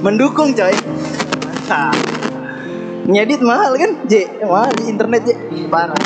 Mendukung 0.00 0.54
coy. 0.56 0.74
Mantap. 1.44 1.94
Ngedit 3.10 3.40
mahal 3.42 3.74
kan? 3.74 3.90
J 4.06 4.42
mahal 4.46 4.70
di 4.78 4.84
internet 4.86 5.22
J. 5.26 5.30
Parah. 5.66 6.04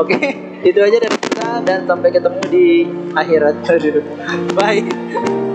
Oke 0.00 0.16
itu 0.68 0.80
aja 0.80 0.98
dari 0.98 1.16
kita 1.20 1.60
dan 1.62 1.84
sampai 1.84 2.08
ketemu 2.08 2.42
di 2.48 2.66
akhirat. 3.12 3.54
Bye 4.56 5.51